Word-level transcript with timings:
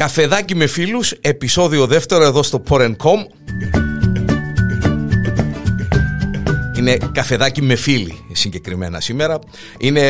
Καφεδάκι 0.00 0.54
με 0.54 0.66
φίλους, 0.66 1.10
επεισόδιο 1.10 1.86
δεύτερο 1.86 2.24
εδώ 2.24 2.42
στο 2.42 2.62
Porn.com 2.68 3.24
Είναι 6.76 6.96
καφεδάκι 7.12 7.62
με 7.62 7.74
φίλοι 7.74 8.24
συγκεκριμένα 8.32 9.00
σήμερα. 9.00 9.38
Είναι 9.78 10.00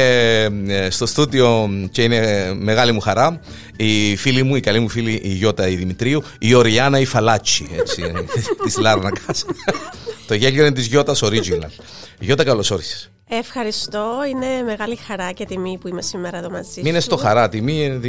ε, 0.68 0.91
στο 0.91 1.07
στούντιο 1.07 1.71
και 1.91 2.03
είναι 2.03 2.53
μεγάλη 2.55 2.93
μου 2.93 3.00
χαρά 3.00 3.41
η 3.77 4.16
φίλη 4.16 4.43
μου, 4.43 4.57
η 4.57 4.61
καλή 4.61 4.80
μου 4.80 4.89
φίλη 4.89 5.21
η 5.25 5.29
Γιώτα 5.29 5.68
η 5.68 5.77
Δημητρίου, 5.77 6.22
η 6.38 6.54
Οριάννα 6.54 7.00
η 7.00 7.04
Φαλάτσι 7.04 7.68
έτσι, 7.79 8.02
της 8.64 8.79
Λάρνακας. 8.79 9.45
Το 10.27 10.34
γέλιο 10.34 10.66
είναι 10.66 10.75
της 10.75 10.86
Γιώτας 10.86 11.22
Original. 11.25 11.70
Γιώτα 12.18 12.45
καλώς 12.45 12.70
όρισες. 12.70 13.11
Ευχαριστώ. 13.33 14.25
Είναι 14.31 14.62
μεγάλη 14.62 14.97
χαρά 14.97 15.33
και 15.33 15.45
τιμή 15.45 15.79
που 15.80 15.88
είμαι 15.88 16.02
σήμερα 16.02 16.38
εδώ 16.38 16.51
μαζί 16.51 16.69
σου. 16.73 16.80
Μην 16.80 16.87
είναι 16.87 17.01
στο 17.01 17.16
χαρά, 17.16 17.48
τιμή. 17.48 18.01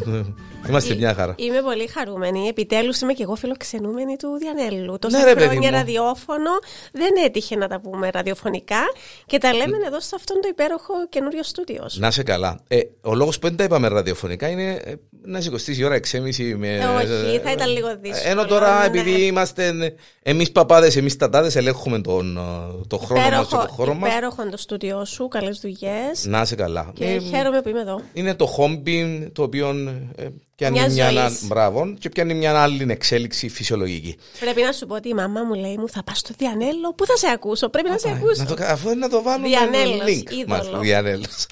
Είμαστε 0.68 0.94
μια 0.94 1.14
χαρά. 1.14 1.34
Είμαι 1.38 1.62
πολύ 1.62 1.86
χαρούμενη. 1.86 2.48
Επιτέλους 2.48 3.00
είμαι 3.00 3.12
και 3.12 3.22
εγώ 3.22 3.34
φιλοξενούμενη 3.34 4.16
του 4.16 4.28
Διανέλου. 4.38 4.98
Τόσα 4.98 5.34
ναι, 5.34 5.46
χρόνια 5.46 5.70
ραδιόφωνο 5.70 6.50
δεν 6.92 7.10
έτυχε 7.24 7.56
να 7.56 7.68
τα 7.68 7.80
πούμε 7.80 8.10
ραδιοφωνικά 8.10 8.80
και 9.26 9.38
τα 9.38 9.52
λέμε 9.52 9.76
εδώ 9.86 10.00
σε 10.00 10.14
αυτόν 10.14 10.36
το 10.42 10.48
υπέροχο 10.50 10.94
καινούριο 11.08 11.42
στούντιο. 11.42 11.88
Να 11.94 12.10
σε 12.10 12.22
καλά. 12.22 12.60
Ε, 12.68 12.80
ο 13.00 13.14
λόγος 13.14 13.38
που 13.38 13.46
δεν 13.46 13.56
τα 13.56 13.64
είπαμε 13.64 13.88
ραδιοφωνικά 13.88 14.48
είναι 14.48 14.70
ε, 14.84 14.94
να 15.22 15.40
σηκωστείς 15.40 15.78
η 15.78 15.84
ώρα 15.84 15.96
6.30 15.96 16.54
με. 16.56 16.76
Ε, 16.76 16.84
όχι, 16.84 17.40
θα 17.44 17.52
ήταν 17.52 17.70
λίγο 17.70 17.96
δύσκολο. 18.00 18.30
Ενώ 18.30 18.44
τώρα, 18.44 18.78
ναι, 18.78 18.86
επειδή 18.86 19.10
ναι. 19.10 19.18
είμαστε 19.18 19.94
εμείς 20.22 20.52
παπάδες, 20.52 20.96
εμείς 20.96 21.16
τατάδες, 21.16 21.56
ελέγχουμε 21.56 22.00
τον, 22.00 22.38
το 22.86 22.98
χρόνο 22.98 23.28
μας 23.30 23.46
και 23.46 23.56
τον 23.56 23.68
χώρο 23.68 23.94
μας. 23.94 24.12
Υπέροχο 24.56 24.62
το 24.62 24.62
στούντιό 24.62 25.04
σου, 25.04 25.28
καλές 25.28 25.58
δουλειές. 25.60 26.24
Να 26.24 26.44
σε 26.44 26.54
καλά. 26.54 26.90
Και 26.94 27.04
ε, 27.04 27.18
χαίρομαι 27.18 27.62
που 27.62 27.68
είμαι 27.68 27.80
εδώ. 27.80 28.00
Είναι 28.12 28.34
το 28.34 28.46
χόμπι 28.46 29.30
το 29.34 29.42
οποίο 29.42 29.68
ε, 30.16 30.28
πιάνει 30.54 30.78
μιας, 30.78 30.92
μια, 30.92 31.30
μπράβο, 31.42 31.94
και 31.98 32.08
πιάνει 32.08 32.34
μια 32.34 32.62
άλλη 32.62 32.86
εξέλιξη 32.88 33.48
φυσιολογική. 33.48 34.16
Πρέπει 34.40 34.62
να 34.62 34.72
σου 34.72 34.86
πω 34.86 34.94
ότι 34.94 35.08
η 35.08 35.14
μαμά 35.14 35.42
μου 35.42 35.54
λέει 35.54 35.76
μου 35.76 35.88
θα 35.88 36.02
πας 36.02 36.18
στο 36.18 36.34
Διανέλο. 36.38 36.94
Πού 36.94 37.06
θα 37.06 37.16
σε 37.16 37.26
ακούσω, 37.28 37.68
πρέπει 37.68 37.88
να 37.88 37.98
σε 37.98 38.10
ακούσω. 38.10 38.42
Να 38.42 38.54
το, 38.54 38.64
αφού 38.64 38.96
να 38.96 39.08
το 39.08 39.22
βάλω 39.22 39.46
Διανέλος, 39.46 40.06
link. 40.06 40.46
Μάλιστα, 40.46 40.78
Διανέλος. 40.78 41.46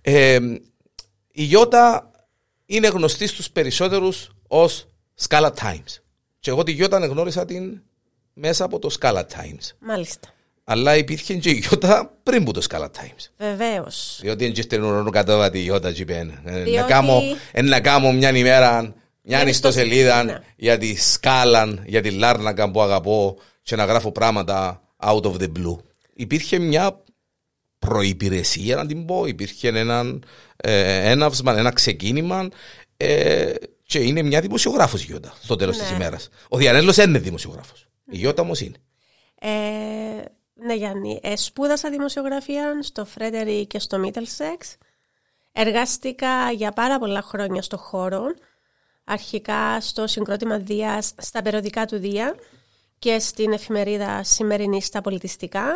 Ε, 0.00 0.38
η 1.32 1.42
Γιώτα 1.42 2.10
είναι 2.66 2.88
γνωστή 2.88 3.26
στους 3.26 3.50
περισσότερους 3.50 4.30
ως 4.48 4.86
Scala 5.28 5.50
Times. 5.50 6.00
Και 6.40 6.50
εγώ 6.50 6.62
τη 6.62 6.72
Γιώτα 6.72 7.06
γνώρισα 7.06 7.44
την 7.44 7.82
μέσα 8.32 8.64
από 8.64 8.78
το 8.78 8.96
Scala 9.00 9.20
Times. 9.20 9.76
Μάλιστα. 9.78 10.33
Αλλά 10.64 10.96
υπήρχε 10.96 11.34
και 11.34 11.50
η 11.50 11.52
Γιώτα 11.52 12.18
πριν 12.22 12.44
που 12.44 12.52
το 12.52 12.66
Scala 12.70 12.84
Times. 12.84 13.30
Βεβαίως. 13.38 14.18
Διότι 14.22 14.44
είναι 14.44 14.62
στην 14.62 14.82
ουρανό 14.82 15.10
κατέβατη 15.10 15.58
η 15.58 15.62
Γιώτα 15.62 15.92
Τζιπέν. 15.92 16.40
Να 16.74 16.82
κάνω, 16.82 17.20
να 17.62 17.80
κάνω 17.80 18.12
μια 18.12 18.36
ημέρα 18.36 18.94
μια 19.26 19.48
ιστοσελίδα 19.48 20.24
ναι. 20.24 20.38
για 20.56 20.78
τη 20.78 20.94
σκάλα, 20.96 21.82
για 21.86 22.02
τη 22.02 22.10
λάρνακα 22.10 22.70
που 22.70 22.82
αγαπώ 22.82 23.38
και 23.62 23.76
να 23.76 23.84
γράφω 23.84 24.12
πράγματα 24.12 24.82
out 25.02 25.22
of 25.22 25.32
the 25.32 25.48
blue. 25.58 25.76
Υπήρχε 26.14 26.58
μια 26.58 27.02
προϋπηρεσία 27.78 28.76
να 28.76 28.86
την 28.86 29.04
πω, 29.04 29.26
υπήρχε 29.26 29.68
ένα 29.68 30.18
ε, 30.56 31.10
έναυσμα, 31.10 31.58
ένα 31.58 31.70
ξεκίνημα 31.70 32.48
ε, 32.96 33.52
και 33.86 33.98
είναι 33.98 34.22
μια 34.22 34.40
δημοσιογράφος 34.40 35.02
η 35.02 35.04
Γιώτα 35.04 35.34
στο 35.42 35.56
τέλος 35.56 35.76
ναι. 35.76 35.82
της 35.82 35.92
ημέρας. 35.92 36.28
Ο 36.48 36.56
Διανέλος 36.56 36.96
είναι 36.96 37.18
δημοσιογράφος. 37.18 37.86
Η 38.10 38.16
Γιώτα 38.16 38.42
όμως 38.42 38.60
είναι. 38.60 38.76
Ε, 39.40 39.48
ναι, 40.54 40.74
Γιάννη. 40.74 41.20
Ε, 41.22 41.36
σπούδασα 41.36 41.90
δημοσιογραφία 41.90 42.82
στο 42.82 43.04
Φρέντερι 43.04 43.66
και 43.66 43.78
στο 43.78 43.98
Μίτελσεξ. 43.98 44.76
Εργάστηκα 45.52 46.50
για 46.50 46.72
πάρα 46.72 46.98
πολλά 46.98 47.22
χρόνια 47.22 47.62
στο 47.62 47.76
χώρο. 47.76 48.24
Αρχικά 49.04 49.80
στο 49.80 50.06
συγκρότημα 50.06 50.58
Δίας, 50.58 51.14
στα 51.16 51.42
περιοδικά 51.42 51.86
του 51.86 51.98
Δία 51.98 52.34
και 52.98 53.18
στην 53.18 53.52
εφημερίδα 53.52 54.22
Σημερινή 54.22 54.82
στα 54.82 55.00
πολιτιστικά. 55.00 55.72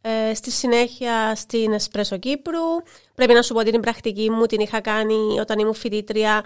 Ε, 0.00 0.34
στη 0.34 0.50
συνέχεια 0.50 1.34
στην 1.34 1.72
Εσπρέσο 1.72 2.18
Κύπρου. 2.18 2.82
Πρέπει 3.14 3.32
να 3.32 3.42
σου 3.42 3.54
πω 3.54 3.60
ότι 3.60 3.70
την 3.70 3.80
πρακτική 3.80 4.30
μου 4.30 4.46
την 4.46 4.60
είχα 4.60 4.80
κάνει 4.80 5.40
όταν 5.40 5.58
ήμουν 5.58 5.74
φοιτήτρια 5.74 6.44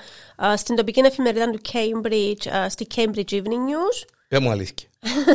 ε, 0.52 0.56
στην 0.56 0.76
τοπική 0.76 1.00
εφημερίδα 1.00 1.50
του 1.50 1.60
Cambridge, 1.72 2.46
ε, 2.64 2.68
στη 2.68 2.86
Cambridge 2.94 3.30
Evening 3.30 3.64
News. 3.68 4.06
Πε 4.32 4.38
μου 4.38 4.50
αλήθεια. 4.50 4.88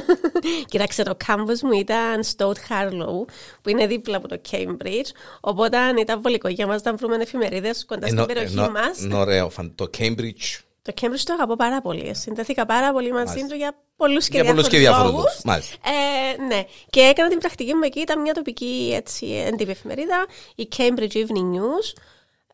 Κοίταξε, 0.72 1.04
το 1.04 1.16
κάμπος 1.26 1.62
μου 1.62 1.72
ήταν 1.72 2.24
στο 2.24 2.54
Old 2.54 2.72
Harlow, 2.72 3.26
που 3.62 3.70
είναι 3.70 3.88
δίπλα 3.88 4.18
από 4.18 4.28
το 4.28 4.42
Cambridge. 4.52 5.10
Οπότε 5.40 5.78
ήταν 6.00 6.22
βολικό 6.22 6.48
για 6.48 6.68
μας 6.68 6.84
να 6.84 6.94
βρούμε 6.94 7.16
εφημερίδες 7.16 7.86
κοντά 7.86 8.08
στην 8.08 8.26
περιοχή 8.26 8.56
μας. 8.56 9.08
Ωραίο, 9.14 9.52
το 9.76 9.90
Cambridge. 9.98 10.60
Το 10.82 10.94
Cambridge 11.02 11.22
το 11.24 11.34
αγαπώ 11.34 11.56
πάρα 11.56 11.82
πολύ. 11.82 12.16
Συνδέθηκα 12.16 12.66
πάρα 12.66 12.92
πολύ 12.92 13.12
μαζί 13.12 13.46
του 13.50 13.56
για 13.56 13.76
πολλούς 13.96 14.28
και 14.28 14.44
διάφορους 14.78 15.12
λόγους. 15.12 15.42
Ε, 15.46 16.42
ναι. 16.42 16.64
Και 16.90 17.00
έκανα 17.00 17.30
την 17.30 17.40
πρακτική 17.40 17.74
μου 17.74 17.84
εκεί. 17.84 18.00
Ήταν 18.00 18.22
μια 18.22 18.34
τοπική 18.34 18.92
έτσι, 18.96 19.26
έντυπη 19.26 19.72
εφημερίδα, 19.72 20.26
η 20.56 20.68
Cambridge 20.78 21.14
Evening 21.14 21.56
News. 21.56 22.02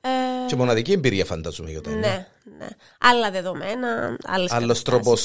Ε, 0.06 0.46
και 0.48 0.56
μοναδική 0.56 0.92
εμπειρία 0.92 1.26
φαντάζομαι 1.26 1.70
για 1.70 1.82
Ναι, 1.86 2.28
ναι. 2.58 2.68
Άλλα 3.00 3.32
δεδομένα, 3.32 4.18
άλλες 4.24 4.52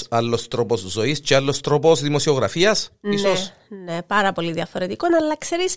Άλλος 0.09 0.49
τρόπος 0.49 0.81
ζωής 0.81 1.21
και 1.21 1.35
άλλος 1.35 1.61
τρόπος 1.61 2.01
δημοσιογραφίας, 2.01 2.91
ναι, 3.01 3.15
ίσως; 3.15 3.53
Ναι, 3.85 4.03
πάρα 4.03 4.33
πολύ 4.33 4.53
διαφορετικό. 4.53 5.07
Αλλά 5.21 5.37
ξέρεις, 5.37 5.75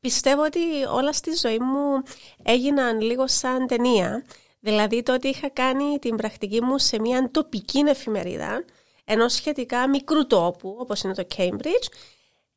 πιστεύω 0.00 0.42
ότι 0.44 0.58
όλα 0.94 1.12
στη 1.12 1.30
ζωή 1.42 1.58
μου 1.58 2.02
έγιναν 2.42 3.00
λίγο 3.00 3.28
σαν 3.28 3.66
ταινία. 3.66 4.24
Δηλαδή 4.60 5.02
το 5.02 5.12
ότι 5.12 5.28
είχα 5.28 5.50
κάνει 5.50 5.98
την 5.98 6.16
πρακτική 6.16 6.62
μου 6.62 6.78
σε 6.78 7.00
μια 7.00 7.30
τοπική 7.30 7.78
εφημερίδα 7.78 8.64
ενός 9.04 9.32
σχετικά 9.32 9.88
μικρού 9.88 10.26
τόπου, 10.26 10.76
όπως 10.78 11.02
είναι 11.02 11.14
το 11.14 11.26
Cambridge, 11.36 11.86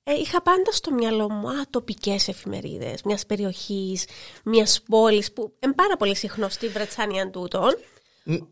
ε, 0.09 0.13
είχα 0.13 0.41
πάντα 0.41 0.71
στο 0.71 0.91
μυαλό 0.91 1.31
μου 1.31 1.49
α, 1.49 1.63
τοπικές 1.69 2.27
εφημερίδες 2.27 3.01
μιας 3.03 3.25
περιοχής, 3.25 4.05
μιας 4.43 4.81
πόλης 4.89 5.33
που 5.33 5.53
είναι 5.59 5.73
πάρα 5.73 5.97
πολύ 5.97 6.15
συχνό 6.15 6.49
στη 6.49 6.67
Βρετσάνια 6.67 7.29
τούτων. 7.29 7.77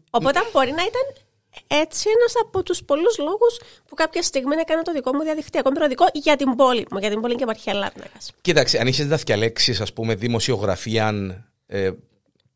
Οπότε 0.10 0.40
μπορεί 0.52 0.72
να 0.72 0.84
ήταν 0.84 1.02
έτσι 1.68 2.10
ένας 2.18 2.34
από 2.44 2.64
τους 2.64 2.84
πολλούς 2.84 3.18
λόγους 3.18 3.60
που 3.88 3.96
κάποια 3.96 4.22
στιγμή 4.22 4.56
έκανα 4.56 4.82
το 4.82 4.92
δικό 4.92 5.14
μου 5.14 5.24
διαδικτυακό 5.24 5.72
περιοδικό 5.72 6.06
για 6.14 6.36
την 6.36 6.56
πόλη 6.56 6.88
μου, 6.92 6.98
για 6.98 7.10
την 7.10 7.22
πόλη 7.22 7.36
και 7.36 7.46
Μαρχία 7.46 7.74
Λάρνακας. 7.74 8.32
Κοίταξε, 8.42 8.78
αν 8.78 8.88
είχες 8.88 9.08
δασκαλέξει, 9.08 9.78
ας 9.82 9.94
πούμε, 9.94 10.16
δημοσιογραφία 10.16 11.14
ε, 11.68 11.92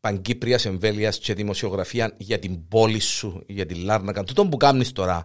παγκύπρια 0.00 0.60
εμβέλειας 0.64 1.18
και 1.18 1.34
δημοσιογραφία 1.34 2.14
για 2.16 2.38
την 2.38 2.68
πόλη 2.68 3.00
σου, 3.00 3.42
για 3.46 3.66
την 3.66 3.84
Λάρνακα, 3.84 4.24
τούτο 4.24 4.46
που 4.46 4.56
κάνεις 4.56 4.92
τώρα, 4.92 5.24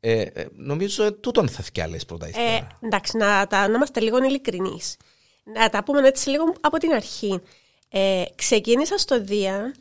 ε, 0.00 0.20
ε, 0.20 0.46
νομίζω 0.52 1.04
ε, 1.04 1.10
τούτον 1.10 1.48
θα 1.48 1.62
φτιάλες 1.62 2.04
πρώτα 2.04 2.26
ε, 2.26 2.66
Εντάξει, 2.80 3.16
να, 3.16 3.46
τα, 3.46 3.68
να 3.68 3.74
είμαστε 3.74 4.00
λίγο 4.00 4.24
ειλικρινείς. 4.24 4.96
Να 5.44 5.68
τα 5.68 5.84
πούμε 5.84 6.08
έτσι 6.08 6.28
λίγο 6.28 6.54
από 6.60 6.78
την 6.78 6.92
αρχή. 6.92 7.40
Ε, 7.88 8.24
ξεκίνησα 8.34 8.98
στο 8.98 9.20
Δία 9.22 9.74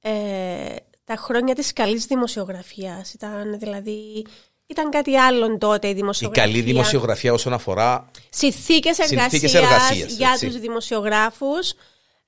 ε, 0.00 0.74
τα 1.04 1.16
χρόνια 1.16 1.54
της 1.54 1.72
καλής 1.72 2.06
δημοσιογραφίας. 2.06 3.14
Ήταν 3.14 3.58
δηλαδή... 3.58 4.26
Ήταν 4.66 4.90
κάτι 4.90 5.16
άλλο 5.16 5.58
τότε 5.58 5.88
η 5.88 5.92
δημοσιογραφία. 5.92 6.44
Η 6.44 6.46
καλή 6.46 6.62
δημοσιογραφία 6.62 7.32
όσον 7.32 7.52
αφορά 7.52 8.10
συνθήκες 8.28 8.98
εργασίας, 8.98 9.54
εργασίας 9.54 10.12
για 10.12 10.30
έτσι. 10.32 10.46
τους 10.46 10.58
δημοσιογράφους, 10.58 11.72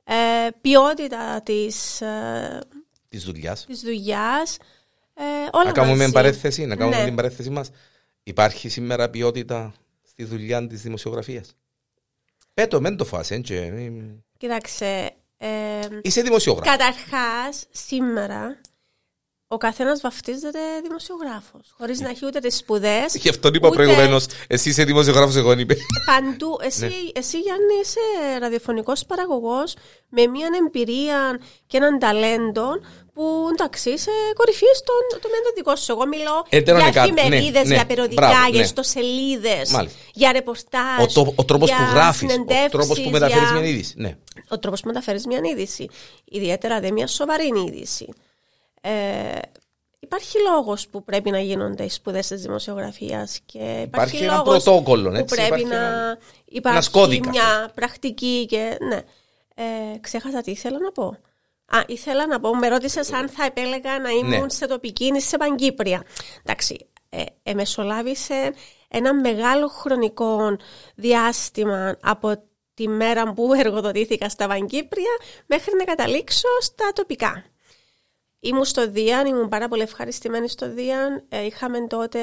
ε, 0.04 0.14
ποιότητα 0.60 1.42
της, 1.42 2.00
ε, 2.00 2.60
της 3.08 3.24
δουλειάς. 3.24 3.64
Της 3.66 3.80
δουλειάς 3.80 4.56
ε, 4.56 4.62
όλα 5.50 5.64
να 5.64 5.72
κάνουμε 5.72 6.10
παρέθεση, 6.10 6.66
να 6.66 6.76
κάνουμε 6.76 6.96
ναι. 6.96 7.04
την 7.04 7.14
παρέθεση 7.14 7.50
μας. 7.50 7.70
Υπάρχει 8.22 8.68
σήμερα 8.68 9.10
ποιότητα 9.10 9.74
στη 10.02 10.24
δουλειά 10.24 10.66
της 10.66 10.82
δημοσιογραφίας. 10.82 11.56
Πέτω, 12.54 12.80
μεν 12.80 12.96
το 12.96 13.04
φάσαι. 13.04 13.40
Κοίταξε. 14.36 15.10
Ε, 15.36 15.88
Είσαι 16.02 16.22
δημοσιογράφος. 16.22 16.76
Καταρχάς, 16.76 17.66
σήμερα 17.70 18.60
ο 19.54 19.56
καθένας 19.56 20.00
βαφτίζεται 20.00 20.58
δημοσιογράφος. 20.82 21.74
Χωρίς 21.78 22.00
να 22.00 22.08
έχει 22.08 22.26
ούτε 22.26 22.38
τις 22.38 22.56
σπουδές. 22.56 23.14
Γι' 23.14 23.28
αυτό 23.28 23.48
είπα 23.48 23.68
ούτε... 23.68 23.76
προηγουμένως. 23.76 24.26
Εσύ 24.46 24.68
είσαι 24.68 24.84
δημοσιογράφος, 24.84 25.36
εγώ 25.36 25.52
είπε. 25.52 25.76
Παντού. 26.06 26.58
Εσύ, 26.68 26.84
ναι. 26.84 26.90
εσύ 27.12 27.38
Γιάννη, 27.38 27.74
είσαι 27.82 28.38
ραδιοφωνικός 28.38 29.04
παραγωγός 29.04 29.74
με 30.08 30.26
μια 30.26 30.48
εμπειρία 30.66 31.40
και 31.66 31.76
έναν 31.76 31.98
ταλέντο 31.98 32.66
που 33.14 33.48
εντάξει 33.52 33.90
είσαι 33.90 34.10
κορυφής 34.34 34.76
στον 34.78 35.20
τομέα 35.20 35.38
δικό 35.54 35.76
σου. 35.76 35.92
Εγώ 35.92 36.06
μιλώ 36.06 36.46
ε, 36.48 36.58
για 36.58 37.02
εφημερίδε, 37.02 37.58
ναι, 37.58 37.68
ναι, 37.68 37.74
για 37.74 37.86
περιοδικά, 37.86 38.26
μπράβο, 38.26 38.50
για 38.50 38.62
ιστοσελίδες, 38.62 39.88
για 40.12 40.32
ρεπορτάζ. 40.32 41.16
Ο, 41.16 41.32
ο 41.34 41.44
τρόπος 41.44 41.70
που 41.70 41.82
γράφεις, 41.92 42.34
ο 42.34 42.68
τρόπος 42.70 43.00
που 43.00 43.10
μεταφέρεις 43.10 43.50
μια 43.50 43.64
είδηση. 43.64 43.94
Ναι. 43.96 44.16
Ο 44.48 44.58
τρόπος 44.58 44.80
που 44.80 44.86
μεταφέρεις 44.86 45.26
μια 45.26 45.40
είδηση. 45.42 45.88
Ιδιαίτερα 46.24 46.80
δε 46.80 46.90
μια 46.90 47.06
σοβαρή 47.06 47.50
είδηση. 47.66 48.08
Ε, 48.86 49.38
υπάρχει 49.98 50.36
λόγος 50.50 50.88
που 50.88 51.04
πρέπει 51.04 51.30
να 51.30 51.40
γίνονται 51.40 51.84
οι 51.84 51.88
σπουδές 51.88 52.26
της 52.26 52.42
δημοσιογραφίας 52.42 53.40
και 53.46 53.58
υπάρχει, 53.58 53.86
υπάρχει 53.86 54.24
ένα 54.24 54.42
πρωτόκολλο, 54.42 55.10
που 55.10 55.16
έτσι, 55.16 55.34
πρέπει 55.34 55.64
να 55.64 56.16
υπάρχει 56.44 57.20
μια 57.28 57.70
πρακτική 57.74 58.46
και 58.48 58.76
ναι. 58.80 59.00
Ε, 59.54 59.98
ξέχασα 60.00 60.40
τι 60.40 60.50
ήθελα 60.50 60.78
να 60.78 60.92
πω. 60.92 61.16
Α, 61.66 61.82
ήθελα 61.86 62.26
να 62.26 62.40
πω, 62.40 62.56
με 62.56 62.68
ρώτησες 62.68 63.12
αν 63.12 63.28
θα 63.28 63.44
επέλεγα 63.44 63.98
να 63.98 64.10
ήμουν 64.10 64.40
ναι. 64.40 64.48
σε 64.48 64.66
τοπική 64.66 65.12
ή 65.14 65.20
σε 65.20 65.36
Παγκύπρια. 65.36 66.02
Εντάξει, 66.42 66.88
ε, 67.08 67.22
εμεσολάβησε 67.42 68.52
ένα 68.88 69.14
μεγάλο 69.14 69.68
χρονικό 69.68 70.56
διάστημα 70.94 71.96
από 72.02 72.42
τη 72.74 72.88
μέρα 72.88 73.32
που 73.32 73.52
εργοδοτήθηκα 73.64 74.28
στα 74.28 74.48
Βαγκύπρια 74.48 75.10
μέχρι 75.46 75.72
να 75.78 75.84
καταλήξω 75.84 76.48
στα 76.60 76.92
τοπικά. 76.94 77.44
Ήμουν 78.44 78.64
στο 78.64 78.90
Δίαν, 78.90 79.26
ήμουν 79.26 79.48
πάρα 79.48 79.68
πολύ 79.68 79.82
ευχαριστημένη 79.82 80.48
στο 80.48 80.70
Δίαν. 80.70 81.24
Ε, 81.28 81.44
είχαμε 81.44 81.86
τότε 81.86 82.18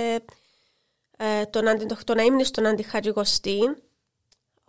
ε, 1.17 1.45
τον, 1.49 1.67
αντι, 1.67 1.85
τον 2.03 2.17
αίμνη 2.17 2.43
στον 2.43 2.65
Άντι 2.65 2.83
Χατζικοστίν. 2.83 3.75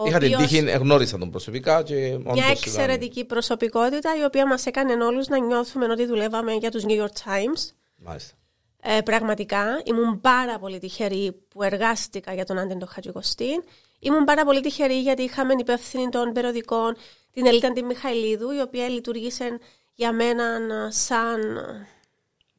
Είχα 0.04 0.18
την 0.18 0.36
τύχη, 0.36 0.58
γνώρισα 0.58 1.18
τον 1.18 1.30
προσωπικά. 1.30 1.82
Και 1.82 2.18
μια 2.32 2.46
εξαιρετική 2.50 3.18
ήταν... 3.18 3.26
προσωπικότητα 3.26 4.16
η 4.20 4.24
οποία 4.24 4.46
μας 4.46 4.66
έκανε 4.66 5.04
όλους 5.04 5.28
να 5.28 5.38
νιώθουμε 5.38 5.84
ότι 5.84 6.06
δουλεύαμε 6.06 6.52
για 6.52 6.70
τους 6.70 6.84
New 6.86 7.00
York 7.00 7.12
Times. 7.24 7.72
Μάλιστα. 7.96 8.36
Ε, 8.82 9.00
πραγματικά 9.00 9.82
ήμουν 9.84 10.20
πάρα 10.20 10.58
πολύ 10.58 10.78
τυχερή 10.78 11.32
που 11.48 11.62
εργάστηκα 11.62 12.34
για 12.34 12.44
τον 12.44 12.58
Άντεν 12.58 12.86
Χατζικοστίν. 12.86 13.62
Ήμουν 13.98 14.24
πάρα 14.24 14.44
πολύ 14.44 14.60
τυχερή 14.60 15.00
γιατί 15.00 15.22
είχαμε 15.22 15.54
υπεύθυνη 15.58 16.08
των 16.08 16.32
περιοδικών 16.32 16.96
την 17.32 17.46
Ελίτα 17.46 17.72
τη 17.72 17.82
Μιχαηλίδου, 17.82 18.50
η 18.50 18.60
οποία 18.60 18.88
λειτουργήσε 18.88 19.58
για 20.02 20.12
μένα 20.12 20.44
σαν. 20.90 21.40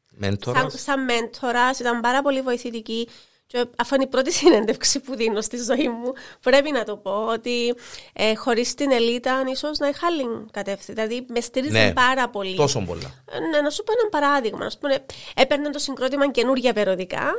Μέντορας. 0.09 0.61
Σαν, 0.61 0.71
σαν 0.71 1.03
μέντορας, 1.03 1.79
ήταν 1.79 2.01
πάρα 2.01 2.21
πολύ 2.21 2.41
βοηθητική. 2.41 3.07
Και 3.47 3.65
αφού 3.77 3.95
είναι 3.95 4.03
η 4.03 4.07
πρώτη 4.07 4.31
συνέντευξη 4.31 4.99
που 4.99 5.15
δίνω 5.15 5.41
στη 5.41 5.57
ζωή 5.57 5.89
μου, 5.89 6.13
πρέπει 6.41 6.71
να 6.71 6.83
το 6.83 6.97
πω 6.97 7.25
ότι 7.25 7.75
ε, 8.13 8.35
χωρίς 8.35 8.73
την 8.73 8.91
Ελίτα 8.91 9.43
ίσως 9.51 9.77
να 9.77 9.87
είχα 9.87 10.07
άλλη 10.07 10.25
κατεύθυνση. 10.51 10.93
Δηλαδή 10.93 11.25
με 11.29 11.39
στήριζε 11.39 11.83
ναι, 11.83 11.93
πάρα 11.93 12.29
πολύ. 12.29 12.55
Τόσο 12.55 12.79
πολλά. 12.79 13.23
Ε, 13.31 13.39
ναι, 13.39 13.61
να 13.61 13.69
σου 13.69 13.83
πω 13.83 13.91
ένα 13.99 14.09
παράδειγμα. 14.09 14.71
πούμε, 14.79 15.05
έπαιρνε 15.35 15.69
το 15.69 15.79
συγκρότημα 15.79 16.31
καινούργια 16.31 16.73
περιοδικά. 16.73 17.31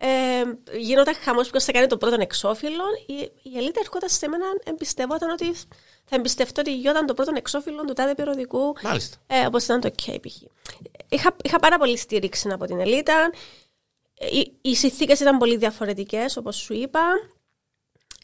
Ε, 0.00 0.42
γίνονταν 0.78 1.14
χαμός 1.14 1.50
ποιο 1.50 1.60
θα 1.60 1.72
κάνει 1.72 1.86
το 1.86 1.96
πρώτο 1.96 2.16
εξώφυλλο. 2.20 2.84
Η, 3.06 3.14
η 3.42 3.56
Ελίτα 3.58 3.80
ερχόταν 3.80 4.08
σε 4.08 4.28
μένα, 4.28 4.46
εμπιστευόταν 4.64 5.30
ότι 5.30 5.54
θα 6.04 6.16
εμπιστευτώ 6.16 6.60
ότι 6.60 6.74
γινόταν 6.76 7.06
το 7.06 7.14
πρώτο 7.14 7.32
εξώφυλλο 7.34 7.84
του 7.84 7.92
τάδε 7.92 8.14
περιοδικού. 8.14 8.74
Μάλιστα. 8.82 9.16
Ε, 9.26 9.46
Όπως 9.46 9.64
ήταν 9.64 9.80
το 9.80 9.90
K, 10.06 10.16
Είχα, 11.08 11.36
είχα 11.44 11.58
πάρα 11.58 11.78
πολύ 11.78 11.96
στήριξη 11.96 12.48
από 12.48 12.64
την 12.64 12.80
Ελίτα. 12.80 13.30
Οι, 14.32 14.52
οι 14.60 14.74
συνθήκες 14.74 15.20
ήταν 15.20 15.38
πολύ 15.38 15.56
διαφορετικές, 15.56 16.36
όπως 16.36 16.56
σου 16.56 16.74
είπα. 16.74 17.00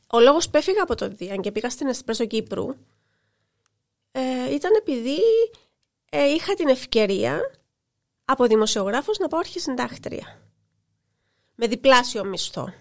Ο 0.06 0.20
λόγος 0.20 0.50
που 0.50 0.56
έφυγα 0.56 0.82
από 0.82 0.94
το 0.94 1.08
Δίαν 1.08 1.40
και 1.40 1.52
πήγα 1.52 1.70
στην 1.70 1.86
Εσπρέσο 1.86 2.24
Κύπρου 2.26 2.68
ε, 4.12 4.54
ήταν 4.54 4.72
επειδή 4.74 5.18
ε, 6.10 6.24
είχα 6.24 6.54
την 6.54 6.68
ευκαιρία 6.68 7.40
από 8.24 8.46
δημοσιογράφος 8.46 9.18
να 9.18 9.28
πάω 9.28 9.40
αρχισυντάκτρια. 9.40 10.38
Με 11.54 11.66
διπλάσιο 11.66 12.24
μισθό. 12.24 12.72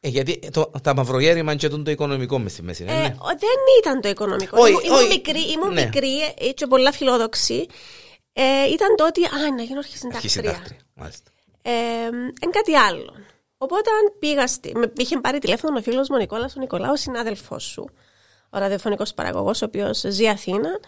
Ε, 0.00 0.08
γιατί 0.08 0.50
το, 0.52 0.70
τα 0.82 0.94
μαυρογέρημα 0.94 1.54
και 1.54 1.68
το 1.68 1.90
οικονομικό 1.90 2.38
με 2.38 2.48
στη 2.48 2.62
μέση. 2.62 2.84
Ε, 2.88 2.92
ναι. 2.92 3.14
δεν 3.38 3.58
ήταν 3.78 4.00
το 4.00 4.08
οικονομικό. 4.08 4.66
ήμουν, 4.66 4.80
ήμουν 4.84 5.06
μικρή, 5.06 5.50
ήμουν 5.50 5.72
ναι. 5.72 5.84
μικρή 5.84 6.20
ε, 6.38 6.52
και 6.52 6.66
πολλά 6.66 6.92
φιλόδοξη. 6.92 7.66
Ε, 8.32 8.64
ήταν 8.72 8.96
το 8.96 9.06
ότι. 9.06 9.24
Α, 9.24 9.54
να 9.56 9.62
γίνω 9.62 9.78
αρχισυντάκτρια. 9.78 10.16
Αρχισυντάκτρια, 10.16 10.78
μάλιστα 10.94 11.30
εν 12.40 12.50
κάτι 12.50 12.74
άλλο. 12.74 13.12
Οπότε 13.58 13.90
πήγα, 14.18 14.46
στη, 14.46 14.72
με 14.76 14.92
είχε 14.96 15.18
πάρει 15.18 15.38
τηλέφωνο 15.38 15.78
ο 15.78 15.82
φίλος 15.82 16.08
μου 16.08 16.14
ο 16.18 16.20
Νικόλας, 16.20 16.56
ο 16.56 16.60
Νικολάου, 16.60 16.92
ο 16.92 16.96
συνάδελφός 16.96 17.64
σου, 17.64 17.90
ο 18.50 18.58
ραδιοφωνικός 18.58 19.14
παραγωγός, 19.14 19.62
ο 19.62 19.64
οποίος 19.64 20.04
ζει 20.08 20.28
Αθήνα. 20.28 20.80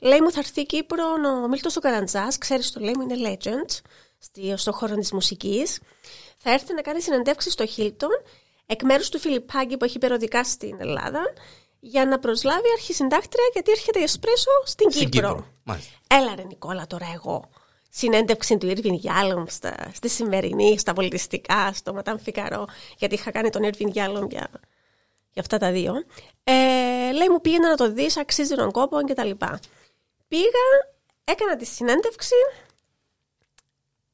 Λέει 0.00 0.20
μου 0.20 0.30
θα 0.30 0.38
έρθει 0.38 0.66
Κύπρο 0.66 1.04
ο 1.44 1.48
Μίλτος 1.48 1.76
ο 1.76 1.80
Καραντζάς, 1.80 2.38
ξέρεις 2.38 2.72
το 2.72 2.80
λέει 2.80 2.92
μου, 2.96 3.02
είναι 3.02 3.36
legend 3.42 3.80
στο 4.56 4.72
χώρο 4.72 4.94
της 4.94 5.12
μουσικής. 5.12 5.78
Θα 6.42 6.50
έρθει 6.50 6.74
να 6.74 6.82
κάνει 6.82 7.02
συνεντεύξει 7.02 7.50
στο 7.50 7.66
Χίλτον 7.66 8.10
εκ 8.66 8.82
μέρους 8.82 9.08
του 9.08 9.18
Φιλιππάκη 9.18 9.76
που 9.76 9.84
έχει 9.84 9.98
περιοδικά 9.98 10.44
στην 10.44 10.76
Ελλάδα 10.80 11.22
για 11.80 12.06
να 12.06 12.18
προσλάβει 12.18 12.70
αρχισυντάκτρια 12.72 13.44
γιατί 13.52 13.70
έρχεται 13.70 13.98
η 13.98 14.02
Εσπρέσο 14.02 14.50
στην, 14.64 14.90
στην 14.90 15.10
Κύπρο. 15.10 15.46
Κύπρο. 15.64 15.76
Έλα 16.06 16.34
ρε 16.34 16.42
Νικόλα 16.42 16.86
τώρα 16.86 17.06
εγώ 17.14 17.48
συνέντευξη 17.94 18.58
του 18.58 18.72
Irving 18.76 18.98
Yalom 19.08 19.44
στη 19.92 20.08
σημερινή, 20.08 20.78
στα 20.78 20.92
πολιτιστικά, 20.92 21.72
στο 21.72 21.94
Ματάμ 21.94 22.16
Φικαρό, 22.18 22.66
γιατί 22.98 23.14
είχα 23.14 23.30
κάνει 23.30 23.50
τον 23.50 23.62
Irving 23.64 23.92
Yalom 23.94 24.28
για, 24.30 24.50
για 25.32 25.40
αυτά 25.40 25.58
τα 25.58 25.70
δύο. 25.72 25.94
Ε, 26.44 26.52
λέει 27.12 27.28
μου 27.30 27.40
πήγαινε 27.40 27.68
να 27.68 27.76
το 27.76 27.92
δεις, 27.92 28.16
αξίζει 28.16 28.54
τον 28.54 28.70
κόπο 28.70 29.02
και 29.02 29.14
τα 29.14 29.24
λοιπά. 29.24 29.60
Πήγα, 30.28 30.92
έκανα 31.24 31.56
τη 31.56 31.64
συνέντευξη, 31.64 32.34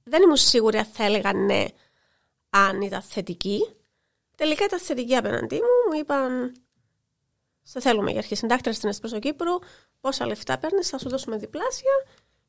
δεν 0.05 0.23
ήμουν 0.23 0.37
σίγουρη 0.37 0.79
αν 0.79 0.87
θα 0.93 1.05
έλεγα 1.05 1.33
ναι, 1.33 1.65
αν 2.51 2.81
ήταν 2.81 3.03
θετική. 3.03 3.75
Τελικά 4.37 4.65
ήταν 4.65 4.79
θετική 4.79 5.17
απέναντί 5.17 5.55
μου, 5.55 5.93
μου 5.93 5.99
είπαν 5.99 6.53
σε 7.63 7.81
θέλουμε 7.81 8.11
για 8.11 8.19
αρχή 8.19 8.35
συντάκτρια 8.35 8.75
στην 8.75 8.89
Εσπρέσο 8.89 9.19
Κύπρου, 9.19 9.59
πόσα 10.01 10.27
λεφτά 10.27 10.59
παίρνεις, 10.59 10.89
θα 10.89 10.99
σου 10.99 11.09
δώσουμε 11.09 11.37
διπλάσια 11.37 11.93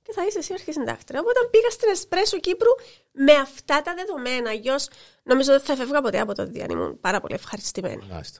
και 0.01 0.11
θα 0.13 0.25
είσαι 0.25 0.37
εσύ 0.37 0.53
αρχισυντάκτρια. 0.53 1.19
Οπότε 1.19 1.39
πήγα 1.51 1.69
στην 1.69 1.89
Εσπρέσο 1.89 2.39
Κύπρου 2.39 2.69
με 3.11 3.33
αυτά 3.33 3.81
τα 3.81 3.93
δεδομένα. 3.93 4.53
Γιος, 4.53 4.89
νομίζω 5.23 5.53
ότι 5.53 5.65
θα 5.65 5.75
φεύγα 5.75 6.01
ποτέ 6.01 6.19
από 6.19 6.33
το 6.33 6.45
Διάν. 6.45 6.69
Ήμουν 6.69 6.99
πάρα 6.99 7.19
πολύ 7.19 7.33
ευχαριστημένη. 7.33 8.05
Μάλιστα. 8.11 8.39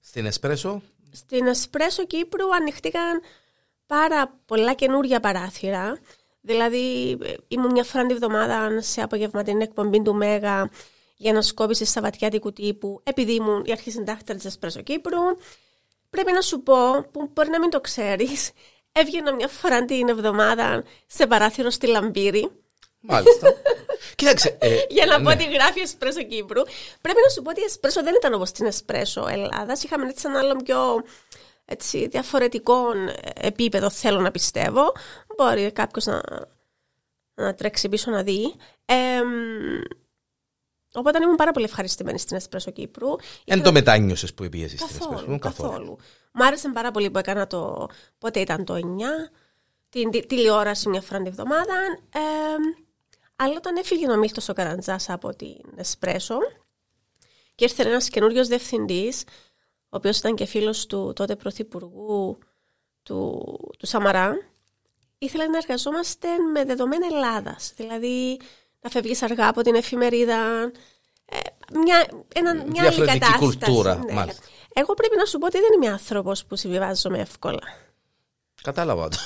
Στην 0.00 0.26
Εσπρέσο. 0.26 0.82
Στην 1.12 1.46
Εσπρέσο 1.46 2.06
Κύπρου 2.06 2.54
ανοιχτήκαν 2.54 3.22
πάρα 3.86 4.38
πολλά 4.46 4.74
καινούργια 4.74 5.20
παράθυρα. 5.20 5.98
Δηλαδή, 6.40 7.18
ήμουν 7.48 7.70
μια 7.70 7.84
φορά 7.84 8.06
την 8.06 8.16
εβδομάδα 8.16 8.80
σε 8.80 9.00
απογευματινή 9.02 9.62
εκπομπή 9.62 10.02
του 10.02 10.14
Μέγα 10.14 10.70
για 11.16 11.32
να 11.32 11.42
σκόπισε 11.42 11.84
σαβατιάτικου 11.84 12.52
τύπου, 12.52 13.00
επειδή 13.02 13.34
ήμουν 13.34 13.64
η 13.66 13.72
αρχισυντάκτρια 13.72 14.34
της 14.36 14.44
Εσπρέσο 14.44 14.80
Κύπρου. 14.80 15.20
Πρέπει 16.10 16.32
να 16.32 16.40
σου 16.40 16.62
πω, 16.62 17.06
που 17.10 17.30
μπορεί 17.32 17.48
να 17.48 17.58
μην 17.58 17.70
το 17.70 17.80
ξέρεις, 17.80 18.50
Έβγαινα 18.92 19.34
μια 19.34 19.48
φορά 19.48 19.84
την 19.84 20.08
εβδομάδα 20.08 20.84
σε 21.06 21.26
παράθυρο 21.26 21.70
στη 21.70 21.86
Λαμπύρη. 21.86 22.50
Μάλιστα. 23.00 23.54
Κοίταξε. 24.16 24.56
Ε, 24.60 24.76
Για 24.88 25.06
να 25.06 25.18
ναι. 25.18 25.24
πω 25.24 25.30
ότι 25.30 25.44
γράφει 25.44 25.80
Εσπρέσο 25.80 26.22
Κύπρου. 26.22 26.62
Πρέπει 27.00 27.18
να 27.24 27.28
σου 27.28 27.42
πω 27.42 27.50
ότι 27.50 27.60
η 27.60 27.64
Εσπρέσο 27.64 28.02
δεν 28.02 28.14
ήταν 28.14 28.34
όπως 28.34 28.52
την 28.52 28.66
Εσπρέσο 28.66 29.26
Ελλάδας. 29.30 29.82
Είχαμε 29.82 30.08
έτσι 30.08 30.24
ένα 30.28 30.38
άλλο 30.38 30.56
πιο 30.56 31.04
έτσι, 31.64 32.06
διαφορετικό 32.06 32.84
επίπεδο, 33.34 33.90
θέλω 33.90 34.20
να 34.20 34.30
πιστεύω. 34.30 34.92
Μπορεί 35.40 35.72
κάποιος 35.72 36.04
να, 36.06 36.22
να 37.34 37.54
τρέξει 37.54 37.88
πίσω 37.88 38.10
να 38.10 38.22
δει. 38.22 38.54
Ε, 38.84 39.20
Οπότε 40.92 41.18
ήμουν 41.22 41.36
πάρα 41.36 41.50
πολύ 41.50 41.64
ευχαριστημένη 41.64 42.18
στην 42.18 42.36
Εσπρέσο 42.36 42.70
Κύπρου. 42.70 43.08
Εν 43.44 43.62
το 43.62 43.72
μετάνιωσε 43.72 44.26
που 44.26 44.48
πήγες 44.48 44.70
στην 44.70 44.86
Εσπρέσο. 44.86 45.08
Καθόλου. 45.10 45.38
καθόλου. 45.38 45.98
Μ' 46.32 46.42
άρεσε 46.42 46.70
πάρα 46.72 46.90
πολύ 46.90 47.10
που 47.10 47.18
έκανα 47.18 47.46
το. 47.46 47.88
Πότε 48.18 48.40
ήταν 48.40 48.64
το 48.64 48.74
9, 48.74 48.80
την 49.88 50.26
τηλεόραση 50.26 50.88
μια 50.88 51.00
φορά 51.00 51.18
την 51.18 51.26
εβδομάδα. 51.26 51.74
Ε, 52.12 52.20
αλλά 53.36 53.54
όταν 53.56 53.76
έφυγε 53.76 54.10
ο 54.10 54.16
Μίλτος 54.16 54.48
ο 54.48 54.52
Καραντζάς 54.52 55.08
από 55.08 55.36
την 55.36 55.60
Εσπρέσο 55.76 56.38
και 57.54 57.64
ήρθε 57.64 57.82
ένας 57.82 58.08
καινούριος 58.08 58.48
διευθυντής, 58.48 59.22
ο 59.82 59.96
οποίος 59.96 60.18
ήταν 60.18 60.34
και 60.34 60.44
φίλος 60.44 60.86
του 60.86 61.12
τότε 61.14 61.36
πρωθυπουργού 61.36 62.38
του, 63.02 63.44
του 63.78 63.86
Σαμαρά, 63.86 64.49
ήθελε 65.22 65.46
να 65.46 65.56
εργαζόμαστε 65.56 66.28
με 66.52 66.64
δεδομένα 66.64 67.06
Ελλάδας. 67.06 67.72
Δηλαδή 67.76 68.40
να 68.80 68.90
φεύγεις 68.90 69.22
αργά 69.22 69.48
από 69.48 69.62
την 69.62 69.74
εφημερίδα. 69.74 70.36
Ε, 71.24 71.38
μια, 71.84 72.08
ένα, 72.34 72.64
μια 72.64 72.82
άλλη 72.82 73.06
κατάσταση. 73.06 73.38
κουλτούρα, 73.38 73.94
ναι. 73.94 74.12
μάλιστα. 74.12 74.42
Εγώ 74.72 74.94
πρέπει 74.94 75.16
να 75.16 75.24
σου 75.24 75.38
πω 75.38 75.46
ότι 75.46 75.58
δεν 75.58 75.68
είμαι 75.74 75.92
άνθρωπος 75.92 76.44
που 76.44 76.56
συμβιβάζομαι 76.56 77.18
εύκολα. 77.18 77.62
Κατάλαβα 78.62 79.08
το. 79.08 79.16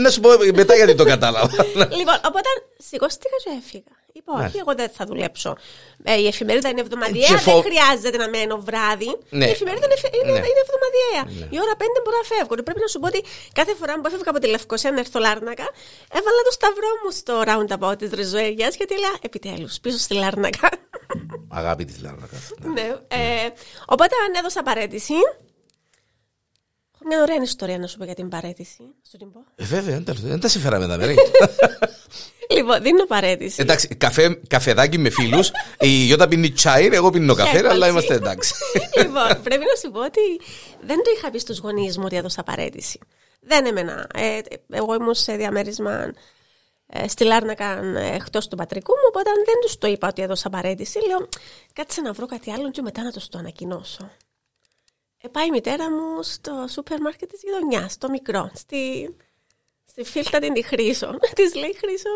Να 0.00 0.10
σου 0.10 0.20
πω 0.20 0.30
μετά 0.54 0.74
γιατί 0.74 0.94
το 0.94 1.04
κατάλαβα. 1.04 1.64
λοιπόν, 1.74 2.20
οπότε 2.24 2.48
σηκώστηκα 2.78 3.36
και 3.44 3.50
έφυγα. 3.58 4.03
Είπα, 4.26 4.44
όχι, 4.44 4.58
εγώ 4.58 4.74
δεν 4.74 4.88
θα 4.96 5.04
δουλέψω. 5.04 5.56
Ε, 6.02 6.20
η 6.20 6.26
εφημερίδα 6.26 6.68
είναι 6.68 6.80
εβδομαδιαία, 6.80 7.36
δεν 7.48 7.62
χρειάζεται 7.68 8.16
να 8.16 8.28
μένω 8.28 8.56
βράδυ. 8.68 9.10
Ναι. 9.30 9.46
Η 9.46 9.50
εφημερίδα 9.50 9.86
είναι, 9.86 9.96
είναι, 10.18 10.32
ναι. 10.32 10.46
είναι 10.50 10.62
εβδομαδιαία. 10.66 11.22
Ναι. 11.38 11.46
Η 11.56 11.58
ώρα 11.64 11.74
πέντε 11.82 11.98
μπορώ 12.04 12.16
να 12.22 12.26
φεύγω. 12.32 12.54
Πρέπει 12.68 12.80
να 12.86 12.90
σου 12.92 12.98
πω 13.00 13.06
ότι 13.06 13.20
κάθε 13.52 13.74
φορά 13.74 13.92
που 14.00 14.06
έφευγα 14.06 14.30
από 14.30 14.40
τη 14.40 14.48
Λευκοσία 14.54 14.90
να 14.90 15.00
έρθω 15.04 15.18
Λάρνακα, 15.20 15.66
έβαλα 16.18 16.40
το 16.48 16.52
σταυρό 16.58 16.90
μου 17.02 17.10
στο 17.20 17.34
roundabout 17.48 17.98
της 17.98 18.10
Ριζοέγια 18.18 18.68
γιατί 18.78 18.94
λέω 18.98 19.16
επιτέλους 19.20 19.78
πίσω 19.82 19.98
στη 19.98 20.14
Λάρνακα. 20.14 20.68
Αγάπη 21.48 21.84
της 21.84 21.96
Λάρνακας. 22.02 22.44
ναι. 22.76 22.86
Ε, 23.08 23.48
οπότε 23.86 24.14
αν 24.26 24.34
έδωσα 24.38 24.62
παρέτηση, 24.62 25.14
μια 27.06 27.22
ωραία 27.22 27.42
ιστορία 27.42 27.78
να 27.78 27.86
σου 27.86 27.98
πω 27.98 28.04
για 28.04 28.14
την 28.14 28.28
παρέτηση. 28.28 28.82
Σου 29.10 29.16
την 29.16 29.32
πω. 29.32 29.44
Ε, 29.54 29.64
βέβαια, 29.64 30.02
δεν 30.04 30.40
τα 30.40 30.48
συμφέραμε 30.48 30.86
τα 30.86 30.96
μέρη. 30.96 31.16
Λοιπόν, 32.50 32.82
δίνω 32.82 33.04
παρέτηση. 33.04 33.56
Εντάξει, 33.60 33.88
καφέ, 33.88 34.40
καφεδάκι 34.48 34.98
με 34.98 35.10
φίλους. 35.10 35.50
η 35.80 35.88
Γιώτα 35.88 36.28
πίνει 36.28 36.50
τσάι, 36.50 36.88
εγώ 36.92 37.10
πίνω 37.10 37.34
καφέ, 37.34 37.68
αλλά 37.68 37.88
είμαστε 37.88 38.14
εντάξει. 38.14 38.54
λοιπόν, 38.96 39.42
πρέπει 39.42 39.64
να 39.64 39.76
σου 39.80 39.90
πω 39.90 40.00
ότι 40.00 40.40
δεν 40.80 40.96
το 40.96 41.10
είχα 41.16 41.30
πει 41.30 41.38
στους 41.38 41.58
γονείς 41.58 41.98
μου 41.98 42.02
ότι 42.06 42.16
έδωσα 42.16 42.42
παρέτηση. 42.42 42.98
Δεν 43.40 43.66
έμενα. 43.66 44.06
Ε, 44.14 44.38
εγώ 44.70 44.94
ήμουν 44.94 45.14
σε 45.14 45.36
διαμέρισμα 45.36 46.12
ε, 46.86 47.08
στη 47.08 47.24
Λάρνακα 47.24 47.82
ε, 47.96 48.14
εκτός 48.14 48.48
του 48.48 48.56
πατρικού 48.56 48.92
μου, 48.92 49.06
οπότε 49.08 49.30
δεν 49.44 49.54
τους 49.62 49.78
το 49.78 49.86
είπα 49.86 50.08
ότι 50.08 50.22
έδωσα 50.22 50.50
παρέτηση. 50.50 50.98
Λέω, 51.06 51.28
κάτσε 51.72 52.00
να 52.00 52.12
βρω 52.12 52.26
κάτι 52.26 52.50
άλλο 52.50 52.70
και 52.70 52.82
μετά 52.82 53.02
να 53.02 53.12
το 53.12 53.20
το 53.30 53.38
ανακοινώσω. 53.38 54.10
Ε, 55.20 55.28
πάει 55.28 55.46
η 55.46 55.50
μητέρα 55.50 55.90
μου 55.90 56.22
στο 56.22 56.66
σούπερ 56.70 57.00
μάρκετ 57.00 57.30
της 57.30 57.40
γειτονιάς, 57.42 57.98
το 57.98 58.08
μικρό, 58.08 58.50
στη, 58.54 59.14
στη 59.90 60.04
φίλτα 60.04 60.38
την 60.38 60.52
τη 60.52 60.62
Χρήσο. 60.62 61.10
της 61.36 61.54
λέει 61.54 61.76
Χρήσο, 61.80 62.14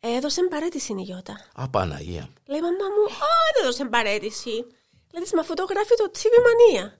ε, 0.00 0.16
έδωσε 0.16 0.40
παρέτηση 0.50 0.92
η 0.92 1.02
Γιώτα. 1.02 1.34
Α, 1.54 1.68
Παναγία. 1.68 2.28
Λέει 2.46 2.60
μαμά 2.60 2.86
μου, 2.94 3.04
Α, 3.26 3.30
δεν 3.54 3.62
έδωσε 3.62 3.84
παρέτηση. 3.84 4.64
Δηλαδή, 5.10 5.30
με 5.34 5.42
φωτογράφει 5.42 5.94
το 5.96 6.10
τσίβι 6.10 6.36
μανία. 6.46 6.98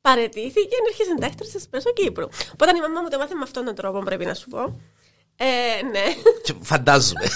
Παρετήθηκε 0.00 0.60
και 0.60 0.76
έρχεται 0.88 1.08
συντάκτρια 1.08 1.50
της 1.50 1.68
Πρέσο 1.68 1.92
Κύπρου. 1.92 2.28
Οπότε 2.52 2.76
η 2.76 2.80
μαμά 2.80 3.00
μου 3.00 3.08
το 3.08 3.18
μάθε 3.18 3.34
με 3.34 3.42
αυτόν 3.42 3.64
τον 3.64 3.74
τρόπο, 3.74 3.98
πρέπει 3.98 4.24
να 4.24 4.34
σου 4.34 4.48
πω. 4.48 4.80
Ε, 5.36 5.82
ναι. 5.92 6.04
φαντάζομαι. 6.70 7.26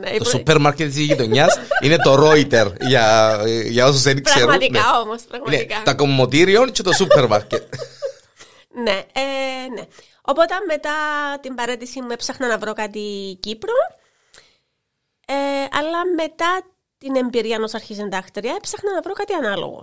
Ναι, 0.00 0.16
το 0.18 0.24
σούπερ 0.24 0.58
μάρκετ 0.58 0.88
της 0.88 0.98
γειτονιάς 0.98 1.58
είναι 1.82 1.96
το 1.96 2.12
Reuters 2.14 2.72
για, 2.80 3.38
για 3.64 3.86
όσους 3.86 4.02
δεν 4.02 4.22
ξέρουν. 4.22 4.46
Πραγματικά 4.46 4.80
ναι. 4.80 4.98
όμως. 5.02 5.22
Πραγματικά. 5.22 5.82
τα 5.84 5.94
κομμωτήριων 5.94 6.72
και 6.72 6.82
το 6.82 6.92
σούπερ 6.92 7.26
μάρκετ. 7.26 7.74
Ναι, 8.82 9.02
ε, 9.12 9.68
ναι. 9.74 9.82
Οπότε 10.22 10.54
μετά 10.66 10.94
την 11.40 11.54
παρέτηση 11.54 12.00
μου 12.00 12.10
έψαχνα 12.10 12.48
να 12.48 12.58
βρω 12.58 12.72
κάτι 12.72 13.36
Κύπρο. 13.40 13.72
Ε, 15.26 15.34
αλλά 15.70 15.98
μετά 16.16 16.62
την 16.98 17.16
εμπειρία 17.16 17.54
ενός 17.54 17.74
αρχισυντάκτρια 17.74 18.54
έψαχνα 18.56 18.92
να 18.92 19.00
βρω 19.00 19.12
κάτι 19.12 19.32
ανάλογο. 19.32 19.80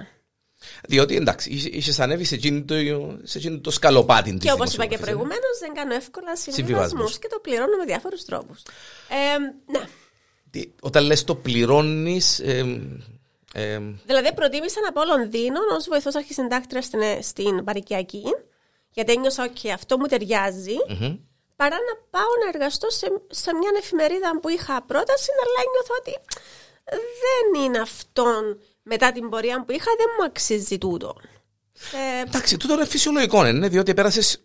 Διότι 0.87 1.15
εντάξει, 1.15 1.49
είσαι 1.51 2.03
ανέβει 2.03 2.23
σε 2.23 2.35
εκείνο 2.35 2.63
το, 2.63 2.75
σε 3.23 3.49
το 3.49 3.71
σκαλοπάτι 3.71 4.37
Και 4.37 4.51
όπως 4.51 4.73
είπα 4.73 4.85
και 4.85 4.97
προηγουμένως, 4.97 5.59
δεν 5.59 5.73
κάνω 5.73 5.93
εύκολα 5.93 6.35
συμβιβασμούς 6.35 7.19
και 7.19 7.27
το 7.27 7.39
πληρώνω 7.39 7.77
με 7.77 7.85
διάφορους 7.85 8.25
τρόπους. 8.25 8.61
Ε, 9.09 9.37
ναι. 9.71 9.83
Όταν 10.81 11.03
λες 11.05 11.23
το 11.23 11.35
πληρώνεις. 11.35 12.39
Ε, 12.39 12.79
ε, 13.53 13.79
δηλαδή, 14.05 14.33
προτίμησα 14.33 14.79
να 14.81 14.91
πάω 14.91 15.03
Λονδίνο 15.05 15.59
ως 15.77 15.87
βοηθός 15.87 16.15
αρχισυντάκτρια 16.15 16.81
στην, 16.81 17.01
στην 17.21 17.63
Παρικιακή, 17.63 18.23
γιατί 18.95 19.11
ένιωσα 19.11 19.43
ότι 19.43 19.71
αυτό 19.71 19.97
μου 19.97 20.05
ταιριάζει, 20.05 20.77
mm-hmm. 20.89 21.19
παρά 21.55 21.77
να 21.87 21.93
πάω 22.09 22.31
να 22.43 22.47
εργαστώ 22.53 22.89
σε, 22.89 23.07
σε 23.29 23.53
μια 23.53 23.69
εφημερίδα 23.77 24.39
που 24.41 24.49
είχα 24.49 24.83
πρόταση, 24.91 25.29
αλλά 25.43 25.57
ένιωθω 25.65 25.93
ότι 25.99 26.13
δεν 27.23 27.63
είναι 27.63 27.79
αυτόν 27.79 28.59
μετά 28.83 29.11
την 29.11 29.29
πορεία 29.29 29.63
που 29.65 29.71
είχα 29.71 29.91
δεν 29.97 30.07
μου 30.17 30.25
αξίζει 30.25 30.77
τούτο. 30.77 31.15
Ε, 31.93 32.21
Εντάξει, 32.27 32.57
τούτο 32.57 32.73
είναι 32.73 32.85
φυσιολογικό, 32.85 33.45
είναι, 33.45 33.67
διότι 33.67 33.93
πέρασε 33.93 34.39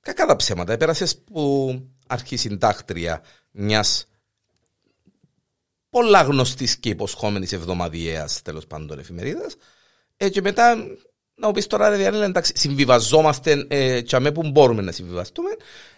κακά 0.00 0.26
τα 0.26 0.36
ψέματα. 0.36 0.76
Πέρασε 0.76 1.06
που 1.32 1.74
αρχισυντάκτρια 2.06 3.22
μιας 3.50 4.06
πολλά 5.90 6.22
γνωστής 6.22 6.76
και 6.78 6.88
υποσχόμενης 6.88 7.52
εβδομαδιαίας 7.52 8.42
τέλος 8.42 8.66
πάντων 8.66 8.98
εφημερίδας. 8.98 9.54
Ε, 10.16 10.28
και 10.28 10.40
μετά 10.40 10.76
να 11.40 11.46
μου 11.46 11.52
πεις 11.52 11.66
τώρα, 11.66 11.88
ρε 11.88 11.96
Διάννη, 11.96 12.20
εντάξει, 12.20 12.52
συμβιβαζόμαστε 12.56 13.66
ε, 13.68 14.00
και 14.00 14.18
που 14.20 14.50
μπορούμε 14.50 14.82
να 14.82 14.92
συμβιβαστούμε, 14.92 15.50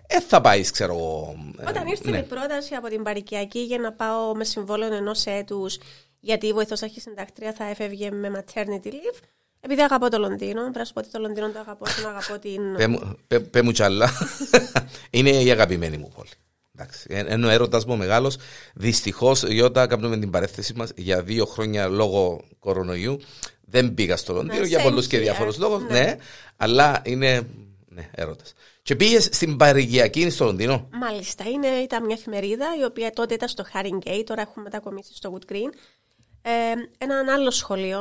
ε, 0.07 0.21
θα 0.21 0.41
πάεις, 0.41 0.71
ξέρω 0.71 0.95
εγώ. 0.95 1.37
Ε, 1.59 1.69
Όταν 1.69 1.87
ήρθε 1.87 2.11
ναι. 2.11 2.19
η 2.19 2.23
πρόταση 2.23 2.75
από 2.75 2.89
την 2.89 3.03
Παρικιακή 3.03 3.59
για 3.59 3.79
να 3.79 3.93
πάω 3.93 4.35
με 4.35 4.45
συμβόλαιο 4.45 4.95
ενός 4.95 5.27
έτους 5.27 5.79
γιατί 6.21 6.47
η 6.47 6.53
βοηθός 6.53 6.83
αρχισυντάκτρια 6.83 7.53
θα 7.53 7.65
έφευγε 7.65 8.11
με 8.11 8.31
maternity 8.35 8.87
leave. 8.87 9.21
Επειδή 9.61 9.83
αγαπώ 9.83 10.11
το 10.11 10.19
Λονδίνο, 10.19 10.61
πρέπει 10.61 10.79
να 10.79 10.85
σου 10.85 10.93
πω 10.93 11.01
ότι 11.01 11.11
το 11.11 11.19
Λονδίνο 11.19 11.51
το 11.51 11.59
αγαπώ 11.59 11.85
και 11.85 12.07
αγαπώ 12.07 12.39
την. 12.39 12.63
Πε 13.51 13.63
μου 13.63 13.71
κι 13.71 13.83
άλλα. 13.83 14.11
Είναι 15.11 15.31
η 15.31 15.51
αγαπημένη 15.51 15.97
μου 15.97 16.13
πόλη. 16.15 16.29
Ενώ 17.07 17.47
ο 17.47 17.51
έρωτας 17.51 17.85
μου 17.85 17.97
μεγάλος, 17.97 18.37
δυστυχώς, 18.75 19.43
όταν 19.63 19.89
κάνουμε 19.89 20.19
την 20.19 20.31
παρέθεση 20.31 20.75
μας 20.75 20.91
για 20.97 21.23
δύο 21.23 21.47
χρόνια 21.47 21.89
λόγω 21.89 22.45
κορονοϊού, 22.59 23.21
δεν 23.73 23.95
πήγα 23.95 24.17
στο 24.17 24.33
Λονδίνο 24.33 24.61
ναι, 24.61 24.67
για 24.67 24.83
πολλούς 24.83 25.07
και 25.07 25.19
διάφορους 25.19 25.59
λόγους. 25.59 25.83
Ναι. 25.83 26.01
ναι, 26.01 26.17
αλλά 26.57 27.03
είναι 27.05 27.47
ναι, 27.89 28.09
έρωτας. 28.15 28.53
Και 28.83 28.97
πήγε 28.97 29.21
στην 29.21 29.57
Παρηγιακή 29.57 30.31
στο 30.31 30.45
Λονδίνο. 30.45 30.89
Μάλιστα. 30.93 31.45
Είναι, 31.49 31.67
ήταν 31.67 32.05
μια 32.05 32.17
εφημερίδα 32.19 32.67
η 32.81 32.85
οποία 32.85 33.11
τότε 33.11 33.35
ήταν 33.35 33.49
στο 33.49 33.65
Haringey, 33.73 34.23
τώρα 34.27 34.41
έχουμε 34.41 34.63
μετακομίσει 34.65 35.15
στο 35.15 35.39
Wood 35.39 35.53
Green 35.53 35.71
ε, 36.43 36.75
έναν 36.99 37.29
άλλο 37.29 37.51
σχολείο. 37.51 38.01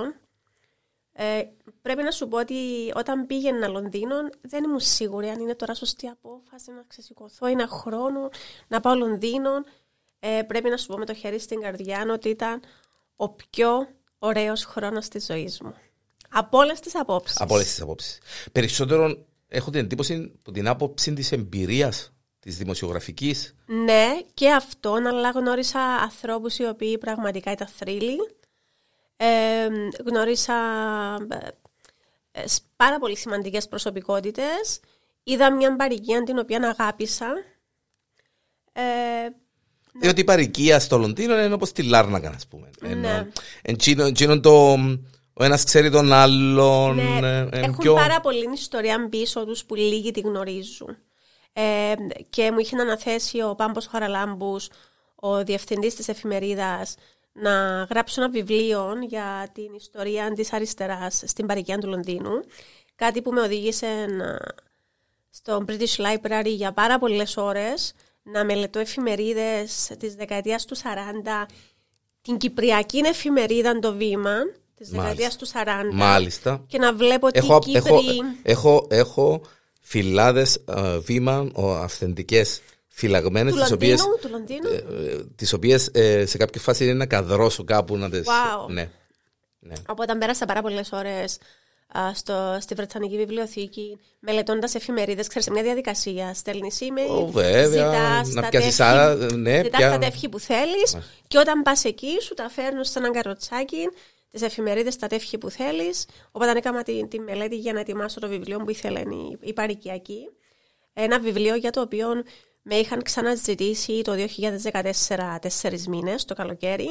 Ε, 1.13 1.41
πρέπει 1.81 2.03
να 2.03 2.11
σου 2.11 2.27
πω 2.27 2.37
ότι 2.37 2.55
όταν 2.95 3.25
πήγαινα 3.25 3.67
Λονδίνο 3.67 4.15
δεν 4.41 4.63
ήμουν 4.63 4.79
σίγουρη 4.79 5.27
αν 5.29 5.39
είναι 5.39 5.55
τώρα 5.55 5.73
σωστή 5.73 6.07
απόφαση 6.07 6.71
να 6.71 6.83
ξεσηκωθώ 6.87 7.45
ένα 7.47 7.67
χρόνο 7.67 8.29
να 8.67 8.79
πάω 8.79 8.95
Λονδίνο. 8.95 9.51
Ε, 10.19 10.41
πρέπει 10.47 10.69
να 10.69 10.77
σου 10.77 10.87
πω 10.87 10.97
με 10.97 11.05
το 11.05 11.13
χέρι 11.13 11.39
στην 11.39 11.61
καρδιά 11.61 12.05
ότι 12.11 12.29
ήταν 12.29 12.61
ο 13.15 13.29
πιο 13.29 13.87
ωραίος 14.23 14.65
χρόνος 14.65 15.07
της 15.07 15.25
ζωής 15.25 15.61
μου. 15.61 15.73
Από 16.29 16.57
όλες 16.57 16.79
τις 16.79 16.95
απόψεις. 16.95 17.41
Από 17.41 17.53
όλες 17.53 17.67
τις 17.67 17.81
απόψεις. 17.81 18.19
Περισσότερο 18.51 19.25
έχω 19.47 19.69
την 19.71 19.79
εντύπωση 19.79 20.31
από 20.39 20.51
την 20.51 20.67
άποψη 20.67 21.13
της 21.13 21.31
εμπειρίας 21.31 22.13
της 22.39 22.57
δημοσιογραφικής. 22.57 23.55
Ναι, 23.65 24.07
και 24.33 24.51
αυτόν, 24.51 25.07
αλλά 25.07 25.29
γνώρισα 25.29 25.79
ανθρώπους 25.79 26.57
οι 26.57 26.63
οποίοι 26.65 26.97
πραγματικά 26.97 27.51
ήταν 27.51 27.67
θρύλοι. 27.67 28.17
Ε, 29.15 29.67
γνώρισα 30.05 30.55
ε, 32.31 32.43
πάρα 32.75 32.99
πολύ 32.99 33.17
σημαντικές 33.17 33.67
προσωπικότητες. 33.67 34.79
Είδα 35.23 35.53
μια 35.53 35.75
παροικία 35.75 36.23
την 36.23 36.37
οποία 36.37 36.75
αγάπησα. 36.77 37.33
Ε, 38.73 38.81
ναι. 38.81 39.29
Διότι 39.99 40.21
η 40.21 40.23
παροικία 40.23 40.79
στο 40.79 40.97
Λονδίνο 40.97 41.39
είναι 41.39 41.53
όπως 41.53 41.71
τη 41.71 41.83
Λάρνακα, 41.83 42.29
ας 42.29 42.47
πούμε. 42.47 42.69
Ναι. 42.95 43.27
Ενώ, 43.61 44.39
το... 44.39 44.73
Ο 45.33 45.43
ένας 45.43 45.63
ξέρει 45.63 45.89
τον 45.89 46.13
άλλον. 46.13 46.95
Ναι, 46.95 47.27
ε, 47.27 47.47
έχουν 47.51 47.77
πιο... 47.77 47.93
πάρα 47.93 48.21
πολύ 48.21 48.49
ιστορία 48.53 49.07
πίσω 49.09 49.45
του 49.45 49.55
που 49.67 49.75
λίγοι 49.75 50.11
τη 50.11 50.19
γνωρίζουν. 50.19 50.97
Ε, 51.53 51.93
και 52.29 52.51
μου 52.51 52.59
είχε 52.59 52.75
αναθέσει 52.75 53.41
ο 53.41 53.55
Πάμπος 53.55 53.87
Χαραλάμπους, 53.87 54.69
ο 55.15 55.43
διευθυντής 55.43 55.95
της 55.95 56.07
εφημερίδας, 56.07 56.95
να 57.33 57.83
γράψω 57.89 58.21
ένα 58.21 58.31
βιβλίο 58.31 58.93
για 59.07 59.49
την 59.53 59.73
ιστορία 59.75 60.31
της 60.31 60.53
αριστεράς 60.53 61.23
στην 61.25 61.45
παροικία 61.45 61.77
του 61.77 61.87
Λονδίνου. 61.87 62.43
Κάτι 62.95 63.21
που 63.21 63.31
με 63.31 63.41
οδήγησε 63.41 64.05
στο 65.29 65.65
British 65.67 65.95
Library 65.95 66.45
για 66.45 66.71
πάρα 66.71 66.99
πολλές 66.99 67.37
ώρες 67.37 67.93
να 68.23 68.45
μελετώ 68.45 68.79
εφημερίδες 68.79 69.91
της 69.99 70.15
δεκαετίας 70.15 70.65
του 70.65 70.77
40, 70.77 70.81
την 72.21 72.37
Κυπριακή 72.37 72.97
εφημερίδα 72.97 73.79
το 73.79 73.93
βήμα 73.93 74.35
της 74.75 74.89
δεκαετίας 74.89 75.35
του 75.35 75.47
40 75.47 75.51
Μάλιστα. 75.93 76.63
και 76.67 76.77
να 76.77 76.93
βλέπω 76.93 77.31
τι 77.31 77.37
έχω, 77.37 77.59
Κύπροι... 77.59 78.21
έχω, 78.43 78.87
έχω 78.89 79.41
φυλάδες 79.81 80.63
uh, 80.65 80.99
βήμα, 81.03 81.51
αυθεντικές 81.55 82.61
φυλαγμένες, 82.87 83.55
τις 83.55 83.71
οποίε. 83.71 83.95
Τις 85.35 85.53
οποίες 85.53 85.89
ε, 85.93 86.25
σε 86.25 86.37
κάποια 86.37 86.61
φάση 86.61 86.83
είναι 86.83 86.93
να 86.93 87.05
καδρώσω 87.05 87.63
κάπου 87.63 87.97
να 87.97 88.09
τι. 88.09 88.19
Wow. 88.25 88.69
Ναι. 88.69 88.89
ναι. 89.59 89.73
Οπότε 89.87 90.15
πέρασα 90.15 90.45
πάρα 90.45 90.61
πολλές 90.61 90.91
ώρες 90.91 91.37
στο, 92.13 92.57
στη 92.61 92.75
Βρετανική 92.75 93.17
Βιβλιοθήκη, 93.17 93.99
μελετώντας 94.19 94.75
εφημερίδες, 94.75 95.27
ξέρεις, 95.27 95.49
μια 95.49 95.63
διαδικασία. 95.63 96.33
Στέλνεις 96.33 96.79
email, 96.79 97.21
oh, 97.21 97.27
βέβαια, 97.27 98.23
να 98.25 98.49
πιάσεις 98.49 98.79
άλλα. 98.79 99.15
Ναι, 99.15 99.61
ζητάς 99.63 99.81
τα 99.81 99.97
τεύχη 99.97 100.29
που 100.29 100.39
θέλεις, 100.39 100.97
και 101.27 101.37
όταν 101.37 101.61
πας 101.61 101.83
εκεί, 101.83 102.21
σου 102.21 102.33
τα 102.33 102.49
φέρνουν 102.49 102.83
σε 102.83 102.99
έναν 102.99 103.11
καροτσάκι 103.11 103.89
τις 104.31 104.41
εφημερίδες, 104.41 104.95
τα 104.95 105.07
τεύχη 105.07 105.37
που 105.37 105.49
θέλεις. 105.49 106.05
Οπότε 106.31 106.57
έκανα 106.57 106.83
τη, 106.83 107.07
τη 107.07 107.19
μελέτη 107.19 107.55
για 107.55 107.73
να 107.73 107.79
ετοιμάσω 107.79 108.19
το 108.19 108.27
βιβλίο 108.27 108.57
που 108.57 108.69
ήθελε 108.69 108.99
η, 108.99 109.37
η 109.41 109.53
Παρικιακή. 109.53 110.29
Ένα 110.93 111.19
βιβλίο 111.19 111.55
για 111.55 111.71
το 111.71 111.81
οποίο 111.81 112.07
με 112.61 112.75
είχαν 112.75 113.01
ξαναζητήσει 113.01 114.01
το 114.01 114.13
2014, 115.07 115.37
τέσσερις 115.41 115.87
μήνες 115.87 116.25
το 116.25 116.33
καλοκαίρι, 116.33 116.89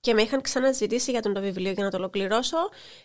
και 0.00 0.14
με 0.14 0.22
είχαν 0.22 0.40
ξαναζητήσει 0.40 1.10
για 1.10 1.22
τον 1.22 1.34
το 1.34 1.40
βιβλίο 1.40 1.72
για 1.72 1.84
να 1.84 1.90
το 1.90 1.96
ολοκληρώσω 1.96 2.56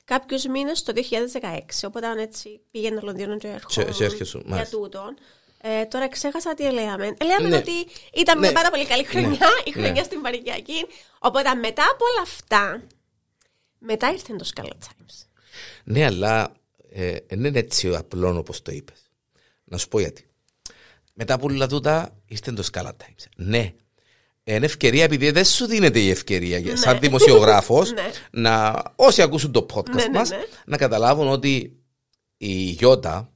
κάποιους 0.04 0.46
μήνες 0.46 0.84
το 0.84 0.94
2016. 1.42 1.60
Οπότε 1.86 2.22
έτσι 2.22 2.62
πήγαινα 2.72 3.00
Λονδίνο 3.04 3.38
και 3.38 3.48
έρχομαι 3.48 3.92
για 4.46 4.68
τούτον. 4.70 5.18
Ε, 5.64 5.86
τώρα 5.86 6.10
ξέχασα 6.10 6.54
τι 6.54 6.66
έλεγαμε. 6.66 7.14
Έλεγαμε 7.18 7.50
ναι. 7.50 7.58
ότι 7.58 7.72
ήταν 8.14 8.40
ναι. 8.40 8.46
μια 8.46 8.52
πάρα 8.52 8.70
πολύ 8.70 8.86
καλή 8.86 9.04
χρονιά, 9.04 9.30
ναι. 9.30 9.64
η 9.64 9.72
χρονιά 9.72 9.92
ναι. 9.92 10.04
στην 10.04 10.22
Παρικιακή. 10.22 10.86
Οπότε 11.20 11.56
μετά 11.56 11.84
από 11.92 12.06
όλα 12.12 12.22
αυτά, 12.22 12.84
μετά 13.78 14.12
ήρθε 14.12 14.36
το 14.36 14.50
Scarlet 14.56 14.68
Times. 14.68 15.26
Ναι, 15.84 16.06
αλλά 16.06 16.52
ε, 16.90 17.18
δεν 17.28 17.44
είναι 17.44 17.60
έτσι 17.60 17.96
απλό 17.96 18.38
όπως 18.38 18.62
το 18.62 18.72
είπες. 18.72 19.12
Να 19.64 19.78
σου 19.78 19.88
πω 19.88 20.00
γιατί. 20.00 20.26
μετά 21.14 21.34
από 21.34 21.46
όλα 21.46 21.68
τούτα 21.68 22.18
είστε 22.26 22.52
το 22.52 22.68
Scala 22.72 22.90
Times. 22.90 23.26
Ναι. 23.36 23.74
Είναι 24.44 24.66
ευκαιρία 24.66 25.04
επειδή 25.04 25.32
δεν 25.32 25.46
σου 25.46 25.66
δίνεται 25.66 26.00
η 26.00 26.10
ευκαιρία 26.10 26.60
ναι. 26.60 26.76
σαν 26.76 27.00
δημοσιογράφος 27.00 27.92
ναι. 27.94 28.10
να 28.32 28.84
όσοι 28.96 29.22
ακούσουν 29.22 29.52
το 29.52 29.66
podcast 29.74 29.96
ναι, 29.96 30.04
ναι 30.04 30.18
μας 30.18 30.32
να 30.66 30.78
καταλάβουν 30.78 31.28
ότι 31.28 31.76
η 32.38 32.54
Γιώτα 32.54 33.32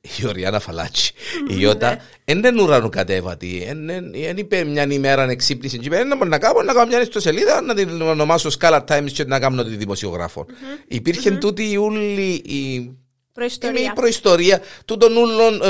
η 0.00 0.26
Οριάννα 0.26 0.60
Φαλάτσι. 0.60 1.12
Η 1.48 1.54
Ιώτα 1.58 1.98
δεν 2.24 2.38
είναι 2.38 2.62
ουρανοκατέβατη. 2.62 3.72
Δεν 4.12 4.36
είπε 4.36 4.64
μια 4.64 4.86
ημέρα 4.90 5.26
να 5.26 5.32
εξύπνησε 5.32 5.76
και 5.76 5.86
είπε 5.86 6.04
να 6.04 6.38
κάνω 6.38 6.62
να 6.62 6.72
κάνω 6.72 6.86
μια 6.86 7.00
ιστοσελίδα 7.00 7.60
να 7.60 7.74
την 7.74 8.02
ονομάσω 8.02 8.50
Scala 8.60 8.84
Times 8.88 9.10
και 9.12 9.24
να 9.24 9.38
κάνω 9.38 9.64
τη 9.64 9.76
δημοσιογράφο. 9.76 10.46
Υπήρχε 10.88 11.30
τούτη 11.30 11.70
η 11.70 11.76
ούλη 11.76 12.32
η 12.32 12.94
Προϊστορία. 13.32 13.90
Η 13.90 13.92
προϊστορία 13.94 14.60
του 14.84 14.96
τον 14.96 15.16
ούλων, 15.16 15.60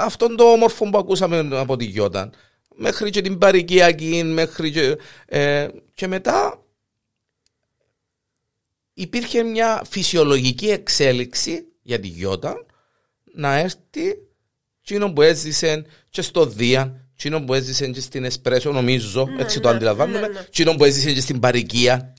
αυτόν 0.00 0.36
το 0.36 0.44
όμορφο 0.44 0.90
που 0.90 0.98
ακούσαμε 0.98 1.48
από 1.52 1.76
τη 1.76 1.84
Γιώτα. 1.84 2.30
Μέχρι 2.74 3.10
και 3.10 3.20
την 3.20 3.38
παρικιακή, 3.38 4.22
μέχρι 4.24 4.70
και, 4.70 4.98
ε, 5.26 5.68
και 5.94 6.06
μετά 6.06 6.62
υπήρχε 8.94 9.42
μια 9.42 9.82
φυσιολογική 9.90 10.70
εξέλιξη 10.70 11.66
για 11.82 12.00
τη 12.00 12.08
Γιώτα 12.08 12.66
να 13.34 13.58
έρθει 13.58 14.18
εκείνο 14.80 15.12
που 15.12 15.22
έζησε 15.22 15.84
και 16.10 16.22
στο 16.22 16.46
Δία, 16.46 17.08
εκείνο 17.14 17.44
που 17.44 17.54
έζησε 17.54 17.86
και 17.86 18.00
στην 18.00 18.24
Εσπρέσο, 18.24 18.72
νομίζω, 18.72 19.26
ναι, 19.26 19.42
έτσι 19.42 19.60
το 19.60 19.68
ναι, 19.68 19.74
αντιλαμβάνομαι, 19.74 20.28
ναι, 20.28 20.40
εκείνο 20.46 20.74
που 20.74 20.84
έζησε 20.84 21.12
και 21.12 21.20
στην 21.20 21.40
Παρικία, 21.40 22.14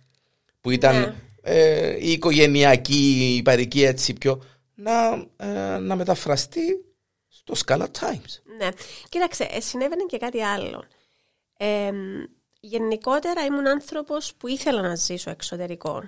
που 0.62 0.72
ήταν 0.72 1.00
ναι. 1.00 1.14
ε, 1.42 1.98
η 2.00 2.12
οικογενειακή, 2.12 3.36
η 3.38 3.42
Παρικία 3.42 3.88
έτσι 3.88 4.14
πιο, 4.14 4.44
να, 4.76 4.92
ε, 5.38 5.78
να 5.78 5.96
μεταφραστεί 5.96 6.62
στο 7.44 7.54
Scala 7.66 7.88
Times. 8.00 8.56
Ναι. 8.58 8.70
Κοίταξε, 9.10 9.48
ε, 9.52 9.60
συνέβαινε 9.60 10.04
και 10.04 10.18
κάτι 10.18 10.42
άλλο. 10.42 10.84
Ε, 11.58 11.92
γενικότερα 12.60 13.46
ήμουν 13.46 13.68
άνθρωπος 13.68 14.34
που 14.36 14.48
ήθελα 14.48 14.82
να 14.82 14.96
ζήσω 14.96 15.30
εξωτερικό. 15.30 16.04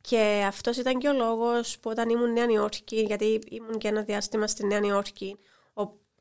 Και 0.00 0.44
αυτός 0.46 0.76
ήταν 0.76 0.98
και 0.98 1.08
ο 1.08 1.12
λόγος 1.12 1.78
που 1.78 1.90
όταν 1.90 2.08
ήμουν 2.08 2.32
Νέα 2.32 2.46
Νιόρκη, 2.46 3.00
γιατί 3.00 3.40
ήμουν 3.48 3.78
και 3.78 3.88
ένα 3.88 4.02
διάστημα 4.02 4.46
στη 4.46 4.66
Νέα 4.66 4.80
Νιόρκη, 4.80 5.38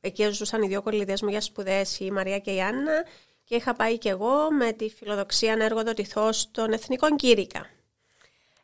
εκεί 0.02 0.30
ζούσαν 0.32 0.62
οι 0.62 0.68
δύο 0.68 0.82
κολλητές 0.82 1.22
μου 1.22 1.30
για 1.30 1.42
σπουδές, 1.42 2.00
η 2.00 2.12
Μαρία 2.12 2.40
και 2.40 2.54
η 2.54 2.62
Άννα, 2.62 3.06
και 3.44 3.56
είχα 3.56 3.74
πάει 3.74 3.98
και 3.98 4.10
εγώ 4.10 4.52
με 4.52 4.72
τη 4.72 4.90
φιλοδοξία 4.90 5.56
να 5.56 5.64
εργοδοτηθώ 5.64 6.32
στον 6.32 6.72
Εθνικό 6.72 7.16
Κήρυκα. 7.16 7.66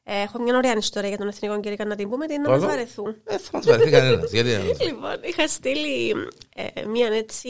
Ε, 0.08 0.22
έχω 0.22 0.42
μια 0.42 0.56
ωραία 0.58 0.76
ιστορία 0.78 1.10
για 1.10 1.18
τον 1.18 1.28
Εθνικό 1.28 1.60
Κήρυκα 1.60 1.86
να 1.86 1.96
την 1.96 2.10
πούμε, 2.10 2.28
την 2.28 2.42
να 2.42 2.50
μα 2.50 2.58
βαρεθούν. 2.58 3.16
Ε, 3.24 3.38
θα 3.38 3.50
μας 3.54 3.66
βαρεθεί 3.66 3.90
κανένας. 3.90 4.32
Λοιπόν, 4.88 5.20
είχα 5.22 5.48
στείλει 5.48 6.16
ε, 6.56 6.86
μια 6.86 7.08
έτσι 7.08 7.50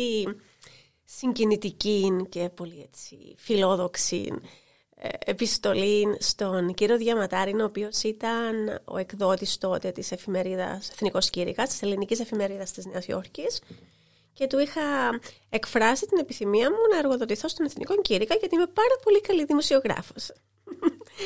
συγκινητική 1.03 2.25
και 2.29 2.49
πολύ 2.55 2.81
έτσι 2.87 3.35
φιλόδοξη 3.37 4.33
επιστολή 5.25 6.17
στον 6.19 6.73
κύριο 6.73 6.97
Διαματάριν, 6.97 7.59
ο 7.59 7.65
οποίος 7.65 8.03
ήταν 8.03 8.81
ο 8.85 8.97
εκδότης 8.97 9.57
τότε 9.57 9.91
της 9.91 10.11
εφημερίδας 10.11 10.89
Εθνικός 10.89 11.29
Κήρυκας, 11.29 11.69
της 11.69 11.81
ελληνικής 11.81 12.19
εφημερίδας 12.19 12.71
της 12.71 12.85
Νέας 12.85 13.07
Υόρκης. 13.07 13.61
Και 14.33 14.47
του 14.47 14.59
είχα 14.59 14.81
εκφράσει 15.49 16.05
την 16.05 16.17
επιθυμία 16.17 16.69
μου 16.69 16.77
να 16.91 16.97
εργοδοτηθώ 16.97 17.47
στον 17.47 17.65
Εθνικό 17.65 18.01
Κήρυκα, 18.01 18.35
γιατί 18.35 18.55
είμαι 18.55 18.67
πάρα 18.67 18.95
πολύ 19.03 19.21
καλή 19.21 19.45
δημοσιογράφος. 19.45 20.31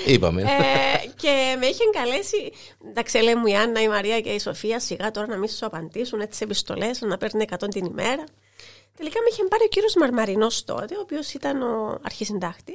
Είπαμε. 0.05 0.41
Ε, 0.41 1.07
και 1.15 1.55
με 1.59 1.65
είχε 1.65 1.83
καλέσει. 1.91 2.51
Εντάξει, 2.89 3.17
λέει 3.17 3.35
μου 3.35 3.45
η 3.45 3.55
Άννα, 3.55 3.81
η 3.81 3.87
Μαρία 3.87 4.21
και 4.21 4.29
η 4.29 4.39
Σοφία, 4.39 4.79
σιγά 4.79 5.11
τώρα 5.11 5.27
να 5.27 5.37
μην 5.37 5.49
σου 5.49 5.65
απαντήσουν 5.65 6.19
έτσι 6.19 6.39
επιστολές, 6.43 7.01
να 7.01 7.17
παίρνει 7.17 7.45
100 7.49 7.69
την 7.69 7.85
ημέρα. 7.85 8.23
Τελικά 8.97 9.19
με 9.21 9.27
είχε 9.31 9.43
πάρει 9.43 9.63
ο 9.63 9.67
κύριος 9.67 9.95
Μαρμαρινός 9.95 10.63
τότε, 10.63 10.95
ο 10.95 10.99
οποίος 10.99 11.33
ήταν 11.33 11.61
ο 11.61 11.99
αρχισυντάκτη 12.03 12.73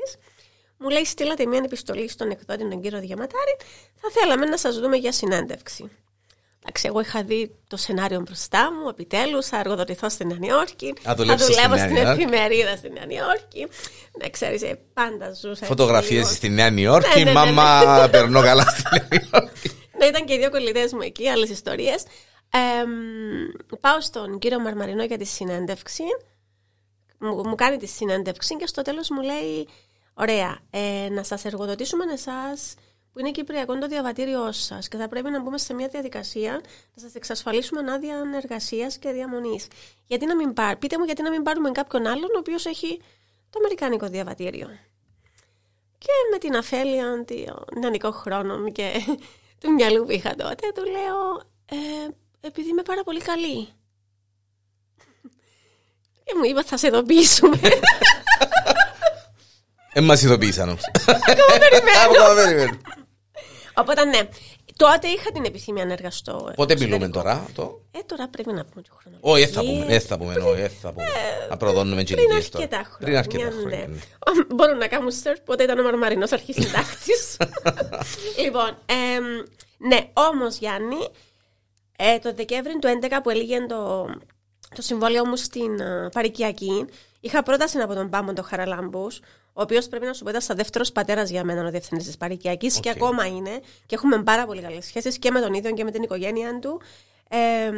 μου 0.84 0.88
λέει 0.88 1.04
στείλατε 1.04 1.46
μια 1.46 1.60
επιστολή 1.64 2.08
στον 2.08 2.30
εκδότη 2.30 2.68
τον 2.68 2.80
κύριο 2.80 3.00
Διαματάρη, 3.00 3.56
θα 3.94 4.08
θέλαμε 4.10 4.46
να 4.46 4.56
σας 4.56 4.78
δούμε 4.78 4.96
για 4.96 5.12
συνέντευξη. 5.12 5.90
Εντάξει, 6.66 6.86
εγώ 6.86 7.00
είχα 7.00 7.22
δει 7.22 7.54
το 7.68 7.76
σενάριο 7.76 8.20
μπροστά 8.20 8.72
μου, 8.72 8.88
επιτέλους, 8.88 9.46
θα 9.46 9.58
εργοδοτηθώ 9.58 10.08
στην 10.08 10.26
Νέα 10.26 10.38
Υόρκη. 10.40 10.94
Θα 11.00 11.14
δουλεύω 11.14 11.76
στην 11.76 11.96
εφημερίδα 11.96 12.76
στην 12.76 12.92
Νέα 12.92 13.06
Υόρκη. 13.08 13.66
Ναι, 14.20 14.30
ξέρεις, 14.30 14.62
ε, 14.62 14.78
πάντα 14.92 15.32
ζούσα. 15.32 15.66
Φωτογραφίες 15.66 16.28
στη 16.28 16.48
Νέα 16.48 16.72
Υόρκη, 16.74 17.18
ναι, 17.18 17.32
ναι, 17.32 17.44
ναι, 17.44 17.52
μάμα, 17.52 18.08
περνώ 18.12 18.40
καλά 18.42 18.62
στη 18.62 18.82
Νέα 18.90 19.22
Υόρκη. 19.32 19.70
Ναι, 19.98 20.06
ήταν 20.06 20.24
και 20.24 20.34
οι 20.34 20.38
δύο 20.38 20.50
κολλητές 20.50 20.92
μου 20.92 21.00
εκεί, 21.00 21.28
άλλες 21.28 21.48
ιστορίες. 21.48 22.04
πάω 23.80 24.00
στον 24.00 24.38
κύριο 24.38 24.60
Μαρμαρινό 24.60 25.04
για 25.04 25.18
τη 25.18 25.24
συνέντευξη. 25.24 26.04
Μου, 27.18 27.48
μου 27.48 27.54
κάνει 27.54 27.76
τη 27.76 27.86
συνέντευξη 27.86 28.56
και 28.56 28.66
στο 28.66 28.82
τέλος 28.82 29.08
μου 29.10 29.22
λέει 29.22 29.68
Ωραία. 30.14 30.58
Ε, 30.70 31.08
να 31.10 31.22
σας 31.22 31.44
εργοδοτήσουμε 31.44 32.04
εσά 32.12 32.56
που 33.14 33.20
είναι 33.20 33.30
κυπριακό 33.30 33.78
το 33.78 33.86
διαβατήριό 33.86 34.52
σας 34.52 34.88
και 34.88 34.96
θα 34.96 35.08
πρέπει 35.08 35.30
να 35.30 35.42
μπούμε 35.42 35.58
σε 35.58 35.74
μια 35.74 35.88
διαδικασία 35.88 36.52
να 36.94 37.02
σας 37.02 37.14
εξασφαλίσουμε 37.14 37.92
άδεια 37.92 38.16
εργασίας 38.34 38.98
και 38.98 39.10
διαμονής. 39.10 39.66
Γιατί 40.06 40.26
να 40.26 40.36
μην 40.36 40.52
πάρ, 40.52 40.76
πείτε 40.76 40.98
μου 40.98 41.04
γιατί 41.04 41.22
να 41.22 41.30
μην 41.30 41.42
πάρουμε 41.42 41.70
κάποιον 41.70 42.06
άλλον 42.06 42.30
ο 42.34 42.38
οποίος 42.38 42.66
έχει 42.66 43.00
το 43.50 43.58
αμερικάνικο 43.58 44.06
διαβατήριο. 44.06 44.68
Και 45.98 46.10
με 46.32 46.38
την 46.38 46.56
αφέλεια 46.56 47.24
των 47.24 47.64
νεανικών 47.80 48.12
χρόνων 48.12 48.72
και 48.72 48.90
του 49.60 49.72
μυαλού 49.72 50.04
που 50.04 50.10
είχα 50.10 50.34
τότε, 50.34 50.72
του 50.74 50.82
λέω 50.84 51.40
ε, 51.66 52.08
επειδή 52.40 52.68
είμαι 52.68 52.82
πάρα 52.82 53.02
πολύ 53.02 53.20
καλή. 53.20 53.68
Και 56.24 56.34
μου 56.36 56.44
είπα 56.44 56.62
θα 56.62 56.76
σε 56.76 56.86
ειδοποιήσουμε. 56.86 57.58
Δεν 59.94 60.04
μας 60.04 60.22
ειδοποίησαν 60.22 60.68
όμως. 60.68 60.82
Ακόμα 61.06 61.58
περιμένω. 61.58 62.78
Οπότε 63.74 64.04
ναι, 64.04 64.28
τότε 64.76 65.08
είχα 65.08 65.32
την 65.32 65.44
επιθυμία 65.44 65.84
να 65.84 65.92
εργαστώ. 65.92 66.52
Πότε 66.56 66.76
μιλούμε 66.76 67.08
τώρα, 67.08 67.46
το; 67.54 67.80
Ε, 67.90 67.98
τώρα 68.06 68.28
πρέπει 68.28 68.52
να 68.52 68.64
πούμε 68.64 68.82
και 68.82 68.90
χρόνο. 69.00 69.16
Όχι, 69.20 69.44
δεν 69.44 69.52
θα 69.52 69.60
πούμε, 69.60 69.84
δεν 69.84 70.00
θα 70.00 70.18
πούμε, 70.18 70.34
όχι, 70.34 70.68
θα 70.68 70.92
πούμε. 70.92 71.04
Ε, 71.04 71.48
να 71.48 71.56
προδώνουμε 71.56 72.02
και 72.02 72.14
Πριν 72.14 72.32
αρκετά 72.32 72.76
χρόνια. 72.76 72.98
Πριν 72.98 73.16
αρκετά 73.16 73.50
χρόνια. 73.50 73.86
Ναι. 73.86 73.96
Μπορούν 74.54 74.78
να 74.78 74.86
κάνουν 74.86 75.10
σερφ, 75.10 75.40
πότε 75.40 75.62
ήταν 75.62 75.78
ο 75.78 75.82
Μαρμαρινός 75.82 76.32
αρχισυντάκτης. 76.32 77.36
λοιπόν, 78.44 78.76
ναι, 79.78 79.98
όμως 80.12 80.56
Γιάννη, 80.56 81.08
ε, 81.96 82.18
το 82.18 82.34
Δεκέμβρη 82.34 82.78
του 82.78 82.88
2011 83.02 83.18
που 83.22 83.30
έλεγε 83.30 83.66
το, 83.66 84.06
το 84.74 84.82
συμβόλαιο 84.82 85.26
μου 85.26 85.36
στην 85.36 85.76
uh, 85.78 86.12
Παρικιακή, 86.12 86.84
είχα 87.20 87.42
πρόταση 87.42 87.78
από 87.78 87.94
τον 87.94 88.10
Πάμπον 88.10 88.34
τον 88.34 88.44
Χαραλάμπους, 88.44 89.20
ο 89.56 89.62
οποίος 89.62 89.88
πρέπει 89.88 90.06
να 90.06 90.12
σου 90.12 90.22
πω 90.22 90.30
ήταν 90.30 90.42
στα 90.42 90.54
δεύτερος 90.54 90.92
πατέρας 90.92 91.30
για 91.30 91.44
μένα 91.44 91.66
ο 91.66 91.70
διευθυντής 91.70 92.06
της 92.06 92.16
Παρικιακής 92.16 92.76
okay. 92.76 92.80
και 92.80 92.90
ακόμα 92.90 93.26
είναι. 93.26 93.60
Και 93.86 93.94
έχουμε 93.94 94.22
πάρα 94.22 94.46
πολύ 94.46 94.60
καλές 94.60 94.84
σχέσεις 94.84 95.18
και 95.18 95.30
με 95.30 95.40
τον 95.40 95.54
ίδιο 95.54 95.72
και 95.72 95.84
με 95.84 95.90
την 95.90 96.02
οικογένειά 96.02 96.58
του. 96.58 96.80
Ε, 97.28 97.70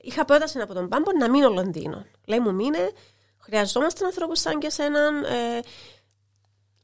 είχα 0.00 0.24
πρόταση 0.24 0.60
από 0.60 0.74
τον 0.74 0.88
Πάμπο 0.88 1.10
να 1.18 1.30
μείνω 1.30 1.48
Λονδίνο. 1.48 2.06
Λέει 2.26 2.40
μου 2.40 2.54
μείνε, 2.54 2.90
χρειαζόμαστε 3.38 4.04
ανθρώπους 4.04 4.40
σαν 4.40 4.58
και 4.58 4.66
εσέναν. 4.66 5.24
Ε, 5.24 5.60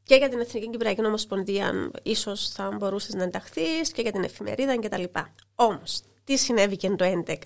και 0.02 0.14
για 0.14 0.28
την 0.28 0.40
Εθνική 0.40 0.70
Κυπριακή 0.70 1.06
Ομοσπονδία, 1.06 1.90
ίσως 2.02 2.48
θα 2.48 2.70
μπορούσες 2.78 3.14
να 3.14 3.22
ενταχθείς 3.22 3.90
και 3.92 4.02
για 4.02 4.12
την 4.12 4.24
εφημερίδα 4.24 4.78
κτλ. 4.78 5.04
Όμως, 5.54 6.02
τι 6.24 6.36
συνέβη 6.36 6.76
και 6.76 6.90
το 6.90 7.22
2011. 7.26 7.36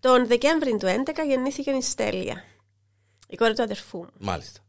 Τον 0.00 0.26
Δεκέμβρη 0.26 0.70
του 0.70 0.86
2011 0.86 1.26
γεννήθηκε 1.26 1.70
η 1.70 1.82
Στέλια, 1.82 2.44
η 3.28 3.36
κόρη 3.36 3.54
του 3.54 3.62
αδερφού 3.62 3.98
μου. 3.98 4.10
Μάλιστα. 4.18 4.60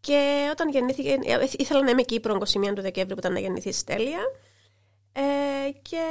Και 0.00 0.48
όταν 0.50 0.68
γεννήθηκε, 0.68 1.18
ε, 1.24 1.46
ήθελα 1.58 1.82
να 1.82 1.90
είμαι 1.90 2.02
Κύπρο 2.02 2.38
21 2.40 2.74
του 2.74 2.82
Δεκέμβρη 2.82 3.14
που 3.14 3.20
ήταν 3.20 3.32
να 3.32 3.38
γεννηθεί 3.38 3.68
η 3.68 3.72
Στέλια. 3.72 4.20
Ε, 5.12 5.70
και 5.82 6.02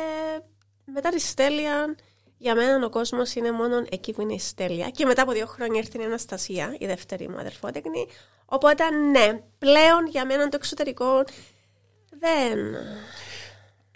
μετά 0.85 1.09
τη 1.09 1.19
Στέλια, 1.19 1.95
για 2.37 2.55
μένα 2.55 2.85
ο 2.85 2.89
κόσμος 2.89 3.35
είναι 3.35 3.51
μόνο 3.51 3.85
εκεί 3.89 4.13
που 4.13 4.21
είναι 4.21 4.33
η 4.33 4.39
Στέλια. 4.39 4.89
Και 4.89 5.05
μετά 5.05 5.21
από 5.21 5.31
δύο 5.31 5.45
χρόνια 5.45 5.79
ήρθε 5.79 6.01
η 6.01 6.05
Αναστασία, 6.05 6.75
η 6.79 6.85
δεύτερη 6.85 7.29
μου 7.29 7.37
αδερφότεκνη. 7.37 8.07
Οπότε 8.45 8.89
ναι, 8.89 9.41
πλέον 9.57 10.07
για 10.09 10.25
μένα 10.25 10.49
το 10.49 10.57
εξωτερικό 10.61 11.23
δεν. 12.19 12.73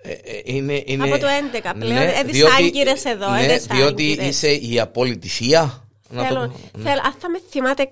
Ε, 0.02 0.12
ε 0.12 0.42
είναι, 0.44 0.84
είναι... 0.86 1.04
Από 1.04 1.18
το 1.18 1.28
11 1.54 1.72
πλέον. 1.80 1.94
Ναι, 1.94 2.14
ε, 2.16 2.24
διότι, 2.24 2.84
εδώ. 3.04 3.30
Ναι, 3.30 3.58
διότι 3.58 4.04
είσαι 4.04 4.52
η 4.52 4.80
απόλυτη 4.80 5.28
θεία. 5.28 5.88
Θέλω, 6.10 6.48
το... 6.72 6.80
θέλω, 6.80 7.02
αν 7.04 7.14
θα 7.20 7.30
με 7.30 7.42
θυμάται, 7.50 7.92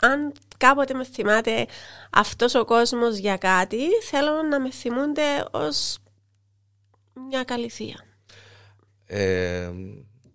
αν 0.00 0.32
κάποτε 0.58 0.94
με 0.94 1.04
θυμάται 1.04 1.66
αυτός 2.12 2.54
ο 2.54 2.64
κόσμος 2.64 3.16
για 3.16 3.36
κάτι, 3.36 3.82
θέλω 4.10 4.42
να 4.50 4.60
με 4.60 4.70
θυμούνται 4.70 5.44
ως 5.50 5.98
μια 7.28 7.42
καλή 7.44 7.68
θεία. 7.68 8.04
Ε, 9.06 9.70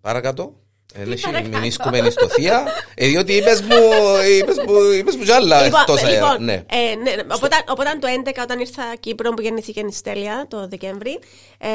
παρακάτω. 0.00 0.58
Δεν 0.96 1.46
μην 1.50 1.62
ισκουμένη 1.62 2.10
στο 2.10 2.28
θεία, 2.28 2.64
ε, 2.94 3.06
διότι 3.06 3.32
είπες 3.32 3.62
μου, 3.62 3.76
είπες 4.38 4.56
μου, 4.66 4.90
είπες 4.90 5.16
μου 5.16 5.22
κι 5.22 5.32
άλλα 5.32 5.62
λοιπόν, 5.62 5.80
εκτός 5.80 6.02
λοιπόν, 6.10 6.44
ναι. 6.44 6.52
Ε, 6.52 6.94
ναι, 6.94 7.12
οπότε, 7.32 7.56
οπότε 7.68 7.98
το 8.00 8.08
2011 8.24 8.42
όταν 8.42 8.60
ήρθα 8.60 8.82
Κύπρο 9.00 9.30
που 9.30 9.42
γεννήθηκε 9.42 9.80
η 9.80 9.92
Στέλια 9.92 10.46
το 10.48 10.68
Δεκέμβρη, 10.68 11.18
ε, 11.58 11.68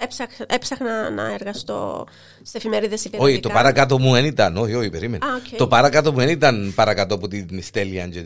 Έψαχνα, 0.00 0.46
έψαχνα 0.48 1.10
να 1.10 1.32
εργαστώ 1.32 2.06
σε 2.42 2.56
εφημερίδες 2.56 3.04
υπηρετικά. 3.04 3.30
Όχι, 3.30 3.40
το 3.40 3.48
παρακάτω 3.48 3.98
μου 3.98 4.12
δεν 4.12 4.24
ήταν. 4.24 4.56
Όχι, 4.56 4.74
όχι, 4.74 4.90
περίμενε. 4.90 5.26
Α, 5.26 5.28
okay. 5.38 5.54
Το 5.56 5.66
παρακάτω 5.66 6.12
μου 6.12 6.18
δεν 6.18 6.28
ήταν 6.28 6.72
παρακάτω 6.74 7.14
από 7.14 7.28
την 7.28 7.62
Στέλη 7.62 8.00
Άντζελ. 8.00 8.24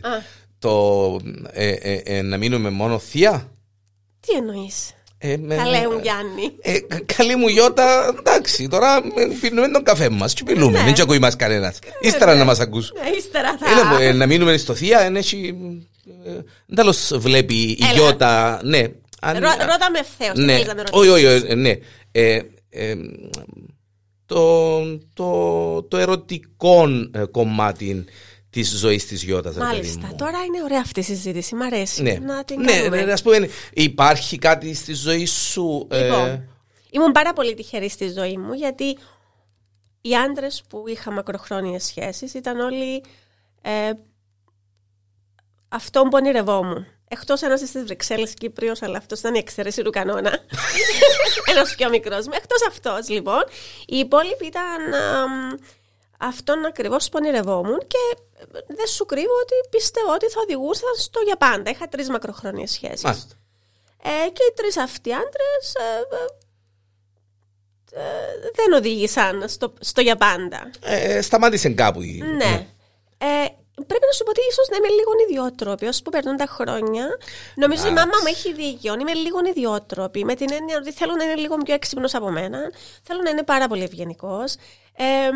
Το 0.59 1.19
ε, 1.51 1.69
ε, 1.69 2.01
ε, 2.03 2.21
να 2.21 2.37
μείνουμε 2.37 2.69
μόνο 2.69 2.99
θεία; 2.99 3.51
Τι 4.19 4.33
εννοείς; 4.37 4.91
Ε, 5.17 5.37
με, 5.37 5.55
Καλέ 5.55 5.87
μου 5.87 5.99
Γιάννη. 6.01 6.51
Ε, 6.61 6.79
καλή 7.05 7.35
μου 7.35 7.47
Γιώτα, 7.47 8.15
εντάξει, 8.19 8.67
τώρα 8.67 9.01
πίνουμε 9.41 9.67
τον 9.67 9.83
καφέ 9.83 10.09
μας. 10.09 10.33
Τι 10.33 10.43
πίνουμε, 10.43 10.77
Ναι. 10.77 10.83
δεν 10.83 10.93
τσακούει 10.93 11.19
μας 11.19 11.35
κανένας. 11.35 11.79
Ύστερα 12.01 12.35
να 12.35 12.43
μας 12.43 12.59
ακούσουν. 12.59 12.97
Ναι, 13.03 13.09
ύστερα 13.17 13.57
θα. 13.57 13.95
Είναι, 13.95 14.05
ε, 14.05 14.11
να 14.13 14.25
μείνουμε 14.25 14.57
στο 14.57 14.73
θεία, 14.73 14.99
δεν 14.99 15.15
έχει. 15.15 15.55
Δεν 16.65 16.75
τέλος 16.75 17.11
βλέπει 17.15 17.55
η 17.55 17.77
Έλα. 17.81 17.91
Γιώτα. 17.91 18.59
Ναι. 18.63 18.83
Αν- 19.25 19.39
Ρω, 19.39 19.49
ρώτα 19.49 19.91
με 19.91 19.99
ευθέω. 19.99 20.33
ναι, 20.35 20.59
Τι 20.59 20.65
να 20.67 20.75
με 20.75 20.81
ρωτήσεις. 20.81 21.11
όχι, 21.13 21.25
όχι, 21.25 21.45
ε, 21.47 21.55
ναι. 21.55 21.75
Ε, 22.11 22.41
ε, 22.69 22.95
το, 24.25 24.81
το, 25.13 25.83
το 25.83 25.97
ερωτικό 25.97 26.83
ε, 27.11 27.23
κομμάτι 27.31 28.05
της 28.49 28.69
ζωής 28.77 29.05
της 29.07 29.23
Γιώτας. 29.23 29.55
Μάλιστα. 29.55 30.15
Τώρα 30.15 30.43
είναι 30.43 30.63
ωραία 30.63 30.79
αυτή 30.81 30.99
η 30.99 31.03
συζήτηση. 31.03 31.55
Μ' 31.55 31.61
αρέσει. 31.61 32.01
Ναι, 32.01 32.13
Να 32.13 32.43
την 32.43 32.61
ναι, 32.61 32.71
κάνουμε. 32.77 33.03
ναι, 33.03 33.11
ας 33.11 33.21
πούμε, 33.21 33.49
υπάρχει 33.73 34.37
κάτι 34.37 34.73
στη 34.73 34.93
ζωή 34.93 35.25
σου. 35.25 35.87
ε, 35.91 36.03
Λοιπόν, 36.03 36.47
ήμουν 36.89 37.11
πάρα 37.11 37.33
πολύ 37.33 37.53
τυχερή 37.53 37.89
στη 37.89 38.11
ζωή 38.11 38.37
μου 38.37 38.53
γιατί 38.53 38.97
οι 40.01 40.15
άντρες 40.15 40.63
που 40.69 40.83
είχα 40.87 41.11
μακροχρόνιες 41.11 41.83
σχέσεις 41.83 42.33
ήταν 42.33 42.59
όλοι 42.59 43.03
ε, 43.61 43.91
αυτόν 45.69 46.03
που 46.03 46.09
ονειρευόμουν. 46.13 46.85
Εκτός 47.13 47.41
ένας 47.41 47.59
στις 47.59 47.83
Βρυξέλλες 47.83 48.33
Κύπριος, 48.33 48.81
αλλά 48.81 48.97
αυτός 48.97 49.19
ήταν 49.19 49.33
η 49.35 49.37
εξαίρεση 49.37 49.81
του 49.81 49.89
κανόνα. 49.91 50.39
Ένας 51.51 51.75
πιο 51.75 51.89
μικρός 51.89 52.25
μου. 52.27 52.33
Εκτός 52.35 52.67
αυτός 52.67 53.09
λοιπόν. 53.09 53.43
Οι 53.85 53.97
υπόλοιποι 53.97 54.45
ήταν 54.45 54.93
αμ, 54.93 55.31
αυτόν 56.17 56.65
ακριβώς 56.65 57.05
που 57.09 57.17
ονειρευόμουν 57.21 57.79
και 57.87 58.17
δεν 58.67 58.87
σου 58.87 59.05
κρύβω 59.05 59.33
ότι 59.41 59.53
πιστεύω 59.69 60.11
ότι 60.13 60.25
θα 60.29 60.39
οδηγούσαν 60.43 60.95
στο 60.97 61.19
για 61.19 61.35
πάντα. 61.35 61.69
Είχα 61.71 61.87
τρεις 61.87 62.09
μακροχρόνιες 62.09 62.71
σχέσεις. 62.71 63.03
μάλιστα. 63.03 63.35
Ε, 64.03 64.29
και 64.29 64.43
οι 64.49 64.53
τρεις 64.55 64.77
αυτοί 64.77 65.13
άντρες 65.13 65.73
ε, 65.75 66.15
ε, 66.15 68.01
ε, 68.01 68.51
δεν 68.55 68.73
οδήγησαν 68.73 69.49
στο, 69.49 69.73
στο 69.79 70.01
για 70.01 70.15
πάντα. 70.15 70.69
Ε, 70.81 71.21
σταμάτησε 71.21 71.69
κάπου. 71.69 72.01
η- 72.01 72.23
Ναι. 72.37 72.67
Ε, 73.79 73.83
πρέπει 73.87 74.05
να 74.09 74.13
σου 74.17 74.23
πω 74.23 74.29
ότι 74.29 74.41
ίσως 74.51 74.67
να 74.71 74.75
είμαι 74.77 74.87
λίγο 74.87 75.11
ιδιότροπη. 75.27 75.85
Όσο 75.85 76.01
που 76.03 76.09
περνούν 76.11 76.37
τα 76.37 76.45
χρόνια, 76.45 77.05
νομίζω 77.55 77.85
η 77.85 77.89
Α. 77.89 77.91
μάμα 77.91 78.17
μου 78.21 78.27
έχει 78.27 78.53
δίκιο. 78.53 78.93
Είμαι 78.99 79.13
λίγο 79.13 79.39
ιδιότροπη. 79.47 80.25
Με 80.25 80.35
την 80.35 80.47
έννοια 80.51 80.77
ότι 80.77 80.91
θέλω 80.91 81.13
να 81.15 81.23
είναι 81.23 81.35
λίγο 81.35 81.57
πιο 81.57 81.73
έξυπνος 81.73 82.13
από 82.15 82.29
μένα. 82.29 82.59
Θέλω 83.03 83.21
να 83.23 83.29
είναι 83.29 83.43
πάρα 83.43 83.67
πολύ 83.67 83.83
ευγενικός. 83.83 84.53
Ε, 84.95 85.29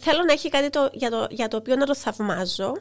θέλω 0.00 0.22
να 0.26 0.32
έχει 0.32 0.48
κάτι 0.48 0.70
το, 0.70 0.88
για, 0.92 1.10
το, 1.10 1.26
για 1.30 1.48
το 1.48 1.56
οποίο 1.56 1.76
να 1.76 1.86
το 1.86 1.94
θαυμάζω. 1.94 2.72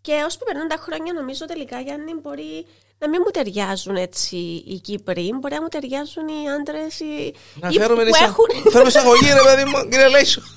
Και 0.00 0.12
όσο 0.26 0.38
που 0.38 0.44
περνούν 0.44 0.68
τα 0.68 0.76
χρόνια, 0.80 1.12
νομίζω 1.12 1.44
τελικά 1.44 1.80
Γιάννη 1.80 2.14
μπορεί 2.22 2.66
να 2.98 3.08
μην 3.08 3.20
μου 3.24 3.30
ταιριάζουν 3.30 3.96
έτσι 3.96 4.36
οι 4.66 4.80
Κύπροι. 4.84 5.30
Μπορεί 5.40 5.54
να 5.54 5.62
μου 5.62 5.68
ταιριάζουν 5.68 6.28
οι 6.28 6.50
άντρες 6.50 7.00
οι, 7.00 7.34
Να 7.60 7.68
οι 7.68 7.72
φέρουμε 7.78 8.02
που 8.02 8.08
εισα- 8.08 8.24
έχουν. 8.24 8.70
Φέρουμε 8.70 8.88
εισαγωγή, 8.90 9.32
ρε 9.32 9.42
παιδί 9.42 9.64
μου, 9.64 9.88
κύριε 9.90 10.08
Λέισο. 10.08 10.42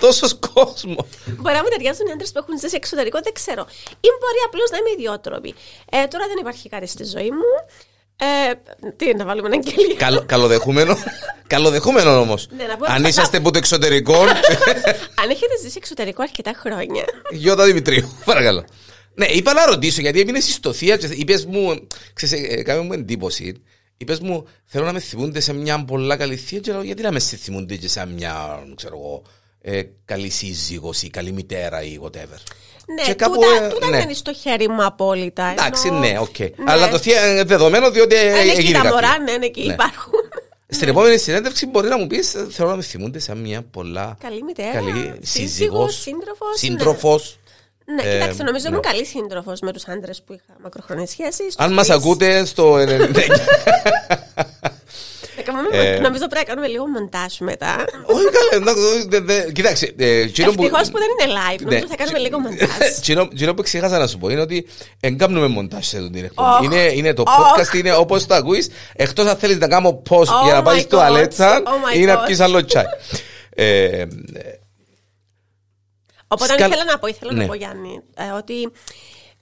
Τόσο 0.00 0.26
κόσμος. 0.54 1.06
Μπορεί 1.26 1.54
να 1.54 1.62
μου 1.62 1.68
ταιριάζουν 1.68 2.06
οι 2.06 2.10
άντρες 2.12 2.32
που 2.32 2.38
έχουν 2.42 2.58
ζήσει 2.60 2.76
εξωτερικό, 2.76 3.18
δεν 3.22 3.32
ξέρω. 3.32 3.62
Ή 4.06 4.08
μπορεί 4.20 4.38
απλώς 4.46 4.70
να 4.70 4.76
είμαι 4.78 4.90
ιδιότροπη. 4.96 5.54
Ε, 5.90 6.06
τώρα 6.12 6.24
δεν 6.30 6.36
υπάρχει 6.40 6.68
κάτι 6.68 6.86
στη 6.86 7.04
ζωή 7.04 7.30
μου. 7.30 7.50
Ε, 8.22 8.52
τι 8.96 9.14
να 9.14 9.24
βάλουμε 9.24 9.48
ένα 9.48 9.56
αγγελία. 9.56 9.94
Καλο, 9.96 10.22
καλοδεχούμενο. 10.26 10.96
καλοδεχούμενο 11.46 12.20
όμως. 12.20 12.48
Ναι, 12.56 12.64
να 12.64 12.76
πω- 12.76 12.92
Αν 12.92 13.02
θα- 13.02 13.08
είσαστε 13.08 13.36
από 13.36 13.50
το 13.50 13.58
εξωτερικό, 13.58 14.20
Αν 15.22 15.30
έχετε 15.30 15.54
ζήσει 15.62 15.74
εξωτερικό 15.76 16.22
αρκετά 16.22 16.52
χρόνια. 16.56 17.04
Γιώτα 17.30 17.64
Δημητρίου, 17.64 18.12
παρακαλώ. 18.30 18.64
Ναι, 19.14 19.26
είπα 19.26 19.52
να 19.52 19.66
ρωτήσω 19.66 20.00
γιατί 20.00 20.20
έμεινε 20.20 20.40
στη 20.40 20.72
θεία 20.72 20.96
και 20.96 21.06
είπες 21.10 21.44
μου, 21.46 21.86
ξέρεις, 22.12 22.48
ε, 22.50 22.52
έκαμε 22.58 22.82
μου 22.82 22.92
εντύπωση. 22.92 23.62
Είπες 23.96 24.20
μου, 24.20 24.46
θέλω 24.66 24.84
να 24.84 24.92
με 24.92 25.00
θυμούνται 25.00 25.40
σε 25.40 25.52
μια 25.52 25.84
πολλά 25.84 26.16
καλή 26.16 26.36
θεία 26.36 26.58
και 26.58 26.72
λέω, 26.72 26.82
γιατί 26.82 27.02
να 27.02 27.12
με 27.12 27.18
σε 27.18 27.36
θυμούνται 27.36 27.76
και 27.76 27.88
σε 27.88 28.06
μια, 28.06 28.62
ξέρω 28.74 28.96
εγώ, 28.96 29.22
ε, 29.62 29.82
καλή 30.04 30.30
σύζυγος 30.30 31.02
ή 31.02 31.10
καλή 31.10 31.32
μητέρα 31.32 31.82
ή 31.82 31.98
whatever. 32.04 32.38
Ναι, 32.94 33.02
Και 33.02 33.14
κάπου, 33.14 33.34
τούτα, 33.34 33.64
ε, 33.64 33.68
τούτα 33.68 33.86
ναι. 33.86 33.96
δεν 33.96 34.04
είναι 34.04 34.12
στο 34.14 34.32
χέρι 34.32 34.68
μου 34.68 34.84
απόλυτα. 34.84 35.44
Εντάξει, 35.50 35.86
ενώ- 35.88 35.98
ναι, 35.98 36.18
οκ. 36.18 36.34
Αλλά 36.66 36.88
το 36.88 36.98
θεία 36.98 37.30
είναι 37.32 37.44
δεδομένο 37.44 37.90
διότι 37.90 38.14
ε, 38.16 38.32
Αν 38.32 38.48
έχει 38.48 38.48
έγινε 38.58 38.72
τα 38.72 38.82
κάτι. 38.82 38.94
μωρά, 38.94 39.18
ναι, 39.18 39.36
ναι, 39.36 39.46
και 39.48 39.62
Ναι. 39.64 39.72
υπάρχουν. 39.72 40.12
Στην 40.68 40.88
επόμενη 40.88 41.18
συνέντευξη 41.18 41.66
μπορεί 41.66 41.88
να 41.88 41.98
μου 41.98 42.06
πεις: 42.06 42.30
Θέλω 42.50 42.68
να 42.68 42.76
με 42.76 42.82
θυμούνται 42.82 43.18
σαν 43.18 43.38
μια 43.38 43.62
πολλά 43.62 44.16
Καλή 44.22 44.42
μητέρα, 44.42 44.70
καλή 44.72 44.92
σύζυγος, 44.92 45.22
σύζυγος, 45.30 46.00
σύντροφος, 46.00 46.58
σύντροφος. 46.58 47.38
Ναι, 47.94 48.02
Ε, 48.10 48.18
κοιτάξτε, 48.18 48.42
νομίζω 48.42 48.64
ναι. 48.64 48.70
ήμουν 48.70 48.82
καλή 48.82 49.04
σύντροφος 49.06 49.60
με 49.60 49.72
τους 49.72 49.84
άντρες 49.88 50.22
που 50.26 50.32
είχα 50.32 50.56
μακροχρόνιε 50.62 51.06
σχέσεις. 51.06 51.54
Αν 51.58 51.72
μας 51.72 51.90
ακούτε 51.90 52.44
στο. 52.44 52.76
99 55.50 55.72
Ε, 55.72 55.98
Νομίζω 55.98 56.26
πρέπει 56.26 56.34
να 56.46 56.54
κάνουμε 56.54 56.66
λίγο 56.66 56.86
μοντάζ 56.86 57.38
μετά. 57.38 57.84
Όχι 58.06 58.24
καλά, 58.24 58.50
εντάξει, 58.52 59.06
δε- 59.08 59.20
δε- 59.20 59.52
κοιτάξτε. 59.52 59.92
ε, 59.98 60.06
εκείνο 60.20 60.52
που- 60.52 60.62
Ευτυχώς 60.64 60.90
που 60.90 60.98
δεν 60.98 61.08
είναι 61.10 61.38
live. 61.40 61.60
Νομίζω 61.62 61.82
Ναι. 61.82 61.88
θα 61.88 61.96
κάνουμε 61.96 62.18
λίγο 62.18 62.38
μοντάζ. 62.38 62.68
Εκείνο 62.98 63.28
εκείνο 63.32 63.54
που 63.54 63.62
ξέχασα 63.62 63.98
να 63.98 64.06
σου 64.06 64.18
πω 64.18 64.28
είναι 64.28 64.40
ότι 64.40 64.66
δεν 65.00 65.18
κάνουμε 65.18 65.46
μοντάζ 65.46 65.86
σε 65.86 65.96
αυτή 65.98 66.10
την 66.10 66.24
εκπομπή. 66.24 66.48
Οχ. 66.48 66.62
Είναι, 66.64 66.92
είναι 66.94 67.14
το 67.14 67.22
Οχ. 67.26 67.34
podcast, 67.34 67.74
είναι 67.74 67.94
όπως 67.94 68.26
το 68.26 68.34
ακούεις. 68.34 68.68
Εκτός 68.92 69.26
αν 69.26 69.36
θέλεις 69.36 69.58
να 69.58 69.68
κάνω 69.68 69.92
πώ 69.92 70.20
Oh 70.20 70.44
για 70.44 70.52
να 70.52 70.62
πάει 70.62 70.78
my 70.78 70.82
στο 70.82 70.98
God. 70.98 71.02
αλέτσα 71.02 71.62
Oh 71.64 71.92
my 71.92 71.96
ή 71.96 72.04
να 72.04 72.22
God. 72.22 72.26
πιεις 72.26 72.40
άλλο 72.40 72.64
τσάι. 72.64 72.84
Ε, 73.54 74.04
Οπότε 76.32 76.52
Σκαλ- 76.52 76.72
ήθελα 76.72 76.84
να 76.84 76.98
πω, 76.98 77.06
ήθελα 77.06 77.32
Ναι. 77.32 77.40
να 77.42 77.46
πω 77.46 77.54
Γιάννη, 77.54 78.00
ε, 78.16 78.30
ότι 78.36 78.70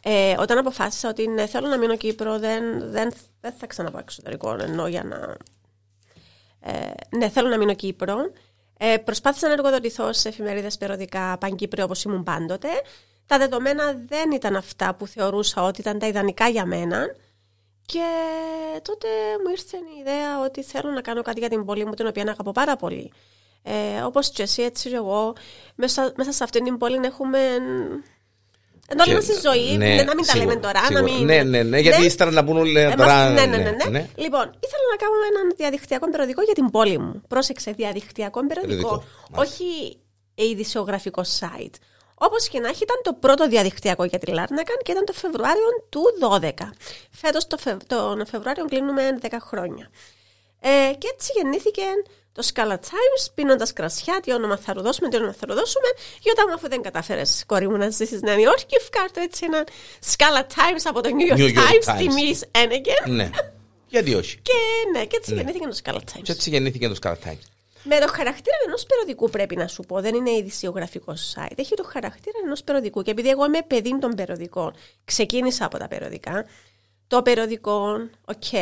ε, 0.02 0.34
όταν 0.38 0.58
αποφάσισα 0.58 1.08
ότι 1.08 1.28
ναι, 1.28 1.46
θέλω 1.46 1.68
να 1.68 1.78
μείνω 1.78 1.96
Κύπρο, 1.96 2.38
δεν, 2.38 2.62
δεν, 2.90 3.12
δεν 3.40 3.52
θα 3.60 3.66
ξαναπάω 3.66 4.00
εξωτερικό, 4.00 4.56
εννοώ 4.60 4.86
για 4.86 5.02
να... 5.04 5.36
Ε, 6.68 7.16
ναι, 7.16 7.28
θέλω 7.28 7.48
να 7.48 7.56
μείνω 7.58 7.74
Κύπρο. 7.74 8.16
Ε, 8.78 8.96
προσπάθησα 8.96 9.46
να 9.46 9.52
εργοδοτηθώ 9.52 10.12
σε 10.12 10.28
εφημερίδες 10.28 10.76
περιοδικά 10.76 11.36
Παγκύπριο 11.38 11.84
όπως 11.84 12.02
ήμουν 12.02 12.22
πάντοτε. 12.22 12.68
Τα 13.26 13.38
δεδομένα 13.38 13.92
δεν 14.06 14.30
ήταν 14.30 14.56
αυτά 14.56 14.94
που 14.94 15.06
θεωρούσα 15.06 15.62
ότι 15.62 15.80
ήταν 15.80 15.98
τα 15.98 16.06
ιδανικά 16.06 16.48
για 16.48 16.64
μένα. 16.66 17.06
Και 17.86 18.04
τότε 18.82 19.08
μου 19.44 19.50
ήρθε 19.50 19.76
η 19.76 20.00
ιδέα 20.00 20.40
ότι 20.40 20.62
θέλω 20.62 20.90
να 20.90 21.00
κάνω 21.00 21.22
κάτι 21.22 21.38
για 21.38 21.48
την 21.48 21.64
πόλη 21.64 21.84
μου, 21.84 21.94
την 21.94 22.06
οποία 22.06 22.22
αγαπώ 22.22 22.52
πάρα 22.52 22.76
πολύ. 22.76 23.12
Ε, 23.62 24.00
όπως 24.02 24.30
και 24.30 24.42
εσύ, 24.42 24.62
έτσι 24.62 24.88
και 24.88 24.96
εγώ, 24.96 25.32
μέσα, 25.74 26.12
μέσα 26.16 26.32
σε 26.32 26.44
αυτήν 26.44 26.64
την 26.64 26.78
πόλη 26.78 27.00
έχουμε... 27.02 27.38
Ενώ 28.90 29.02
όλη 29.02 29.10
Και- 29.10 29.16
μας 29.16 29.24
τη 29.26 29.40
ζωή, 29.48 29.76
ναι, 29.76 29.86
ναι, 29.94 30.02
να 30.02 30.14
μην 30.14 30.24
τα 30.26 30.32
σίγουρα, 30.32 30.48
λέμε 30.48 30.60
τώρα, 30.60 30.80
σίγουρα. 30.84 31.00
να 31.00 31.12
μην... 31.12 31.24
Ναι, 31.24 31.42
ναι, 31.42 31.62
ναι, 31.62 31.78
γιατί 31.78 32.04
ύστερα 32.04 32.30
να 32.30 32.44
πούν 32.44 32.56
όλοι 32.56 32.78
Ε, 32.80 32.94
τώρα. 32.94 33.14
μας- 33.14 33.32
ναι, 33.40 33.46
ναι, 33.46 33.56
ναι, 33.56 33.70
ναι. 33.70 34.06
Λοιπόν, 34.16 34.44
ήθελα 34.66 34.84
να 34.92 34.96
κάνουμε 35.02 35.24
ένα 35.32 35.54
διαδικτυακό 35.56 36.10
περιοδικό 36.10 36.42
για 36.42 36.54
την 36.54 36.70
πόλη 36.70 36.98
μου. 36.98 37.22
Πρόσεξε, 37.28 37.70
διαδικτυακό 37.70 38.46
περιοδικό. 38.46 38.66
Περιοδικό, 38.88 39.04
μάλιστα. 39.30 39.54
Όχι 39.64 39.96
ειδησιογραφικό 40.34 41.22
site. 41.40 41.74
Όπως 42.20 42.48
και 42.48 42.60
να 42.60 42.68
έχει, 42.68 42.82
ήταν 42.82 42.96
το 43.02 43.12
πρώτο 43.12 43.48
διαδικτυακό 43.48 44.04
για 44.04 44.18
τη 44.18 44.30
Λάρνακαν 44.32 44.76
και 44.82 44.92
ήταν 44.92 45.04
το 45.04 45.12
Φεβρουάριο 45.12 45.68
του 45.88 46.00
12. 46.20 46.50
Φέτος 47.10 47.46
το 47.46 47.56
Φευ... 47.56 47.76
τον 47.86 48.26
Φεβρουάριο 48.26 48.64
κλείνουμε 48.64 49.18
10 49.22 49.26
χρόνια. 49.40 49.90
Ε, 50.60 50.68
και 50.98 51.08
έτσι 51.14 51.32
γεννήθηκε 51.36 51.82
το 52.32 52.48
Scala 52.54 52.74
Times, 52.74 53.30
πίνοντας 53.34 53.72
κρασιά, 53.72 54.20
τι 54.22 54.32
όνομα 54.32 54.56
θα 54.56 54.74
του 54.74 54.82
δώσουμε, 54.82 55.08
τι 55.08 55.16
όνομα 55.16 55.32
θα 55.32 55.46
του 55.46 55.54
δώσουμε. 55.54 55.86
Γιατί 56.20 56.40
άμα 56.40 56.54
αφού 56.54 56.68
δεν 56.68 56.82
κατάφερε, 56.82 57.22
κόρη 57.46 57.68
μου, 57.68 57.76
να 57.76 57.88
ζήσεις 57.90 58.18
στη 58.18 58.26
Νέα 58.26 58.38
Υόρκη, 58.38 58.76
φκάρτο 58.78 59.20
έτσι 59.20 59.44
ένα 59.44 59.66
Scala 60.04 60.42
Times 60.54 60.82
από 60.84 61.00
το 61.00 61.10
New 61.12 61.32
York, 61.32 61.38
New 61.38 61.48
York 61.48 61.58
Times, 61.58 61.94
Times. 61.94 61.98
τιμής 61.98 62.44
Ένεγκεν. 62.50 63.14
Ναι. 63.14 63.30
Γιατί 63.88 64.14
όχι; 64.14 64.38
Και 64.42 64.52
ναι, 64.92 65.04
και 65.04 65.16
έτσι 65.16 65.34
γεννήθηκε 65.34 65.66
το 65.66 65.78
Scala 65.84 65.96
Times. 65.96 66.22
Και 66.22 66.32
έτσι 66.32 66.50
γεννήθηκε 66.50 66.88
το 66.88 66.96
Scar 67.02 67.12
Times. 67.12 67.46
Με 67.82 67.98
το 67.98 68.08
χαρακτήρα 68.08 68.56
ενός 68.66 68.86
περιοδικού 68.86 69.30
πρέπει 69.30 69.56
να 69.56 69.66
σου 69.66 69.82
πω. 69.82 70.00
Δεν 70.00 70.14
είναι 70.14 70.30
ειδησιογραφικό 70.30 71.14
site. 71.34 71.52
Έχει 71.54 71.74
το 71.74 71.84
χαρακτήρα 71.84 72.38
ενός 72.44 72.62
περιοδικού. 72.62 73.02
Και 73.02 73.10
επειδή 73.10 73.28
εγώ 73.28 73.44
είμαι 73.44 73.62
παιδί 73.66 73.98
των 73.98 74.14
περιοδικών, 74.14 74.74
ξεκίνησα 75.04 75.64
από 75.64 75.78
τα 75.78 75.88
περιοδικά. 75.88 76.44
Το 77.06 77.22
περιοδικό, 77.22 78.08
οκ. 78.24 78.52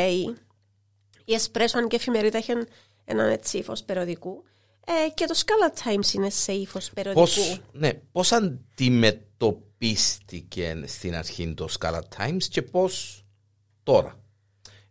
Η 1.24 1.34
Εσπρέσο, 1.34 1.78
αν 1.78 1.88
και 1.88 1.96
εφημερίδα, 1.96 2.38
έχει 2.38 2.52
έναν 3.08 3.30
έτσι 3.30 3.58
ύφος 3.58 3.82
περιοδικού. 3.82 4.42
Ε, 4.86 4.92
και 5.14 5.26
το 5.26 5.34
Skala 5.36 5.72
Times 5.84 6.14
είναι 6.14 6.30
σε 6.30 6.52
ύφος 6.52 6.90
περιοδικού. 6.90 7.24
Πώς, 7.24 7.60
ναι, 7.72 7.92
πώς 8.12 8.32
αντιμετωπίστηκε 8.32 10.82
στην 10.86 11.14
αρχή 11.14 11.54
το 11.54 11.68
Skala 11.78 12.00
Times 12.16 12.42
και 12.50 12.62
πώς 12.62 13.24
τώρα; 13.82 14.20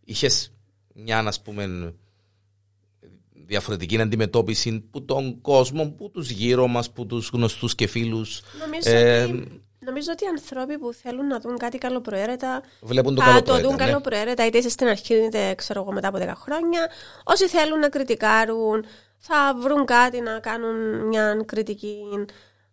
Είχες 0.08 0.54
μια, 0.94 1.20
ας 1.20 1.42
πούμε, 1.42 1.94
διαφορετική 3.46 4.02
αντιμετώπιση 4.02 4.80
που 4.80 5.06
τον 5.06 5.42
κόσμο, 5.42 5.90
που 5.92 6.12
τους 6.12 6.30
γύρω 6.30 6.68
μας, 6.68 6.92
που 6.92 7.06
τους 7.06 7.30
γνωστούς 7.34 7.76
και 7.76 7.88
φίλους. 7.88 8.42
Νομίζω 8.60 8.90
Ε, 8.98 9.24
ότι 9.24 9.62
νομίζω 9.86 10.12
ότι 10.12 10.24
οι 10.24 10.28
άνθρωποι 10.28 10.78
που 10.78 10.94
θέλουν 10.94 11.28
να 11.28 11.40
δουν 11.40 11.58
κάτι 11.58 11.78
καλοπροαίρετα 11.78 12.62
Βλέπουν 12.82 13.16
το 13.16 13.22
θα 13.22 13.28
το 13.28 13.34
καλοπροαίρετα, 13.34 13.68
δουν 13.68 13.78
ναι. 13.78 13.86
καλοπροαίρετα 13.86 14.46
είτε 14.46 14.58
είσαι 14.58 14.70
στην 14.70 14.88
αρχή 14.88 15.16
είτε 15.16 15.54
ξέρω 15.56 15.82
εγώ 15.82 15.92
μετά 15.92 16.08
από 16.08 16.18
10 16.22 16.28
χρόνια. 16.36 16.92
Όσοι 17.24 17.48
θέλουν 17.48 17.80
να 17.80 17.90
κριτικάρουν 17.90 18.86
θα 19.18 19.56
βρουν 19.60 19.86
κάτι 19.86 20.22
να 20.22 20.40
κάνουν 20.40 21.08
μια 21.08 21.44
κριτική 21.46 22.26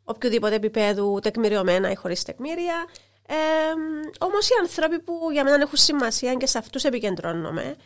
οποιοδήποτε 0.04 0.54
επίπεδου 0.54 1.18
τεκμηριωμένα 1.22 1.90
ή 1.90 1.94
χωρίς 1.94 2.22
τεκμήρια. 2.22 2.74
Ε, 3.26 3.34
Όμως 4.18 4.48
οι 4.48 4.52
άνθρωποι 4.60 5.00
που 5.00 5.28
για 5.32 5.44
μένα 5.44 5.62
έχουν 5.62 5.76
σημασία 5.76 6.34
και 6.34 6.46
σε 6.46 6.58
αυτούς 6.58 6.84
επικεντρώνομαι, 6.84 7.76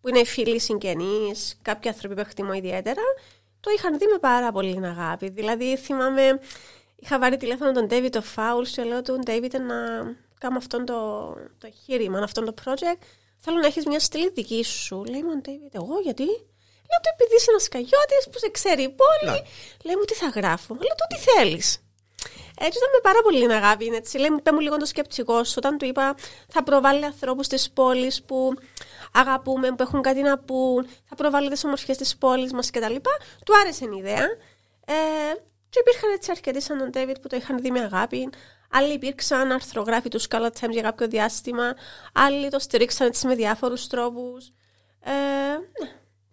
που 0.00 0.08
είναι 0.08 0.18
οι 0.18 0.26
φίλοι 0.26 0.60
συγγενείς, 0.60 1.58
κάποιοι 1.62 1.90
άνθρωποι 1.90 2.14
που 2.14 2.20
εκτιμώ 2.20 2.52
ιδιαίτερα, 2.52 3.02
το 3.60 3.70
είχαν 3.76 3.98
δει 3.98 4.06
με 4.06 4.18
πάρα 4.18 4.52
πολύ 4.52 4.80
αγάπη. 4.84 5.28
Δηλαδή 5.28 5.76
θυμάμαι, 5.76 6.40
είχα 6.96 7.18
βάλει 7.18 7.36
τηλέφωνο 7.36 7.72
τον 7.72 7.86
David 7.90 8.10
το 8.10 8.22
Φάουλ 8.22 8.64
και 8.64 8.82
λέω 8.82 9.02
του 9.02 9.18
David 9.26 9.50
να 9.50 9.76
κάνω 10.40 10.56
αυτό 10.56 10.84
το, 10.84 11.32
το 11.58 11.66
εγχείρημα, 11.66 12.18
αυτό 12.18 12.44
το 12.44 12.54
project. 12.64 13.02
Θέλω 13.38 13.58
να 13.58 13.66
έχεις 13.66 13.86
μια 13.86 14.00
στήλη 14.00 14.30
δική 14.30 14.64
σου. 14.64 15.04
Λέει 15.04 15.22
μου, 15.22 15.40
David, 15.44 15.70
εγώ 15.72 15.98
γιατί; 16.02 16.26
Λέω 16.88 17.00
του 17.02 17.10
επειδή 17.14 17.34
είσαι 17.36 17.50
ένας 17.50 17.68
καγιώτης 17.68 18.28
που 18.30 18.38
σε 18.38 18.48
ξέρει 18.50 18.82
η 18.82 18.88
πόλη. 19.00 19.32
Ναι. 19.32 19.40
Λέει 19.84 19.96
μου 19.96 20.04
τι 20.04 20.14
θα 20.14 20.26
γράφω; 20.26 20.74
Λέω 20.74 20.94
του 20.98 21.06
τι 21.08 21.18
θέλεις. 21.30 21.80
Έτσι 22.58 22.78
ήταν 22.78 22.90
με 22.92 23.00
πάρα 23.02 23.22
πολύ 23.22 23.52
αγάπη. 23.52 23.84
είναι 23.84 23.96
Έτσι. 23.96 24.18
Λέει 24.18 24.30
μου, 24.30 24.42
πέ 24.42 24.52
μου 24.52 24.60
λίγο 24.60 24.76
το 24.76 24.84
σκεπτικό 24.84 25.44
σου. 25.44 25.54
Όταν 25.56 25.78
του 25.78 25.84
είπα, 25.84 26.14
θα 26.48 26.62
προβάλλει 26.62 27.04
ανθρώπους 27.04 27.48
της 27.48 27.70
πόλης 27.70 28.22
που 28.22 28.54
αγαπούμε, 29.12 29.68
που 29.68 29.82
έχουν 29.82 30.02
κάτι 30.02 30.22
να 30.22 30.38
πούν, 30.38 30.88
θα 31.08 31.14
προβάλλει 31.14 31.50
τις 31.50 31.64
ομορφιές 31.64 31.96
της 31.96 32.16
πόλης 32.16 32.52
μας 32.52 32.70
κτλ. 32.70 32.94
Του 33.44 33.56
άρεσε 33.60 33.84
η 33.84 33.96
ιδέα. 33.98 34.24
Ε, 34.86 34.94
και 35.76 35.82
υπήρχαν 35.86 36.10
έτσι 36.14 36.30
αρκετοί 36.30 36.60
σαν 36.62 36.78
τον 36.78 36.90
David 36.94 37.16
που 37.22 37.28
το 37.28 37.36
είχαν 37.36 37.58
δει 37.60 37.70
με 37.70 37.80
αγάπη. 37.80 38.28
Άλλοι 38.70 38.92
υπήρξαν 38.92 39.52
αρθρογράφοι 39.52 40.08
τους 40.08 40.26
Scarlet 40.30 40.50
Times 40.60 40.70
για 40.70 40.82
κάποιο 40.82 41.08
διάστημα. 41.08 41.74
Άλλοι 42.12 42.48
το 42.50 42.58
στηρίξαν 42.58 43.06
έτσι 43.06 43.26
με 43.26 43.34
διάφορους 43.34 43.86
τρόπους. 43.86 44.46
Ε, 45.00 45.10
ναι. 45.82 45.88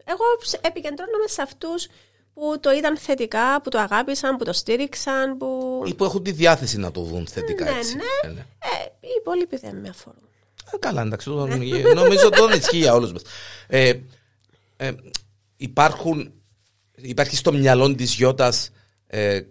Εγώ 0.06 0.24
επικεντρώνομαι 0.62 1.28
σε 1.28 1.42
αυτούς 1.42 1.88
που 2.34 2.60
το 2.60 2.72
είδαν 2.72 2.98
θετικά, 2.98 3.62
που 3.62 3.70
το 3.70 3.78
αγάπησαν, 3.80 4.38
που 4.38 4.44
το 4.44 4.54
στήριξαν. 4.54 5.38
Που... 5.38 5.82
Ή 5.86 5.94
που 5.94 6.04
έχουν 6.04 6.24
τη 6.24 6.32
διάθεση 6.32 6.78
να 6.78 6.92
το 6.92 7.02
δουν 7.02 7.28
θετικά 7.28 7.64
Ναι, 7.64 7.78
έτσι. 7.78 7.96
ναι. 7.96 8.30
ναι. 8.32 8.40
Ε, 8.40 8.86
οι 9.00 9.08
υπόλοιποι 9.20 9.58
δεν 9.58 9.76
με 9.76 9.90
αφορούν. 9.90 10.30
Ε, 10.74 10.78
καλά, 10.78 11.02
εντάξει. 11.02 11.30
το- 11.30 11.48
νομίζω 11.94 12.28
ότι 12.28 12.40
δεν 12.42 12.58
ισχύει 12.60 12.78
για 12.78 12.94
όλους 12.94 13.12
μας. 13.12 13.22
Ε, 13.68 13.94
ε, 14.78 14.92
υπάρχουν, 15.58 16.34
υπάρχει 16.96 17.36
στο 17.36 17.54
μυαλό 17.54 17.96
της 17.96 18.14
Γιώτας 18.14 18.70
ε, 19.16 19.42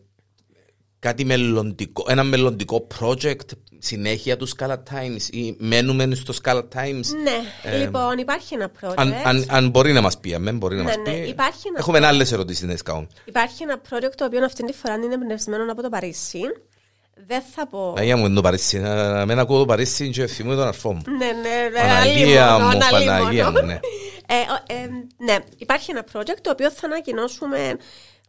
κάτι 0.98 1.25
μελλοντικό, 1.25 2.05
ένα 2.09 2.22
μελλοντικό 2.22 2.87
project 3.01 3.46
συνέχεια 3.79 4.37
του 4.37 4.48
Scala 4.48 4.75
Times 4.77 5.22
ή 5.31 5.57
μένουμε 5.59 6.14
στο 6.14 6.35
Scala 6.42 6.62
Times; 6.75 7.05
Ναι, 7.22 7.77
λοιπόν, 7.79 8.18
υπάρχει 8.18 8.55
ένα 8.55 8.70
project. 8.81 8.94
Αν, 8.96 9.14
αν, 9.25 9.46
αν 9.48 9.68
μπορεί 9.70 9.92
να 9.92 10.01
μας 10.01 10.18
πει, 10.20 10.35
αμέ, 10.35 10.53
μπορεί 10.53 10.77
να 10.77 10.83
Ναι, 10.83 10.88
μας 10.88 10.96
ναι, 10.96 11.03
πει. 11.22 11.29
υπάρχει 11.29 11.61
ένα 11.68 11.77
Έχουμε 11.79 12.07
άλλες 12.07 12.33
ερωτήσεις 12.33 12.68
να 12.68 12.75
κάνουμε. 12.85 13.07
Υπάρχει 13.25 13.62
ένα 13.62 13.81
project 13.90 14.12
το 14.16 14.25
οποίο 14.25 14.44
αυτή 14.44 14.64
τη 14.64 14.72
φορά 14.72 14.94
είναι 14.94 15.14
εμπνευσμένο 15.14 15.72
από 15.72 15.83
το 15.83 15.88
Παρίσι. 15.88 16.40
Δεν 17.27 17.42
θα 17.55 17.66
πω. 17.66 17.94
Αγία 17.98 18.16
μου 18.16 18.25
είναι 18.27 18.35
το 18.35 18.40
Παρίσι. 18.40 18.79
Να 18.79 19.27
μην 19.27 19.38
ακούω 19.38 19.59
το 19.59 19.64
Παρίσι 19.64 20.11
και 20.11 20.27
θυμούμαι 20.27 20.57
τον 20.57 20.66
αρφό 20.66 20.92
μου. 20.92 21.03
Ναι, 21.18 21.27
ναι, 21.27 21.68
ναι. 21.72 21.81
Παναγία 21.81 22.53
αλίμονο, 22.53 22.77
μου, 22.77 22.85
αλίμονο. 22.94 23.18
Παναγία 23.18 23.51
μου, 23.51 23.62
ναι. 23.66 23.81
Ε, 24.27 24.35
ο- 24.35 24.75
ε, 24.75 24.87
ναι, 25.25 25.37
υπάρχει 25.57 25.90
ένα 25.90 26.05
project 26.12 26.38
το 26.40 26.51
οποίο 26.51 26.70
θα 26.70 26.87
ανακοινώσουμε 26.87 27.77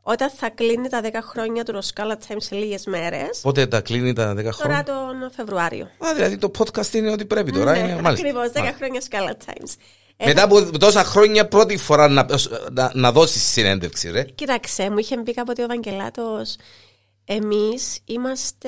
όταν 0.05 0.29
θα 0.29 0.49
κλείνει 0.49 0.89
τα 0.89 1.01
10 1.03 1.09
χρόνια 1.23 1.63
του 1.63 1.79
Roskala 1.81 2.11
Times 2.27 2.35
σε 2.37 2.55
λίγες 2.55 2.85
μέρες. 2.85 3.39
Πότε 3.41 3.67
τα 3.67 3.81
κλείνει 3.81 4.13
τα 4.13 4.31
10 4.31 4.35
Τώρα 4.35 4.51
χρόνια; 4.51 4.83
τον 4.83 5.31
Φεβρουάριο. 5.35 5.85
Α, 5.97 6.13
δηλαδή 6.15 6.37
το 6.37 6.51
podcast 6.57 6.93
είναι 6.93 7.11
ότι 7.11 7.25
πρέπει 7.25 7.51
τώρα. 7.51 7.77
είναι, 7.77 8.01
μάλιστα. 8.01 8.27
Ακριβώς, 8.27 8.49
10 8.51 8.53
Μάλιστα. 8.55 8.77
χρόνια 8.77 9.01
Scala 9.09 9.49
Times. 9.49 9.75
Ε, 10.17 10.25
Μετά 10.27 10.43
από 10.43 10.77
τόσα 10.77 11.03
χρόνια 11.03 11.47
πρώτη 11.47 11.77
φορά 11.77 12.07
να, 12.07 12.25
να, 12.71 12.91
να 12.93 13.11
δώσεις 13.11 13.43
συνέντευξη, 13.43 14.09
ρε. 14.11 14.23
Κοίταξε, 14.23 14.89
μου 14.89 14.97
είχε 14.97 15.17
πει 15.17 15.33
κάποτε 15.33 15.63
ο 15.63 15.67
Βαγγελάτος 15.67 16.55
εμείς 17.25 17.99
είμαστε 18.05 18.67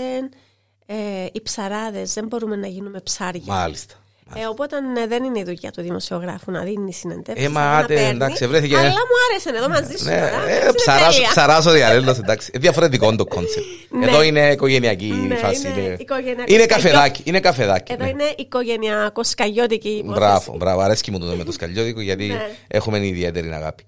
ε, 0.85 0.95
οι 1.31 1.41
ψαράδες, 1.41 2.13
δεν 2.13 2.25
μπορούμε 2.27 2.55
να 2.55 2.67
γίνουμε 2.67 2.99
ψάρια. 2.99 3.43
Μάλιστα. 3.45 3.93
Ε, 4.33 4.45
οπότε 4.45 4.79
ναι, 4.79 5.07
δεν 5.07 5.23
είναι 5.23 5.39
η 5.39 5.43
δουλειά 5.43 5.71
του 5.71 5.81
δημοσιογράφου 5.81 6.51
να 6.51 6.61
δίνει 6.63 6.93
συνεντεύξεις. 6.93 7.45
Ε, 7.45 7.49
μα 7.49 7.61
να 7.61 7.77
άτε, 7.77 7.93
παίρνει. 7.93 8.09
εντάξει, 8.09 8.47
βρέθηκε- 8.47 8.77
Αλλά 8.77 8.87
μου 8.89 9.15
άρεσε 9.29 9.49
εδώ 9.49 9.69
μαζί 9.69 9.97
σου. 9.97 10.03
Ναι, 10.03 10.11
τώρα. 10.31 10.49
ε, 10.49 10.55
Είναι 10.61 10.73
ψαράς, 10.75 11.13
τέλεια. 11.15 11.29
ψαράς 11.29 11.65
ο 11.65 11.71
διαλέλος, 11.71 12.17
εντάξει. 12.17 12.51
Ε, 12.53 12.59
Διαφορετικό 12.59 13.15
το 13.15 13.25
concept. 13.25 13.65
Ναι. 13.89 14.05
Εδώ 14.07 14.21
είναι 14.21 14.51
οικογενειακή 14.51 15.05
Ναι, 15.05 15.35
φάση. 15.35 15.67
είναι 15.67 15.79
Είναι, 15.81 15.95
οικογενειακό. 15.99 16.53
είναι 16.53 16.65
καφεδάκι. 16.65 17.21
Είναι 17.25 17.39
καφεδάκι. 17.39 17.91
Εδώ 17.93 18.03
ναι. 18.03 18.09
είναι 18.09 18.23
οικογενειακό 18.37 19.23
σκαλιώτικη 19.23 19.89
υπόθεση. 19.89 20.19
Μπράβο, 20.19 20.55
μπράβο. 20.57 20.81
Αρέσκει 20.81 21.11
μου 21.11 21.19
το 21.19 21.25
με 21.25 21.43
το 21.43 21.51
σκαλιώτικο 21.57 22.01
γιατί 22.01 22.25
Ναι. 22.25 22.49
έχουμε 22.67 23.05
ιδιαίτερη 23.07 23.53
αγάπη. 23.53 23.83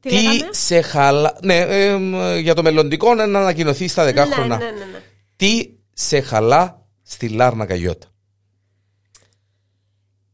Τι, 0.00 0.08
Τι 0.08 0.14
λέγαμε; 0.14 0.38
σε 0.50 0.80
χαλά. 0.80 1.36
Ναι, 1.42 1.56
ε, 1.56 1.96
μ, 1.96 2.36
για 2.36 2.54
το 2.54 2.62
μελλοντικό 2.62 3.14
να 3.14 3.22
ανακοινωθεί 3.22 3.88
στα 3.88 4.04
10 4.04 4.14
ναι, 4.14 4.34
χρόνια. 4.34 4.56
ναι, 4.56 4.64
ναι, 4.64 4.70
ναι. 4.70 4.98
Τι 5.36 5.68
σε 5.92 6.20
χαλά 6.20 6.82
στη 7.02 7.28
Λάρνα 7.28 7.66
Καγιώτα. 7.66 8.06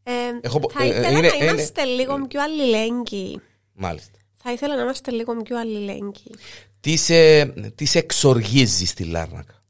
Ε, 0.07 0.12
Έχω 0.40 0.59
πο- 0.59 0.71
θα 0.71 0.83
ε, 0.83 0.87
ήθελα 0.87 1.09
είναι- 1.11 1.21
να 1.29 1.35
είναι- 1.35 1.45
είμαστε 1.45 1.85
λίγο 1.85 2.27
πιο 2.27 2.43
αλληλέγγυοι. 2.43 3.40
Μάλιστα. 3.73 4.19
Θα 4.35 4.53
ήθελα 4.53 4.77
να 4.77 4.83
είμαστε 4.83 5.11
λίγο 5.11 5.37
πιο 5.37 5.59
αλληλέγγυοι. 5.59 6.35
Τι 6.81 6.97
σε, 6.97 7.45
τι 7.47 7.85
σε 7.85 7.99
εξοργίζει 7.99 8.87
στη 8.87 9.05
Λάρνακα; 9.05 9.62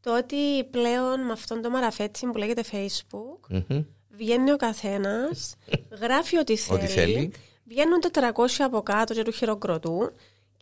Το 0.00 0.16
ότι 0.16 0.64
πλέον 0.70 1.20
με 1.26 1.32
αυτόν 1.32 1.62
το 1.62 1.70
μαραφέτσι 1.70 2.26
που 2.26 2.38
λέγεται 2.38 2.62
Facebook 2.72 3.48
Μμμ. 3.68 3.82
βγαίνει 4.10 4.52
ο 4.52 4.56
καθένας, 4.56 5.54
γράφει 6.02 6.38
ό,τι 6.38 6.56
θέλει, 6.56 6.78
Ό,τι 6.78 6.86
θέλει. 6.86 7.32
βγαίνουν 7.64 8.00
400 8.12 8.64
από 8.64 8.82
κάτω 8.82 9.14
και 9.14 9.22
του 9.22 9.30
χειροκροτούν 9.32 10.10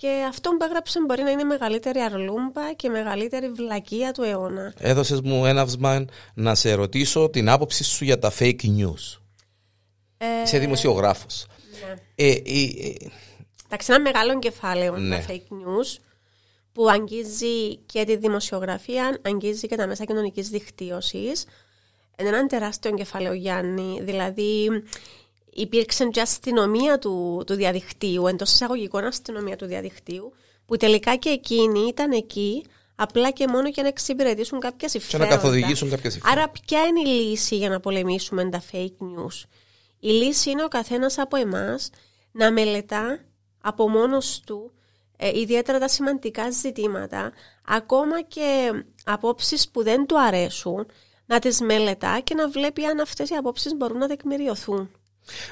και 0.00 0.24
αυτό 0.28 0.50
που 0.50 0.64
έγραψε 0.64 1.00
μπορεί 1.06 1.22
να 1.22 1.30
είναι 1.30 1.40
η 1.42 1.44
μεγαλύτερη 1.44 2.00
αρλούμπα 2.00 2.72
και 2.76 2.86
η 2.86 2.90
μεγαλύτερη 2.90 3.48
βλακεία 3.50 4.12
του 4.12 4.22
αιώνα. 4.22 4.72
Έδωσες 4.78 5.20
μου 5.20 5.46
έναυσμα 5.46 6.04
να 6.34 6.54
σε 6.54 6.72
ρωτήσω 6.72 7.30
την 7.30 7.48
άποψη 7.48 7.84
σου 7.84 8.04
για 8.04 8.18
τα 8.18 8.32
fake 8.38 8.60
news. 8.62 9.18
Ε, 10.18 10.26
Είσαι 10.44 10.58
δημοσιογράφος. 10.58 11.46
ναι. 11.86 11.94
Ε, 12.14 12.28
ε, 12.30 12.32
ε, 12.88 12.94
Εντάξει, 13.66 13.92
ένα 13.92 14.00
μεγάλο 14.00 14.38
κεφάλαιο 14.38 14.96
Ναι. 14.96 15.18
τα 15.18 15.24
fake 15.28 15.52
news 15.52 15.98
που 16.72 16.88
αγγίζει 16.90 17.76
και 17.76 18.04
τη 18.04 18.16
δημοσιογραφία, 18.16 19.18
αγγίζει 19.22 19.66
και 19.66 19.76
τα 19.76 19.86
μέσα 19.86 20.04
κοινωνικής 20.04 20.48
δικτύωσης. 20.48 21.44
Είναι 22.18 22.28
ένα 22.28 22.46
τεράστιο 22.46 22.90
κεφάλαιο, 22.94 23.32
Γιάννη. 23.32 24.00
Δηλαδή, 24.02 24.68
υπήρξε 25.52 26.08
και 26.08 26.20
αστυνομία 26.20 26.98
του, 26.98 27.42
του 27.46 27.54
διαδικτύου, 27.54 28.26
εντός 28.26 28.52
εισαγωγικών 28.52 29.04
αστυνομία 29.04 29.56
του 29.56 29.66
διαδικτύου, 29.66 30.32
που 30.66 30.76
τελικά 30.76 31.16
και 31.16 31.28
εκείνοι 31.28 31.80
ήταν 31.88 32.12
εκεί 32.12 32.64
απλά 32.94 33.30
και 33.30 33.46
μόνο 33.48 33.68
για 33.68 33.82
να 33.82 33.88
εξυπηρετήσουν 33.88 34.60
κάποια 34.60 34.76
και 34.78 34.88
συμφέροντα. 34.88 35.30
να 35.30 35.36
καθοδηγήσουν 35.36 35.90
κάποια 35.90 36.10
συμφέροντα. 36.10 36.40
Άρα, 36.40 36.52
ποια 36.64 36.80
είναι 36.84 37.00
η 37.00 37.12
λύση 37.12 37.56
για 37.56 37.68
να 37.68 37.80
πολεμήσουμε 37.80 38.48
τα 38.48 38.62
fake 38.72 39.04
news; 39.04 39.44
Η 40.00 40.08
λύση 40.08 40.50
είναι 40.50 40.64
ο 40.64 40.68
καθένας 40.68 41.18
από 41.18 41.36
εμάς 41.36 41.90
να 42.32 42.52
μελετά 42.52 43.24
από 43.60 43.88
μόνος 43.88 44.40
του 44.46 44.72
ε, 45.16 45.38
ιδιαίτερα 45.38 45.78
τα 45.78 45.88
σημαντικά 45.88 46.50
ζητήματα, 46.50 47.32
ακόμα 47.66 48.22
και 48.22 48.72
απόψεις 49.04 49.68
που 49.68 49.82
δεν 49.82 50.06
του 50.06 50.20
αρέσουν, 50.20 50.86
να 51.26 51.38
τις 51.38 51.60
μελετά 51.60 52.20
και 52.20 52.34
να 52.34 52.48
βλέπει 52.48 52.84
αν 52.84 53.00
αυτές 53.00 53.30
οι 53.30 53.34
απόψεις 53.34 53.74
μπορούν 53.76 53.98
να 53.98 54.08
τεκμηριωθούν. 54.08 54.90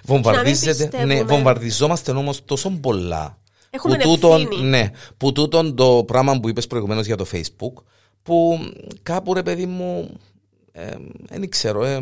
Βομβαρδίζεται, 0.05 0.71
πιστεύουμε. 0.71 1.15
ναι, 1.15 1.23
βομβαρδιζόμαστε 1.23 2.11
όμως 2.11 2.45
τόσο 2.45 2.71
πολλά. 2.71 3.39
Έχουμε 3.71 3.97
που 3.97 4.03
τούτον, 4.09 4.43
ευθύνη. 4.43 4.63
ναι, 4.69 4.91
που 5.17 5.33
τούτον 5.33 5.75
το 5.77 6.05
πράγμα 6.07 6.41
που 6.41 6.49
είπες 6.49 6.67
προηγουμένως 6.67 7.07
για 7.07 7.17
το 7.17 7.27
facebook 7.33 7.83
που 8.23 8.59
κάπου 9.03 9.35
ρε 9.35 9.43
παιδί 9.43 9.67
μου 9.67 10.11
δεν 11.29 11.49
ξέρω 11.49 11.85
ε, 11.85 11.95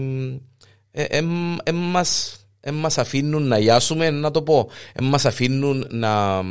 ε, 0.91 1.03
ε, 1.03 1.23
ε, 1.65 1.73
μας, 1.73 2.41
ε, 2.61 2.71
μας 2.71 2.99
αφήνουν 2.99 3.43
να 3.49 3.59
γιάσουμε 3.59 4.11
να 4.11 4.31
το 4.31 4.43
πω 4.43 4.69
ε, 4.93 5.03
μας 5.03 5.25
αφήνουν 5.25 5.87
να 5.91 6.43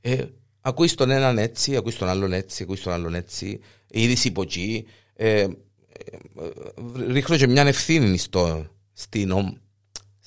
ε, 0.00 0.16
ακούεις 0.60 0.94
τον 0.94 1.10
έναν 1.10 1.38
έτσι 1.38 1.76
ακούεις 1.76 1.96
τον 1.96 2.08
άλλον 2.08 2.32
έτσι 2.32 2.62
ακούεις 2.62 2.80
τον 2.82 2.92
άλλον 2.92 3.14
έτσι 3.14 3.60
η 3.90 4.02
είδηση 4.02 4.28
από 4.28 4.42
εκεί 4.42 4.86
ε, 5.16 5.40
ε, 5.40 5.44
ε, 5.44 5.48
ρίχνω 7.12 7.36
και 7.36 7.46
μια 7.46 7.62
ευθύνη 7.66 8.18
στο, 8.18 8.66
στην, 8.92 9.30
ο- 9.30 9.54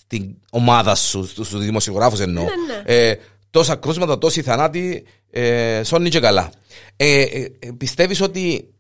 στην 0.10 0.36
ομάδα 0.52 0.96
σου, 0.96 1.26
στους 1.26 1.48
στους 1.48 1.64
δημοσιογράφους 1.66 2.20
εννοώ. 2.20 2.44
Ναι, 2.44 2.50
ναι. 2.74 2.82
Ε, 3.10 3.16
τόσα 3.50 3.76
κρούσματα, 3.76 4.18
τόσοι 4.18 4.42
θανάτοι, 4.42 5.06
ε, 5.30 5.82
σώνει 5.84 6.10
και 6.10 6.20
καλά. 6.20 6.52
Ε, 6.96 7.22
ε, 7.22 7.48
ε, 7.60 7.72
πιστεύεις 7.78 8.22
ότι 8.22 8.74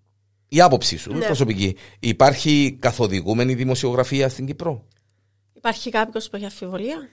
η 0.47 0.61
άποψή 0.61 0.97
σου, 0.97 1.13
Ναι. 1.13 1.25
προσωπική, 1.25 1.75
υπάρχει 1.99 2.77
καθοδηγούμενη 2.81 3.53
δημοσιογραφία 3.53 4.29
στην 4.29 4.45
Κύπρο; 4.45 4.85
Υπάρχει 5.53 5.89
κάποιος 5.89 6.29
που 6.29 6.35
έχει 6.35 6.45
αμφιβολία; 6.45 7.09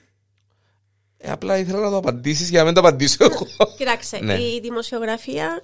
Ε, 1.17 1.31
απλά 1.31 1.57
ήθελα 1.57 1.79
να 1.79 1.89
το 1.89 1.97
απαντήσεις 1.97 2.49
για 2.49 2.59
να 2.59 2.65
μην 2.65 2.73
το 2.73 2.79
απαντήσω 2.79 3.17
εγώ. 3.23 3.45
Κοιτάξτε, 3.77 4.19
Ναι. 4.23 4.33
η 4.33 4.59
δημοσιογραφία 4.61 5.61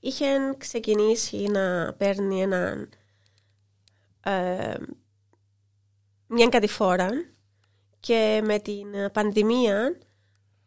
είχε 0.00 0.26
ξεκινήσει 0.58 1.36
να 1.36 1.92
παίρνει 1.98 2.40
έναν, 2.42 2.88
ε, 4.24 4.74
μια 6.26 6.48
κατηφόρα 6.48 7.08
και 8.06 8.42
με 8.44 8.58
την 8.58 8.86
πανδημία 9.12 9.98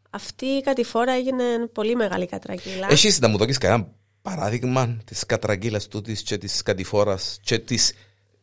αυτή 0.10 0.46
η 0.46 0.62
κατηφόρα 0.62 1.14
έγινε 1.14 1.44
πολύ 1.74 1.96
μεγάλη 1.96 2.26
κατρακύλα. 2.26 2.88
Έχεις 2.90 3.20
να 3.20 3.28
μου 3.28 3.38
δώσεις 3.38 3.58
κανένα 3.58 3.88
παράδειγμα 4.22 4.98
της 5.06 5.26
κατρακύλας 5.26 5.88
τούτης 5.88 6.22
και 6.22 6.38
της 6.38 6.62
κατηφόρας 6.62 7.40
και 7.42 7.60
της, 7.60 7.94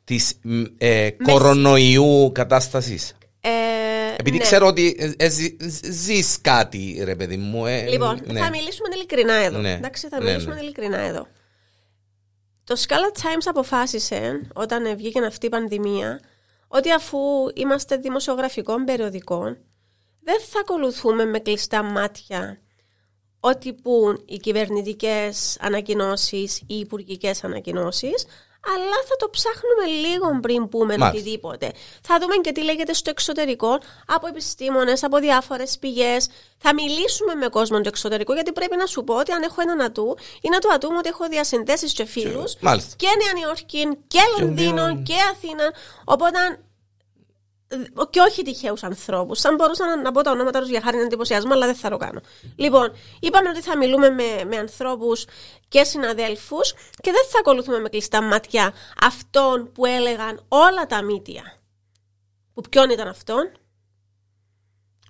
της 0.05 0.39
ε, 0.79 1.11
κορονοϊού 1.11 2.31
κατάστασης; 2.35 3.17
Ε, 3.41 3.51
Επειδή 4.17 4.37
ναι. 4.37 4.43
ξέρω 4.43 4.67
ότι 4.67 4.97
ε, 4.99 5.25
ε, 5.25 5.31
ζεις 5.91 6.39
κάτι, 6.41 7.01
ρε 7.05 7.17
παιδί 7.17 7.37
μου. 7.37 7.67
Ε, 7.67 7.87
λοιπόν, 7.87 8.21
ναι. 8.25 8.41
θα 8.41 8.51
μιλήσουμε 8.51 8.89
ειλικρινά 8.95 9.35
εδώ. 9.35 9.59
Ναι. 9.59 9.73
Εντάξει, 9.73 10.09
θα 10.09 10.19
ναι, 10.19 10.31
μιλήσουμε 10.31 10.55
ναι. 10.55 10.61
ειλικρινά 10.61 10.99
εδώ. 10.99 11.27
Το 12.65 12.77
Scala 12.87 13.19
Times 13.19 13.45
αποφάσισε, 13.45 14.41
όταν 14.55 14.97
βγήκε 14.97 15.25
αυτή 15.25 15.47
η 15.47 15.49
πανδημία, 15.49 16.21
ότι 16.75 16.91
αφού 16.93 17.19
είμαστε 17.55 17.97
δημοσιογραφικών 17.97 18.85
περιοδικών, 18.85 19.59
δεν 20.21 20.41
θα 20.41 20.61
ακολουθούμε 20.61 21.25
με 21.25 21.39
κλειστά 21.39 21.83
μάτια 21.83 22.59
ό,τι 23.41 23.73
πούν 23.73 24.23
οι 24.27 24.37
κυβερνητικές 24.37 25.59
ανακοινώσεις 25.61 26.59
ή 26.59 26.65
οι 26.67 26.79
υπουργικές 26.79 27.45
ανακοινώσεις, 27.45 28.27
αλλά 28.73 28.99
θα 29.09 29.17
το 29.17 29.29
ψάχνουμε 29.31 30.09
λίγο 30.09 30.39
πριν 30.41 30.69
πούμε 30.69 30.97
Μάλιστα. 30.97 31.09
οτιδήποτε. 31.09 31.73
Θα 32.03 32.19
δούμε 32.21 32.35
και 32.37 32.53
τι 32.53 32.63
λέγεται 32.63 32.93
στο 32.93 33.11
εξωτερικό 33.11 33.79
από 34.07 34.27
επιστήμονες, 34.27 35.03
από 35.03 35.19
διάφορες 35.19 35.79
πηγές. 35.79 36.29
Θα 36.59 36.75
μιλήσουμε 36.75 37.35
με 37.35 37.49
κόσμο 37.49 37.81
του 37.81 37.89
εξωτερικού 37.89 38.33
γιατί 38.33 38.53
πρέπει 38.53 38.77
να 38.77 38.87
σου 38.87 39.05
πω 39.05 39.15
ότι 39.15 39.33
αν 39.33 39.43
έχω 39.43 39.61
έναν 39.61 39.81
ατού 39.81 40.17
ή 40.41 40.49
να 40.49 40.59
του 40.59 40.73
ατού 40.73 40.91
μου 40.91 40.97
ότι 40.99 41.09
έχω 41.09 41.29
διασυνδέσεις 41.29 41.93
και 41.93 42.05
φίλους 42.05 42.55
και 42.97 43.09
Νέα 43.23 43.33
Νιόρκη 43.39 43.99
και 44.07 44.21
Λονδίνο 44.41 45.03
και 45.03 45.15
Αθήνα. 45.33 45.73
Οπότε 46.05 46.39
και 48.11 48.21
όχι 48.21 48.43
τυχαίους 48.43 48.83
ανθρώπους. 48.83 49.45
Αν 49.45 49.55
μπορούσα 49.55 49.97
να, 49.97 50.13
πω 50.13 50.23
τα 50.23 50.31
ονόματα 50.31 50.61
τους 50.61 50.69
για 50.69 50.81
χάρη 50.81 50.99
εντυπωσιασμό, 50.99 51.53
αλλά 51.53 51.67
δεν 51.67 51.75
θα 51.75 51.91
το 51.91 51.97
κάνω. 51.97 52.21
Λοιπόν, 52.57 52.93
είπαμε 53.21 53.49
ότι 53.49 53.61
θα 53.61 53.77
μιλούμε 53.77 54.11
με, 54.11 54.45
με 54.47 54.57
ανθρώπους 54.57 55.25
και 55.69 55.85
συναδέλφους 55.85 56.73
και 56.73 57.11
δεν 57.13 57.25
θα 57.31 57.39
ακολουθούμε 57.39 57.79
με 57.79 57.89
κλειστά 57.89 58.23
μάτια 58.23 58.73
αυτόν 59.01 59.73
που 59.73 59.87
έλεγαν 59.87 60.45
όλα 60.49 60.87
τα 60.87 61.03
μύτια. 61.03 61.43
Που 62.55 62.63
ποιον 62.71 62.91
ήταν 62.91 63.09
αυτόν; 63.09 63.53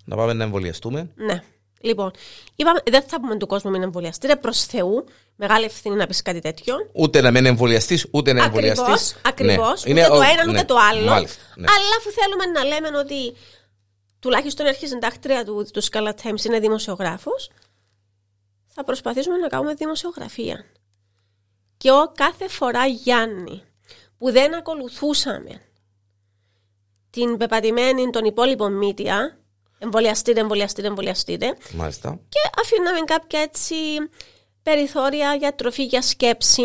Να 0.05 0.17
πάμε 0.17 0.33
να 0.33 0.45
εμβολιαστούμε. 0.45 1.11
Ναι. 1.15 1.43
Λοιπόν, 1.85 2.11
είπαμε, 2.57 2.81
δεν 2.91 3.03
θα 3.03 3.21
πούμε 3.21 3.37
του 3.37 3.47
κόσμου 3.47 3.71
μην 3.71 3.83
εμβολιαστείτε 3.83 4.37
προς 4.37 4.65
Θεού. 4.65 5.05
Μεγάλη 5.37 5.65
ευθύνη 5.65 5.97
να 5.97 6.07
πεις 6.07 6.23
κάτι 6.23 6.41
τέτοιο. 6.41 6.75
Ούτε 6.93 7.21
να 7.21 7.31
μην 7.31 7.47
εμβολιαστείς, 7.47 8.07
ούτε 8.11 8.33
να 8.33 8.45
εμβολιαστείς. 8.45 9.17
Ακριβώς. 9.23 9.85
Ναι. 9.85 9.93
Ούτε 9.93 10.07
το 10.07 10.15
ένα, 10.15 10.43
ούτε 10.43 10.53
ναι. 10.53 10.65
το 10.65 10.77
άλλο. 10.91 11.11
Μάλιστα, 11.11 11.43
ναι. 11.57 11.67
Αλλά 11.69 11.97
αφού 11.99 12.11
θέλουμε 12.11 12.45
να 12.45 12.65
λέμε 12.65 12.99
ότι 12.99 13.35
τουλάχιστον 14.19 14.67
η 14.67 14.69
αρχή 14.69 14.87
συντάκτρια 14.87 15.45
του, 15.45 15.67
του 15.73 15.83
Scala 15.85 16.11
Times 16.23 16.45
είναι 16.45 16.59
δημοσιογράφος, 16.59 17.51
θα 18.67 18.85
προσπαθήσουμε 18.85 19.37
να 19.37 19.49
κάνουμε 19.49 19.75
δημοσιογραφία. 19.75 20.65
Και 21.77 21.91
ο 21.91 22.13
κάθε 22.15 22.49
φορά 22.49 22.87
Γιάννη 22.87 23.63
που 24.19 24.31
δεν 24.31 24.55
ακολουθούσαμε 24.55 25.61
την 27.11 27.37
πεπατημένη 27.37 28.11
των 28.11 28.25
υπόλοιπων 28.25 28.73
μύτια, 28.73 29.39
εμβολιαστείτε, 29.85 30.41
εμβολιαστείτε, 30.41 30.87
εμβολιαστείτε. 30.87 31.57
Μάλιστα. 31.73 32.21
Και 32.29 32.39
αφήναμε 32.61 32.99
κάποια 33.05 33.41
έτσι 33.41 33.75
περιθώρια 34.63 35.35
για 35.35 35.55
τροφή 35.55 35.85
για 35.85 36.03
σκέψη, 36.03 36.63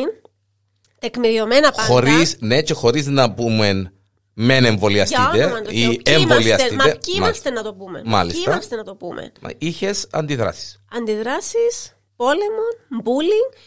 τεκμηριωμένα 0.99 1.71
πάντα. 1.71 1.87
Χωρίς, 1.87 2.37
ναι, 2.39 2.61
και 2.61 2.73
χωρίς 2.73 3.05
να 3.07 3.33
πούμε 3.33 3.93
μεν 4.33 4.65
εμβολιαστείτε 4.65 5.63
ή 5.69 6.01
εμβολιαστείτε. 6.03 6.75
Μα 6.75 6.83
ποιοι 6.83 7.13
είμαστε 7.15 7.49
να 7.49 7.63
το 7.63 7.73
πούμε. 7.73 8.01
Μάλιστα. 8.05 8.41
Ποιοι 8.41 8.53
είμαστε 8.53 8.75
να 8.75 8.83
το 8.83 8.95
πούμε. 8.95 9.31
Είχες 9.57 10.07
αντιδράσεις. 10.11 10.81
Αντιδράσεις, 10.91 11.95
πόλεμο, 12.15 12.65
bullying 13.03 13.57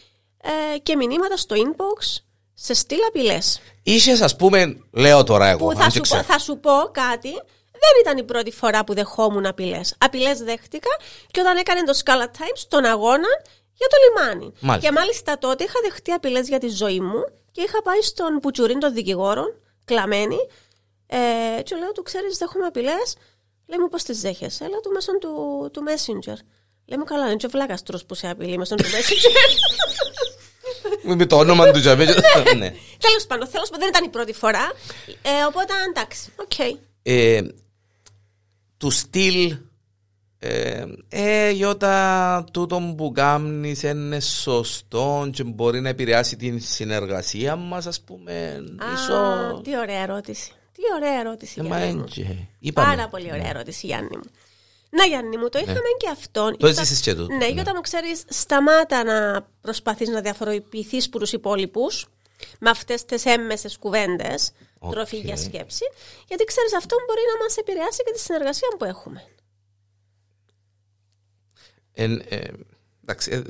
ε, 0.73 0.77
και 0.77 0.95
μηνύματα 0.95 1.37
στο 1.37 1.55
inbox 1.55 2.21
σε 2.53 2.73
στυλ 2.73 2.99
απειλές. 3.07 3.61
Είχες, 3.83 4.21
ας 4.21 4.35
πούμε, 4.35 4.77
λέω 4.91 5.23
τώρα 5.23 5.47
εγώ. 5.47 5.67
Που 5.67 5.75
θα, 5.75 5.89
σου 5.89 6.01
πω, 6.09 6.23
θα 6.23 6.39
σου 6.39 6.59
πω 6.59 6.71
κάτι 6.91 7.29
δεν 7.85 7.93
ήταν 8.01 8.17
η 8.17 8.23
πρώτη 8.23 8.51
φορά 8.51 8.83
που 8.83 8.93
δεχόμουν 8.93 9.45
απειλές. 9.45 9.95
Απειλές 9.97 10.39
δέχτηκα 10.39 10.89
και 11.31 11.39
όταν 11.39 11.57
έκανε 11.57 11.83
το 11.83 11.93
Scala 12.03 12.25
Times 12.37 12.61
τον 12.67 12.85
αγώνα 12.85 13.31
για 13.73 13.87
το 13.87 13.97
λιμάνι. 14.03 14.53
Μάλιστα. 14.59 14.89
Και 14.89 14.95
μάλιστα 14.95 15.37
τότε 15.37 15.63
είχα 15.63 15.79
δεχτεί 15.83 16.11
απειλές 16.11 16.47
για 16.47 16.59
τη 16.59 16.69
ζωή 16.69 16.99
μου 16.99 17.23
και 17.51 17.61
είχα 17.61 17.81
πάει 17.81 18.01
στον 18.01 18.39
Πουτσουρίν 18.41 18.79
των 18.79 18.93
δικηγόρων, 18.93 19.59
κλαμμένη. 19.85 20.37
Ε, 21.07 21.61
και 21.61 21.75
λέω 21.75 21.91
του, 21.91 22.03
ξέρεις, 22.03 22.37
δέχομαι 22.37 22.65
απειλές. 22.65 23.15
Λέει 23.67 23.79
μου 23.79 23.89
πώς 23.89 24.03
τις 24.03 24.21
δέχεσαι; 24.21 24.63
Έλα 24.63 24.79
του 24.79 24.91
μέσω 24.91 25.17
του, 25.17 25.69
του 25.73 25.83
Messenger. 25.87 26.37
Λέει 26.85 26.97
μου 26.97 27.03
καλά, 27.03 27.25
είναι 27.25 27.35
και 27.35 27.47
βλάκας 27.47 27.83
που 28.07 28.15
σε 28.15 28.29
απειλεί 28.29 28.57
μέσω 28.57 28.75
του 28.75 28.83
Messenger. 28.83 29.35
Με 31.03 31.25
το 31.25 31.37
όνομα 31.37 31.71
του 31.71 31.79
Τζαβέ. 31.79 32.05
ναι. 32.57 32.73
Τέλος 32.99 33.25
πάντων, 33.27 33.47
θέλω 33.47 33.63
δεν 33.79 33.87
ήταν 33.87 34.03
η 34.03 34.09
πρώτη 34.09 34.33
φορά. 34.33 34.71
Ε, 35.21 35.43
οπότε 35.47 35.73
εντάξει, 35.89 36.33
οκ. 36.35 36.51
Okay. 36.57 36.77
Ε, 37.03 37.41
του 38.83 38.89
στυλ 38.89 39.57
ε, 40.39 40.83
ε 41.09 41.49
Γιώτα, 41.49 42.45
τούτο 42.51 42.93
που 42.97 43.11
κάνεις 43.11 43.83
είναι 43.83 44.19
σωστό 44.19 45.29
και 45.33 45.43
μπορεί 45.43 45.81
να 45.81 45.89
επηρεάσει 45.89 46.35
την 46.35 46.61
συνεργασία 46.61 47.55
μας, 47.55 47.87
ας 47.87 48.01
πούμε. 48.01 48.63
Α, 48.77 48.93
ίσο... 48.93 49.61
τι 49.63 49.77
ωραία 49.77 50.01
ερώτηση. 50.01 50.51
Τι 50.71 50.81
ωραία 50.95 51.19
ερώτηση, 51.19 51.61
ε, 51.63 51.63
Γιάννη 51.63 51.93
μου. 51.93 52.73
Πάρα 52.73 53.07
πολύ 53.07 53.25
ωραία 53.25 53.43
ναι. 53.43 53.49
ερώτηση, 53.49 53.85
Γιάννη 53.85 54.17
μου. 54.17 54.29
Να, 54.89 55.05
Γιάννη 55.05 55.37
μου, 55.37 55.49
το 55.49 55.57
ναι. 55.57 55.63
είχαμε 55.63 55.79
ναι. 55.79 55.97
και 55.97 56.09
αυτό. 56.11 56.51
Το 56.57 56.67
έζησες 56.67 57.01
και 57.01 57.15
του. 57.15 57.25
Ναι, 57.25 57.47
ναι. 57.47 57.71
μου 57.75 57.81
ξέρεις, 57.81 58.23
σταμάτα 58.27 59.03
να 59.03 59.47
προσπαθείς 59.61 60.09
να 60.09 60.21
διαφοροποιηθείς 60.21 61.09
προς 61.09 61.21
τους 61.21 61.31
υπόλοιπους 61.31 62.07
με 62.59 62.69
αυτές 62.69 63.05
τις 63.05 63.25
έμμεσες 63.25 63.77
κουβέντες 63.77 64.51
okay. 64.79 64.91
τροφή 64.91 65.17
για 65.17 65.37
σκέψη, 65.37 65.83
γιατί 66.27 66.43
ξέρεις 66.43 66.75
αυτό 66.75 66.95
μπορεί 67.07 67.21
να 67.37 67.43
μας 67.43 67.57
επηρεάσει 67.57 68.03
και 68.03 68.11
τη 68.11 68.19
συνεργασία 68.19 68.67
που 68.77 68.85
έχουμε. 68.85 69.23
Εν, 71.93 72.23
ε, 72.29 72.39
εντάξει, 73.01 73.31
ε, 73.31 73.41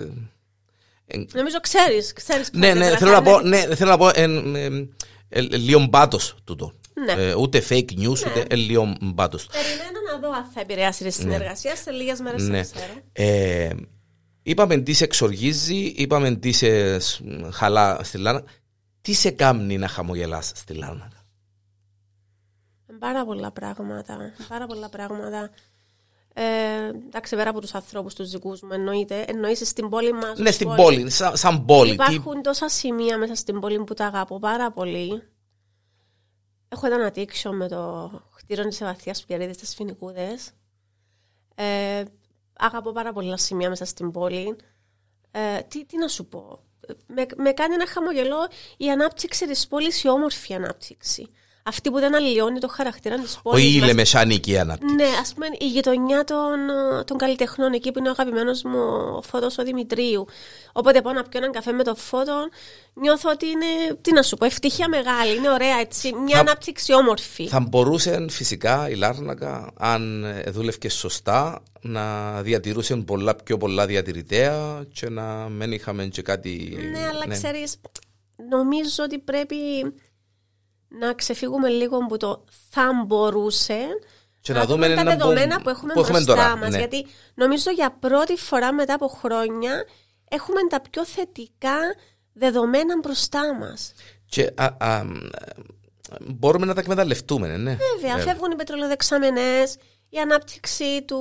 ε, 1.06 1.26
Νομίζω 1.34 1.60
ξέρεις, 1.60 2.14
ξέρεις 2.14 2.50
ναι, 2.54 2.74
ναι, 2.74 2.98
θέλω 2.98 3.12
να 3.12 3.22
πω, 3.22 3.40
ναι, 3.40 3.76
θέλω 3.76 3.90
να 3.90 3.98
πω 3.98 4.10
εν, 4.14 4.56
ε, 5.30 5.42
λίγο 5.42 5.86
μπάτος 5.86 6.36
τούτο. 6.44 6.74
Ναι. 7.06 7.12
Ε, 7.12 7.36
ούτε 7.36 7.64
fake 7.70 7.92
news, 7.92 8.20
ναι. 8.20 8.42
ούτε 8.42 8.56
λίγο 8.56 8.96
μπάτος. 9.02 9.48
Περιμένω 9.48 10.00
να 10.12 10.20
δω 10.20 10.36
αν 10.36 10.50
θα 10.54 10.60
επηρεάσει 10.60 10.98
τη 10.98 11.04
ναι. 11.04 11.12
συνεργασία 11.12 11.72
ναι. 11.72 11.78
σε 11.78 11.92
λίγες 11.92 12.20
μέρες 12.20 12.48
ναι. 12.48 12.62
ξέρω. 12.62 12.94
Ε, 13.12 13.70
είπαμε 14.44 14.78
τι 14.78 14.94
σε 14.94 15.04
εξοργίζει, 15.04 15.76
είπαμε 15.76 16.36
τι 16.36 16.52
σε 16.52 17.00
χαλά 17.52 18.00
στη 18.04 18.18
Λάνα. 18.18 18.44
Τι 19.04 19.14
σε 19.14 19.32
κάνει 19.32 19.78
να 19.78 19.88
χαμογελάς 19.88 20.52
στη 20.56 20.74
Λάνα. 20.74 21.12
Πάρα 23.00 23.26
πολλά 23.26 23.52
πράγματα. 23.52 24.34
Πάρα 24.48 24.66
πολλά 24.66 24.90
πράγματα. 24.90 25.50
Ε, 26.34 26.44
εντάξει, 26.88 27.36
πέρα 27.36 27.50
από 27.50 27.62
τους 27.62 27.74
ανθρώπους 27.74 28.14
τους 28.14 28.30
δικούς 28.30 28.62
μου, 28.62 28.74
εννοείται. 28.74 29.26
Εννοείσαι 29.28 29.66
στην 29.66 29.90
πόλη 29.90 30.14
μας. 30.14 30.38
Ναι, 30.38 30.52
στην 30.52 30.76
πόλη, 30.76 31.10
σαν, 31.10 31.38
σαν 31.38 31.66
πόλη. 31.66 31.94
Υπάρχουν 31.94 32.34
τι... 32.34 32.42
τόσα 32.42 32.70
σημεία 32.70 33.18
μέσα 33.18 33.36
στην 33.36 33.60
πόλη 33.60 33.84
που 33.84 33.94
τα 33.94 34.06
αγαπώ 34.06 34.40
πάρα 34.40 34.72
πολύ. 34.72 35.24
Έχω 36.68 36.86
ένα 36.86 37.06
αντίξιο 37.06 37.54
με 37.54 37.68
το 37.68 38.12
χτίριο 38.32 38.68
της 38.68 38.82
Ευαθία 38.82 39.16
Πιερίδη 39.28 39.54
στι 39.54 39.66
Φινικούδες. 39.66 40.52
Ε, 41.56 42.04
αγαπώ 42.54 42.92
πάρα 42.92 43.14
πολλά 43.14 43.38
σημεία 43.38 43.70
μέσα 43.70 43.86
στην 43.86 44.12
πόλη. 44.12 44.56
Ε, 45.32 45.60
τι, 45.62 45.86
τι 45.86 45.98
να 45.98 46.08
σου 46.08 46.26
πω. 46.26 46.60
Με, 47.08 47.26
με 47.38 47.52
κάνει 47.52 47.74
ένα 47.74 47.88
χαμογελό 47.88 48.50
η 48.78 48.92
ανάπτυξη 48.92 49.48
της 49.48 49.68
πόλης, 49.68 50.04
η 50.04 50.10
όμορφη 50.10 50.54
ανάπτυξη 50.54 51.30
αυτή 51.64 51.92
που 51.92 52.00
δεν 52.00 52.16
αλλοιώνει 52.16 52.60
το 52.60 52.68
χαρακτήρα 52.68 53.16
της 53.20 53.40
πόλης. 53.44 53.66
Όχι 53.66 53.78
η 53.78 53.80
λεμεσάνικη 53.80 54.58
ανάπτυξη. 54.58 54.96
Ναι, 54.96 55.08
ας 55.22 55.34
πούμε 55.34 55.46
η 55.60 55.66
γειτονιά 55.66 56.24
των, 56.24 56.60
των 57.06 57.18
καλλιτεχνών, 57.18 57.74
εκεί 57.74 57.92
που 57.92 58.00
είναι 58.00 58.08
ο 58.08 58.12
αγαπημένος 58.12 58.64
μου 58.64 58.80
ο 59.18 59.22
Φώτος 59.22 59.58
ο 59.58 59.64
Δημητρίου. 59.64 60.26
Οπότε 60.74 61.02
πάω 61.02 61.14
να 61.14 61.24
πιω 61.24 61.40
έναν 61.40 61.52
καφέ 61.52 61.72
με 61.72 61.84
το 61.84 61.96
Φώτο, 61.96 62.48
νιώθω 62.94 63.30
ότι 63.30 63.46
είναι, 63.46 63.98
τι 64.02 64.14
να 64.14 64.22
σου 64.22 64.36
πω, 64.36 64.46
ευτυχία 64.46 64.88
μεγάλη, 64.88 65.36
είναι 65.36 65.50
ωραία 65.50 65.80
έτσι, 65.80 66.14
μια 66.14 66.36
θα, 66.36 66.42
ανάπτυξη 66.42 66.94
όμορφη. 66.94 67.48
Θα 67.48 67.60
μπορούσε 67.60 68.26
φυσικά 68.30 68.90
η 68.90 68.96
Λάρνακα, 68.96 69.74
αν 69.78 70.26
δούλευε 70.48 70.90
σωστά, 70.90 71.64
να 71.82 72.42
διατηρούσε 72.42 72.96
πολλά 72.96 73.36
πιο 73.36 73.58
πολλά 73.58 73.86
διατηρητέα 73.86 74.86
και 74.94 75.10
να 75.10 75.50
μην 75.50 75.72
είχαμε 75.72 76.06
και 76.06 76.22
κάτι. 76.22 76.78
Ναι, 76.92 77.08
αλλά 77.08 77.26
ναι. 77.28 77.34
ξέρεις, 77.34 77.76
νομίζω 78.50 79.04
ότι 79.04 79.20
πρέπει 79.20 79.56
να 81.00 81.14
ξεφύγουμε 81.14 81.70
λίγο 81.70 81.98
από 81.98 82.18
το 82.18 82.44
θα 82.70 83.04
μπορούσε 83.06 83.80
και 84.42 84.54
να, 84.54 84.66
δούμε 84.66 84.96
τα 84.96 85.04
δεδομένα 85.04 85.62
που 85.62 85.70
έχουμε, 85.70 85.94
που 85.94 86.00
έχουμε 86.00 86.22
μπροστά 86.22 86.58
μας. 86.58 86.70
Ναι. 86.70 86.78
Γιατί 86.78 87.06
νομίζω 87.34 87.72
για 87.72 87.96
πρώτη 88.00 88.36
φορά 88.36 88.74
μετά 88.74 88.94
από 88.94 89.08
χρόνια 89.08 89.86
έχουμε 90.30 90.60
τα 90.70 90.82
πιο 90.92 91.06
θετικά 91.06 91.78
δεδομένα 92.34 93.00
μπροστά 93.02 93.56
μας. 93.60 93.94
Και 94.26 94.52
α, 94.56 94.66
α, 94.78 95.04
μπορούμε 96.20 96.66
να 96.66 96.74
τα 96.74 96.80
εκμεταλλευτούμε, 96.80 97.58
ναι. 97.58 97.78
Βέβαια, 97.96 98.18
φεύγουν 98.18 98.52
οι 98.52 98.56
πετρελοδεξαμενές, 98.56 99.78
η 100.10 100.18
ανάπτυξη 100.18 101.04
του, 101.06 101.20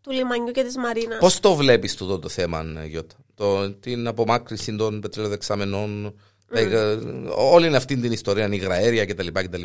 του 0.00 0.10
λιμανιού 0.10 0.52
και 0.52 0.62
της 0.62 0.76
μαρίνας. 0.76 1.18
Πώς 1.18 1.40
το 1.40 1.54
βλέπεις 1.54 1.94
το, 1.96 2.18
το 2.18 2.28
θέμα, 2.28 2.84
Γιώτα, 2.86 3.14
το, 3.34 3.72
την 3.72 4.06
απομάκρυση 4.06 4.76
των 4.76 5.00
πετρελοδεξαμενών, 5.00 6.14
mm. 6.54 7.32
όλη 7.36 7.76
αυτή 7.76 7.96
την 7.96 8.12
ιστορία, 8.12 8.48
υγραέρια 8.52 9.06
κτλ. 9.06 9.26
κτλ. 9.32 9.62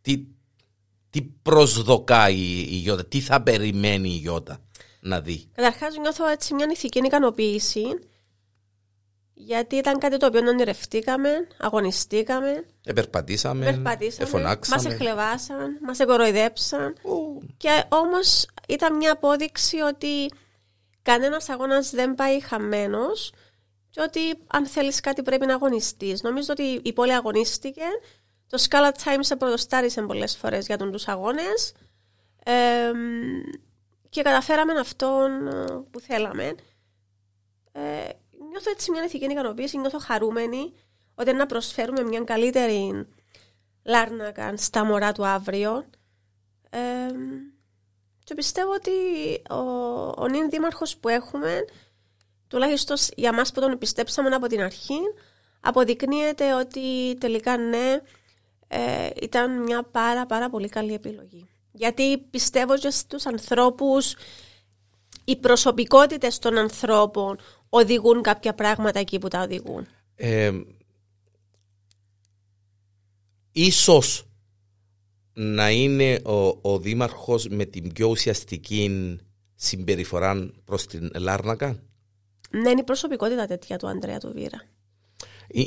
Τι, 0.00 0.24
τι 1.10 1.22
προσδοκάει 1.22 2.36
η 2.70 2.76
Γιώτα, 2.76 3.06
τι 3.06 3.20
θα 3.20 3.42
περιμένει 3.42 4.08
η 4.08 4.16
Γιώτα 4.16 4.58
να 5.00 5.20
δει; 5.20 5.48
Καταρχάς 5.54 5.96
νιώθω 5.96 6.28
έτσι 6.28 6.54
μια 6.54 6.66
ηθική 6.72 6.98
ικανοποίηση 6.98 7.82
γιατί 9.40 9.76
ήταν 9.76 9.98
κάτι 9.98 10.16
το 10.16 10.26
οποίο 10.26 10.40
ονειρευτήκαμε, 10.48 11.30
αγωνιστήκαμε. 11.58 12.64
Επερπατήσαμε, 12.84 13.66
Επερπατήσαμε 13.68 14.28
εφωνάξαμε. 14.28 14.82
Μας 14.82 14.92
εχλεβάσαν, 14.92 15.78
μας 15.82 15.98
εγκοροϊδέψαν. 15.98 16.94
Και 17.56 17.84
όμως 17.88 18.46
ήταν 18.68 18.96
μια 18.96 19.12
απόδειξη 19.12 19.76
ότι 19.76 20.30
κανένας 21.02 21.48
αγώνας 21.48 21.90
δεν 21.90 22.14
πάει 22.14 22.40
χαμένος 22.40 23.32
και 23.90 24.00
ότι 24.00 24.38
αν 24.46 24.66
θέλεις 24.66 25.00
κάτι 25.00 25.22
πρέπει 25.22 25.46
να 25.46 25.54
αγωνιστείς. 25.54 26.22
Νομίζω 26.22 26.48
ότι 26.50 26.80
η 26.82 26.92
πόλη 26.92 27.12
αγωνίστηκε. 27.12 27.84
Το 28.46 28.66
Scala 28.68 28.90
Times 29.04 29.18
σε 29.20 29.36
πρωτοστάρισε 29.36 30.02
πολλές 30.02 30.36
φορές 30.36 30.66
για 30.66 30.78
τον 30.78 30.92
τους 30.92 31.08
αγώνες 31.08 31.72
ε, 32.44 32.90
και 34.08 34.22
καταφέραμε 34.22 34.72
αυτόν 34.72 35.30
που 35.90 36.00
θέλαμε. 36.00 36.54
Ε, 37.72 38.08
νιώθω 38.50 38.70
έτσι 38.70 38.90
μια 38.90 39.04
ηθική 39.04 39.24
ικανοποίηση, 39.24 39.78
νιώθω 39.78 39.98
χαρούμενη 39.98 40.72
ότι 41.14 41.32
να 41.32 41.46
προσφέρουμε 41.46 42.02
μια 42.02 42.20
καλύτερη 42.20 43.06
Λάρνακα 43.84 44.56
στα 44.56 44.84
μωρά 44.84 45.12
του 45.12 45.26
αύριο. 45.26 45.84
Ε, 46.70 46.78
και 48.24 48.34
πιστεύω 48.34 48.72
ότι 48.72 48.90
ο, 49.50 49.58
ο 50.22 50.28
νυν 50.28 50.50
δήμαρχος 50.50 50.96
που 50.96 51.08
έχουμε, 51.08 51.64
τουλάχιστον 52.48 52.96
για 53.16 53.34
μας 53.34 53.52
που 53.52 53.60
τον 53.60 53.78
πιστέψαμε 53.78 54.28
από 54.28 54.46
την 54.46 54.60
αρχή, 54.60 54.98
αποδεικνύεται 55.60 56.54
ότι 56.54 57.16
τελικά 57.18 57.56
ναι, 57.56 58.00
ε, 58.68 59.08
ήταν 59.22 59.62
μια 59.62 59.82
πάρα 59.82 60.26
πάρα 60.26 60.50
πολύ 60.50 60.68
καλή 60.68 60.94
επιλογή. 60.94 61.48
Γιατί 61.72 62.18
πιστεύω 62.18 62.78
και 62.78 62.90
στους 62.90 63.26
ανθρώπους, 63.26 64.14
οι 65.24 65.36
προσωπικότητες 65.36 66.38
των 66.38 66.58
ανθρώπων, 66.58 67.38
οδηγούν 67.68 68.22
κάποια 68.22 68.54
πράγματα 68.54 68.98
εκεί 68.98 69.18
που 69.18 69.28
τα 69.28 69.42
οδηγούν. 69.42 69.86
Ε, 70.14 70.50
ίσως 73.52 74.22
να 75.32 75.70
είναι 75.70 76.20
ο, 76.24 76.58
ο 76.72 76.78
δήμαρχος 76.78 77.48
με 77.48 77.64
την 77.64 77.92
πιο 77.92 78.08
ουσιαστική 78.08 79.16
συμπεριφορά 79.54 80.50
προς 80.64 80.86
την 80.86 81.10
Λάρνακα; 81.18 81.82
Ναι, 82.50 82.70
είναι 82.70 82.80
η 82.80 82.84
προσωπικότητα 82.84 83.46
τέτοια 83.46 83.78
του 83.78 83.86
Ανδρέα 83.86 84.18
του 84.18 84.32
Βίρα. 84.34 84.62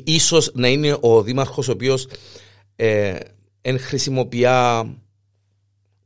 Ίσως 0.04 0.52
να 0.54 0.68
είναι 0.68 0.98
ο 1.02 1.22
δήμαρχος 1.24 1.68
ο 1.68 1.72
οποίος 1.72 2.08
ε, 2.76 3.20
εν 3.62 3.80
χρησιμοποιεί 3.80 4.46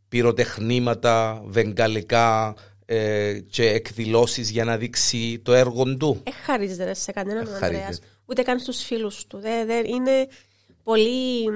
πυροτεχνήματα, 0.07 1.43
βεγγαλικά, 1.45 2.55
ε, 2.85 3.39
και 3.39 3.69
εκδηλώσεις 3.69 4.49
για 4.49 4.65
να 4.65 4.77
δείξει 4.77 5.39
το 5.43 5.53
έργο 5.53 5.97
του. 5.97 6.21
Εχαρίζεται 6.23 6.93
σε 6.93 7.11
κανέναν 7.11 7.47
ο 7.47 7.53
Ανδρέας, 7.53 7.99
ούτε 8.25 8.41
καν 8.41 8.59
στους 8.59 8.83
φίλους 8.83 9.27
του. 9.27 9.39
Δεν, 9.39 9.85
είναι 9.85 10.27
πολύ 10.83 11.49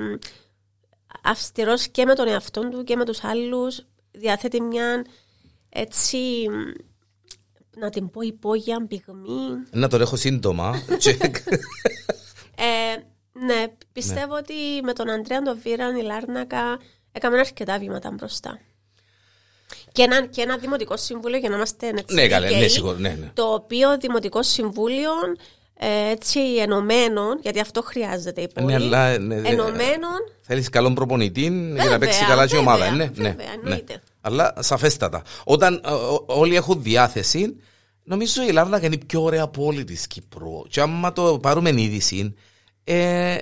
αυστηρός 1.23 1.87
και 1.87 2.05
με 2.05 2.15
τον 2.15 2.27
εαυτό 2.27 2.69
του 2.69 2.83
και 2.83 2.95
με 2.95 3.05
τους 3.05 3.23
άλλους. 3.23 3.85
Διαθέτει 4.11 4.61
μια 4.61 5.05
έτσι 5.69 6.17
να 7.77 7.89
την 7.89 8.09
πω 8.09 8.21
υπόγεια 8.21 8.85
πυγμή. 8.87 9.67
Να 9.71 9.87
τον 9.87 10.01
έχω 10.01 10.15
σύντομα. 10.15 10.75
ε, 12.55 12.95
ναι, 13.45 13.65
πιστεύω 13.93 14.35
ότι 14.35 14.53
με 14.83 14.93
τον 14.93 15.09
Αντρέα 15.09 15.41
τον 15.41 15.59
Βίραν 15.63 15.95
η 15.95 16.01
Λάρνακα 16.01 16.79
έκαμε 17.11 17.39
αρκετά 17.39 17.79
βήματα 17.79 18.11
μπροστά. 18.11 18.59
Και 19.91 20.01
ένα, 20.01 20.25
και 20.25 20.41
ένα 20.41 20.57
δημοτικό 20.57 20.97
συμβούλιο 20.97 21.37
για 21.37 21.49
να 21.49 21.55
είμαστε 21.55 21.87
έτσι. 21.87 22.15
Ναι, 22.15 22.27
καλέ, 22.27 22.49
ναι, 22.49 22.67
σίγουρα, 22.67 22.97
ναι, 22.99 23.17
ναι. 23.19 23.31
Το 23.33 23.53
οποίο 23.53 23.97
δημοτικό 23.97 24.43
συμβούλιο 24.43 25.11
ε, 25.81 26.11
έτσι 26.11 26.39
ενωμένων, 26.39 27.39
γιατί 27.41 27.59
αυτό 27.59 27.81
χρειάζεται 27.81 28.41
η 28.41 28.47
πόλη. 28.53 28.65
Ναι, 28.65 28.73
αλλά, 28.73 29.17
ναι, 29.17 29.35
ενωμένων. 29.35 30.19
Θέλεις 30.41 30.69
καλό 30.69 30.93
προπονητή 30.93 31.49
βέβαια, 31.49 31.81
για 31.81 31.91
να 31.91 31.97
παίξει 31.97 32.25
καλά 32.25 32.47
η 32.51 32.57
ομάδα. 32.57 32.91
Ναι, 32.91 33.05
βέβαια, 33.05 33.33
ναι, 33.63 33.69
ναι. 33.69 33.81
Αλλά 34.21 34.53
σαφέστατα. 34.59 35.23
Όταν 35.43 35.81
όλοι 36.25 36.55
έχουν 36.55 36.83
διάθεση, 36.83 37.55
νομίζω 38.03 38.43
η 38.43 38.47
Ελλάδα 38.47 38.85
είναι 38.85 38.95
η 38.95 39.05
πιο 39.05 39.23
ωραία 39.23 39.47
πόλη 39.47 39.83
της 39.83 40.07
Κύπρου. 40.07 40.61
Και 40.67 40.81
άμα 40.81 41.13
το 41.13 41.39
πάρουμε 41.39 41.69
είδηση, 41.69 42.35
ε, 42.83 43.37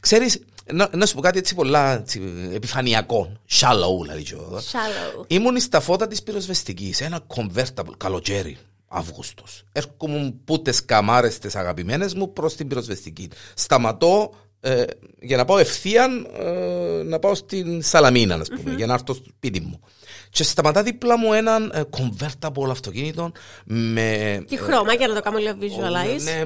ξέρεις, 0.00 0.44
να, 0.72 0.90
να 0.96 1.06
σου 1.06 1.14
πω 1.14 1.20
κάτι 1.20 1.38
έτσι 1.38 1.54
πολλά 1.54 1.98
έτσι, 1.98 2.22
επιφανειακό. 2.52 3.32
Shallow, 3.50 4.02
δηλαδή. 4.02 4.26
Shallow. 4.72 5.24
Ήμουν 5.26 5.60
στα 5.60 5.80
φώτα 5.80 6.06
της 6.06 6.22
πυροσβεστικής. 6.22 7.00
Ένα 7.00 7.20
convertible, 7.34 7.92
καλοκαίρι, 7.96 8.58
Αύγουστος. 8.92 9.64
Έρχομαι 9.72 10.34
πούτες 10.44 10.84
καμάρες 10.84 11.38
τις 11.38 11.56
αγαπημένες 11.56 12.14
μου 12.14 12.32
προς 12.32 12.56
την 12.56 12.68
πυροσβεστική. 12.68 13.28
Σταματώ 13.54 14.30
ε, 14.60 14.84
για 15.20 15.36
να 15.36 15.44
πάω 15.44 15.58
ευθεία 15.58 16.08
ε, 16.38 17.02
να 17.02 17.18
πάω 17.18 17.34
στην 17.34 17.82
Σαλαμίνα, 17.82 18.34
ας 18.34 18.48
πούμε, 18.48 18.72
mm-hmm. 18.72 18.76
για 18.76 18.86
να 18.86 18.92
έρθω 18.92 19.14
στο 19.14 19.24
σπίτι 19.36 19.60
μου. 19.60 19.80
Και 20.30 20.42
σταματά 20.42 20.82
δίπλα 20.82 21.18
μου 21.18 21.32
έναν 21.32 21.72
ε, 21.74 21.82
convertible 21.90 22.70
αυτοκίνητο 22.70 23.32
με. 23.64 24.42
Τι 24.48 24.56
χρώμα, 24.56 24.92
για 24.92 25.08
να 25.08 25.14
το 25.14 25.20
κάνω 25.20 25.38
λίγο 25.38 25.56
visualize. 25.60 26.22
Ναι, 26.22 26.44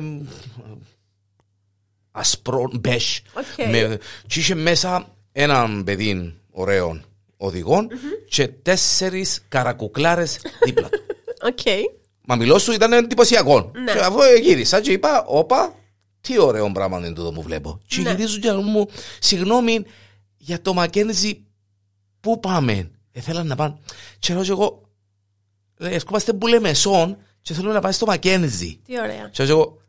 ασπρό, 2.11 2.71
μπες. 2.81 3.23
Okay. 3.35 3.97
και 4.27 4.39
είχε 4.39 4.55
μέσα 4.55 5.15
έναν 5.33 5.85
παιδί 5.85 6.35
ωραίο 6.51 7.01
οδηγών 7.37 7.89
mm-hmm. 7.91 8.29
και 8.29 8.49
τέσσερις 8.49 9.45
καρακουκλάρες 9.49 10.39
δίπλα 10.65 10.89
του. 10.89 10.99
Okay. 11.45 11.81
Μα 12.27 12.37
μιλώ 12.37 12.59
σου 12.59 12.73
ήταν 12.73 12.93
εντυπωσιακό. 12.93 13.71
Ναι. 13.75 13.93
Και 13.93 13.99
αφού 13.99 14.19
γύρισα 14.43 14.81
και 14.81 14.93
είπα, 14.93 15.25
όπα, 15.27 15.75
τι 16.25 16.41
ωραίο 16.41 16.73
πράγμα 16.73 16.99
είναι 16.99 17.13
το 17.13 17.33
μου 17.33 17.43
βλέπω. 17.43 17.81
Και 17.87 18.01
ναι. 18.01 18.11
γυρίζω 18.11 18.39
και 18.39 18.53
μου, 18.53 18.89
συγγνώμη, 19.19 19.85
για 20.37 20.63
το 20.63 20.75
Μακένζι, 20.75 21.45
πού 22.21 22.41
πάμε; 22.41 22.91
Ήθελα 23.13 23.43
να 23.45 23.57
πάνε. 23.57 23.79
Και 24.19 24.35
λέω 24.35 24.45
εγώ, 24.49 24.91
ερχόμαστε 25.79 26.33
που 26.33 26.47
Λεμεσόν 26.47 27.17
και 27.43 27.55
θέλω 27.55 27.73
να 27.73 27.81
πάει 27.81 27.93
στο 27.93 28.07
Μακένζι. 28.07 28.81
Τι 28.87 29.01
ωραία. 29.01 29.29
Και 29.33 29.43
εγώ, 29.43 29.81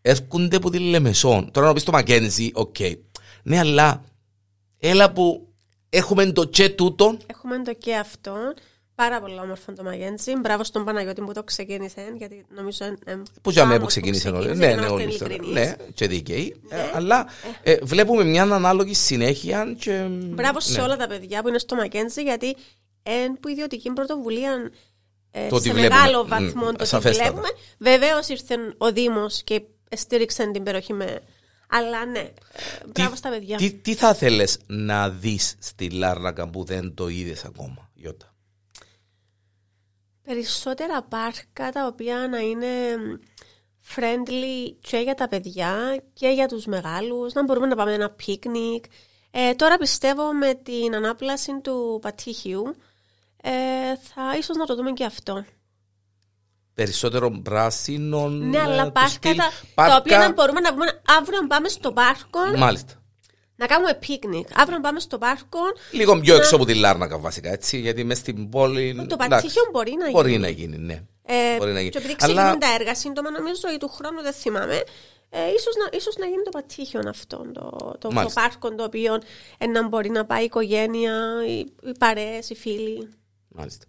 έρχονται 0.00 0.56
από 0.56 0.70
τη 0.70 0.78
Λεμεσόν. 0.78 1.50
Τώρα 1.50 1.66
να 1.66 1.72
πεις 1.72 1.84
το 1.84 1.92
Μακένζι, 1.92 2.50
οκ. 2.54 2.76
Ναι, 3.42 3.58
αλλά 3.58 4.04
έλα 4.78 5.12
που 5.12 5.48
έχουμε 5.88 6.32
το 6.32 6.44
και 6.44 6.68
τούτο. 6.68 7.16
Έχουμε 7.26 7.62
το 7.62 7.74
και 7.74 7.96
αυτό. 7.96 8.34
Πάρα 9.04 9.20
πολύ 9.20 9.38
όμορφο 9.38 9.72
το 9.72 9.82
Μαγέντζι. 9.82 10.32
Μπράβο 10.40 10.64
στον 10.64 10.84
Παναγιώτη 10.84 11.20
που 11.20 11.32
το 11.32 11.42
ξεκίνησε. 11.44 12.12
Γιατί 12.16 12.44
νομίζω. 12.54 12.84
Ε, 13.04 13.22
που 13.42 13.50
για 13.50 13.64
μένα 13.64 13.80
που 13.80 13.86
ξεκίνησε 13.86 14.28
όλοι. 14.28 14.56
Ναι, 14.56 14.74
ναι, 14.74 14.86
όλοι. 14.86 15.20
Ναι, 15.52 15.74
και 15.94 16.06
δικαίοι. 16.06 16.60
Ναι. 16.68 16.76
Ε, 16.76 16.90
αλλά 16.94 17.26
ε, 17.62 17.76
βλέπουμε 17.82 18.24
μια 18.24 18.42
ανάλογη 18.42 18.94
συνέχεια. 18.94 19.74
Και... 19.78 20.06
Μπράβο 20.10 20.60
σε 20.60 20.78
ναι. 20.78 20.82
όλα 20.82 20.96
τα 20.96 21.06
παιδιά 21.06 21.42
που 21.42 21.48
είναι 21.48 21.58
στο 21.58 21.74
Μακέντζι, 21.74 22.22
γιατί 22.22 22.56
εν 23.02 23.38
που 23.40 23.48
ιδιωτική 23.48 23.90
πρωτοβουλία 23.92 24.70
ε, 25.30 25.48
σε 25.60 25.72
μεγάλο 25.72 26.26
βαθμό 26.26 26.72
το 26.72 27.00
βλέπουμε. 27.00 27.48
Βεβαίω 27.78 28.18
ήρθε 28.28 28.54
ο 28.78 28.92
Δήμος 28.92 29.42
και 29.44 29.62
στήριξαν 29.96 30.52
την 30.52 30.62
περιοχή 30.62 30.92
με. 30.92 31.20
Αλλά 31.68 32.06
ναι, 32.06 32.18
ε, 32.18 32.32
μπράβο 32.92 33.16
στα 33.16 33.30
παιδιά. 33.30 33.56
Τι, 33.56 33.72
τι 33.72 33.94
θα 33.94 34.14
θέλεις 34.14 34.58
να 34.66 35.10
δεις 35.10 35.54
στη 35.58 35.90
Λάρνακα 35.90 36.48
που 36.48 36.64
δεν 36.64 36.94
το 36.94 37.08
είδες 37.08 37.44
ακόμα, 37.44 37.90
Ιώτα. 37.94 38.32
Περισσότερα 40.28 41.02
πάρκα 41.02 41.70
τα 41.72 41.86
οποία 41.86 42.28
να 42.28 42.38
είναι 42.38 42.66
friendly 43.94 44.74
και 44.80 44.96
για 44.98 45.14
τα 45.14 45.28
παιδιά 45.28 46.02
και 46.12 46.28
για 46.28 46.48
τους 46.48 46.66
μεγάλους, 46.66 47.32
να 47.32 47.44
μπορούμε 47.44 47.66
να 47.66 47.76
πάμε 47.76 47.92
ένα 47.92 48.10
πίκνικ. 48.10 48.84
Ε, 49.30 49.54
τώρα 49.54 49.76
πιστεύω 49.76 50.32
με 50.32 50.54
την 50.54 50.94
ανάπλαση 50.94 51.60
του 51.60 51.98
πατήχιου 52.02 52.76
ε, 53.42 53.50
θα 53.96 54.36
ίσως 54.38 54.56
να 54.56 54.66
το 54.66 54.74
δούμε 54.74 54.92
και 54.92 55.04
αυτό 55.04 55.44
περισσότερο 56.78 57.30
πράσινο. 57.30 58.28
Ναι, 58.28 58.60
αλλά 58.60 58.82
ε, 58.86 58.90
πάρκα, 58.90 59.34
τα, 59.34 59.50
πάρκα... 59.74 59.92
τα 59.92 59.96
οποία 59.96 60.18
να 60.18 60.32
μπορούμε 60.32 60.60
να 60.60 60.72
πούμε 60.72 61.02
αύριο 61.18 61.40
να 61.40 61.46
πάμε 61.46 61.68
στο 61.68 61.92
πάρκο. 61.92 62.40
Μάλιστα. 62.56 62.94
Να 63.60 63.66
κάνουμε 63.66 63.94
πίκνικ. 63.94 64.48
Αύριο 64.54 64.76
να 64.76 64.82
πάμε 64.82 65.00
στο 65.00 65.18
πάρκο. 65.18 65.58
Λίγο 65.90 66.20
πιο 66.20 66.34
να... 66.34 66.40
έξω 66.40 66.56
από 66.56 66.64
τη 66.64 66.74
Λάρνακα 66.74 67.18
βασικά 67.18 67.52
έτσι. 67.52 67.78
Γιατί 67.78 68.04
μέσα 68.04 68.20
στην 68.20 68.48
πόλη. 68.48 69.06
Το 69.08 69.16
πατσίχιο 69.16 69.62
μπορεί 69.72 69.90
να 69.90 70.04
γίνει. 70.04 70.12
Μπορεί 70.12 70.38
να 70.38 70.48
γίνει, 70.48 70.78
ναι. 70.78 71.02
Ε, 71.22 71.56
Μπορεί 71.58 71.72
να 71.72 71.78
γίνει. 71.78 71.90
Και 71.90 71.98
επειδή 71.98 72.16
ξεκινούν 72.16 72.44
Αλλά... 72.44 72.58
τα 72.58 72.74
έργα 72.78 72.94
σύντομα, 72.94 73.30
νομίζω 73.30 73.60
ή 73.74 73.76
του 73.76 73.88
χρόνου 73.88 74.22
δεν 74.22 74.32
θυμάμαι. 74.32 74.82
Ε, 75.30 75.38
ίσως, 75.56 75.74
να, 75.76 75.96
ίσως 75.98 76.16
να 76.16 76.26
γίνει 76.26 76.42
το 76.42 76.50
πατήχιο 76.50 77.00
αυτό, 77.08 77.36
το, 77.52 77.96
το, 77.98 78.08
το 78.08 78.30
πάρκο 78.34 78.74
το 78.74 78.84
οποίο 78.84 79.18
ε, 79.58 79.66
να 79.66 79.88
μπορεί 79.88 80.10
να 80.10 80.24
πάει 80.24 80.42
η 80.42 80.44
οικογένεια, 80.44 81.14
οι, 81.46 81.58
οι 81.58 81.92
παρέες, 81.98 82.50
οι 82.50 82.54
φίλοι. 82.54 83.08
Μάλιστα. 83.48 83.84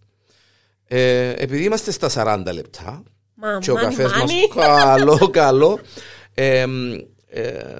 Ε, 0.87 1.33
επειδή 1.37 1.63
είμαστε 1.63 1.91
στα 1.91 2.09
40 2.47 2.53
λεπτά 2.53 3.03
Μα, 3.33 3.57
και 3.61 3.71
ο 3.71 3.75
καφές 3.75 4.11
μας 4.11 4.31
καλό, 4.55 5.29
καλό. 5.29 5.79
Ε, 6.33 6.65
ε, 7.27 7.79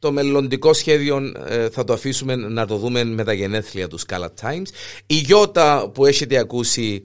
το 0.00 0.12
μελλοντικό 0.12 0.72
σχέδιο 0.72 1.32
ε, 1.46 1.68
θα 1.68 1.84
το 1.84 1.92
αφήσουμε 1.92 2.34
να 2.36 2.66
το 2.66 2.76
δούμε 2.76 3.04
με 3.04 3.24
τα 3.24 3.32
γενέθλια 3.32 3.88
του 3.88 3.98
Scala 4.00 4.28
Times. 4.42 4.66
Η 5.06 5.14
Γιώτα 5.14 5.90
που 5.94 6.06
έχετε 6.06 6.38
ακούσει 6.38 7.04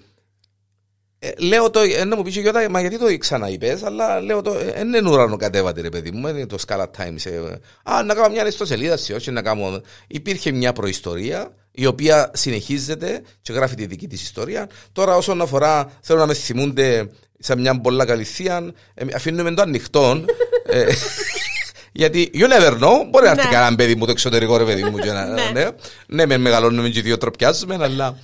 ε, 1.20 1.32
λέω 1.38 1.70
το, 1.70 1.80
ε, 1.80 2.04
να 2.04 2.16
μου 2.16 2.24
πεις 2.24 2.36
Γιώτα, 2.36 2.70
μα 2.70 2.82
γιατί 2.82 2.98
το 2.98 3.18
ξαναείπες, 3.18 3.84
αλλά 3.84 4.22
λέω 4.22 4.42
το, 4.42 4.52
δεν 4.52 4.94
είναι 4.94 5.10
ουρανό 5.10 5.36
κατέβατη 5.36 5.82
ρε 5.82 5.90
παιδί 5.90 6.12
μου, 6.12 6.28
είναι 6.28 6.46
το 6.46 6.58
Scala 6.68 6.86
Times. 6.98 7.58
α, 7.84 8.04
να 8.04 8.14
κάνω 8.14 8.30
μια 8.30 8.48
ιστοσελίδα, 8.48 8.98
όχι 9.16 9.32
να 9.32 9.42
κάνω. 9.42 9.82
Υπήρχε 10.08 10.52
μια 10.52 10.74
προϊστορία, 10.74 11.56
η 11.72 11.86
οποία 11.86 12.32
συνεχίζεται 12.34 13.22
και 13.42 13.54
γράφει 13.54 13.76
τη 13.76 13.86
δική 13.86 14.08
της 14.08 14.22
ιστορία. 14.22 14.70
Τώρα, 14.92 15.16
όσον 15.16 15.42
αφορά, 15.42 15.92
θέλω 16.02 16.20
να 16.20 16.26
με 16.26 16.34
θυμούνται 16.34 17.10
σε 17.40 17.56
μια 17.56 17.82
πολλά 17.82 18.06
καλή 18.06 18.24
θεία, 18.24 18.74
αφήνουμε 19.16 19.54
το 19.54 19.62
ανοιχτό. 19.62 20.26
Γιατί 21.98 22.32
you 22.34 22.44
never 22.44 22.72
know, 22.72 23.08
μπορεί 23.10 23.26
να 23.26 23.32
έρθει 23.32 23.46
ναι. 23.46 23.52
κανένα 23.52 23.76
παιδί 23.76 23.96
μου 23.96 24.06
το 24.06 24.12
εξωτερικό 24.12 24.58
ρε 24.58 24.64
παιδί 24.64 24.84
μου. 24.84 24.98
Και 24.98 25.12
να, 25.12 25.26
ναι. 25.34 25.52
ναι, 25.54 25.70
ναι, 26.08 26.26
με 26.26 26.38
μεγαλώνουμε 26.38 26.90
και 26.90 27.02
δύο 27.02 27.18
τροπιάζουμε, 27.18 27.78
αλλά. 27.82 28.18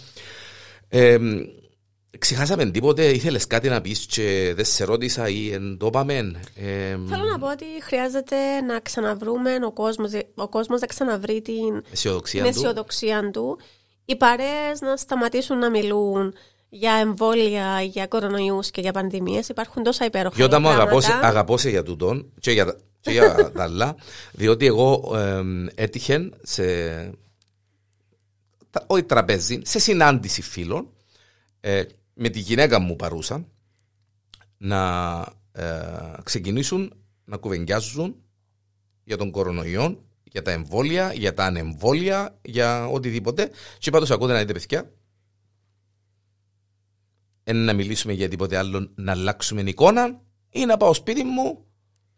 Ε, 0.90 1.18
ξεχάσαμε 2.20 2.66
τίποτε, 2.66 3.06
ήθελες 3.06 3.48
κάτι 3.48 3.70
να 3.70 3.82
πεις 3.82 4.06
και 4.06 4.54
δεν 4.56 4.66
σε 4.66 4.84
ρώτησα 4.84 5.30
ή 5.30 5.54
εν 5.54 5.78
το 5.78 5.86
είπαμε. 5.86 6.14
Ε, 6.56 6.98
Θέλω 7.10 7.24
να 7.32 7.40
πω 7.40 7.52
ότι 7.52 7.66
χρειάζεται 7.82 8.36
να 8.68 8.80
ξαναβρούμε 8.80 9.58
ο 9.66 9.72
κόσμος, 9.72 10.12
ο 10.36 10.50
κόσμος 10.50 10.82
να 10.82 10.88
ξαναβρει 10.88 11.42
την 11.42 11.84
αισιοδοξία, 11.92 12.42
την 12.42 12.50
αισιοδοξία 12.50 13.22
του. 13.22 13.30
του. 13.32 13.60
Οι 14.06 14.16
παρέες 14.16 14.82
να 14.82 14.98
σταματήσουν 14.98 15.58
να 15.58 15.70
μιλούν 15.70 16.34
για 16.70 16.94
εμβόλια, 16.94 17.82
για 17.82 18.08
κορονοϊούς 18.08 18.72
και 18.72 18.82
για 18.82 18.92
πανδημίες. 18.92 19.50
Υπάρχουν 19.50 19.84
τόσα 19.84 20.06
υπέροχα 20.06 20.36
Γιώτα 20.36 20.60
μου 20.60 20.70
αγαπώ 21.22 21.58
σε 21.58 21.70
για 21.70 21.84
τούτον 21.84 22.32
και 22.40 22.52
για 22.52 22.76
και 23.02 23.12
για 23.12 23.52
τα 23.52 23.64
άλλα, 23.64 23.96
διότι 24.32 24.66
εγώ 24.66 25.12
ε, 25.16 25.44
έτυχε 25.76 26.30
σε. 26.42 26.64
Όχι 28.88 29.04
τραπέζι, 29.04 29.62
σε 29.64 29.80
συνάντηση 29.80 30.42
φίλων 30.42 30.90
ε, 31.60 31.84
με 32.14 32.30
τη 32.30 32.40
γυναίκα 32.40 32.80
μου 32.80 32.96
παρούσα 32.96 33.46
να 34.58 35.20
ε, 35.52 36.14
ξεκινήσουν 36.24 36.94
να 37.26 37.38
κουβεντιάζουν 37.38 38.16
για 39.04 39.18
τον 39.18 39.32
κορονοϊό, 39.32 40.04
για 40.24 40.42
τα 40.42 40.52
εμβόλια, 40.52 41.14
για 41.14 41.34
τα 41.34 41.46
ανεμβόλια, 41.46 42.40
για 42.42 42.88
οτιδήποτε. 42.88 43.48
Και 43.78 43.90
είπα 43.90 44.00
τους 44.00 44.12
ακούτε 44.12 44.34
να 44.34 44.40
δείτε 44.40 44.54
παιδιά, 44.54 44.92
να 47.54 47.74
μιλήσουμε 47.74 48.14
για 48.14 48.30
τίποτε 48.30 48.58
άλλο, 48.58 48.92
να 48.96 49.12
αλλάξουμε 49.12 49.62
εικόνα 49.62 50.22
ή 50.50 50.66
να 50.66 50.78
πάω 50.78 50.94
σπίτι 50.94 51.24
μου 51.24 51.66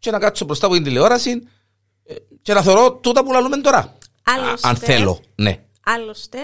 και 0.04 0.10
να 0.10 0.18
κάτσω 0.18 0.44
μπροστά 0.44 0.66
από 0.66 0.74
την 0.74 0.84
τηλεόραση 0.84 1.48
ε, 2.04 2.14
και 2.42 2.54
να 2.54 2.62
θεωρώ 2.62 2.92
τούτα 2.92 3.24
που 3.24 3.32
λαλούμε 3.32 3.56
τώρα. 3.56 3.96
Άλλωστε, 4.24 4.68
αν 4.68 4.76
θέλω, 4.76 5.20
ναι. 5.34 5.58
Άλλωστε, 5.84 6.38